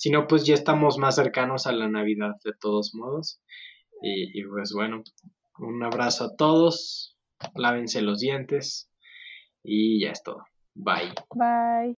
si 0.00 0.08
no, 0.08 0.26
pues 0.26 0.46
ya 0.46 0.54
estamos 0.54 0.96
más 0.96 1.16
cercanos 1.16 1.66
a 1.66 1.72
la 1.72 1.86
Navidad 1.86 2.36
de 2.42 2.52
todos 2.58 2.94
modos. 2.94 3.42
Y, 4.00 4.42
pues 4.44 4.72
bueno, 4.72 5.02
un 5.58 5.82
abrazo 5.82 6.24
a 6.24 6.36
todos, 6.36 7.18
lávense 7.54 8.00
los 8.00 8.20
dientes 8.20 8.90
y 9.62 10.02
ya 10.02 10.12
es 10.12 10.22
todo. 10.22 10.42
Bye. 10.74 11.12
Bye. 11.34 11.88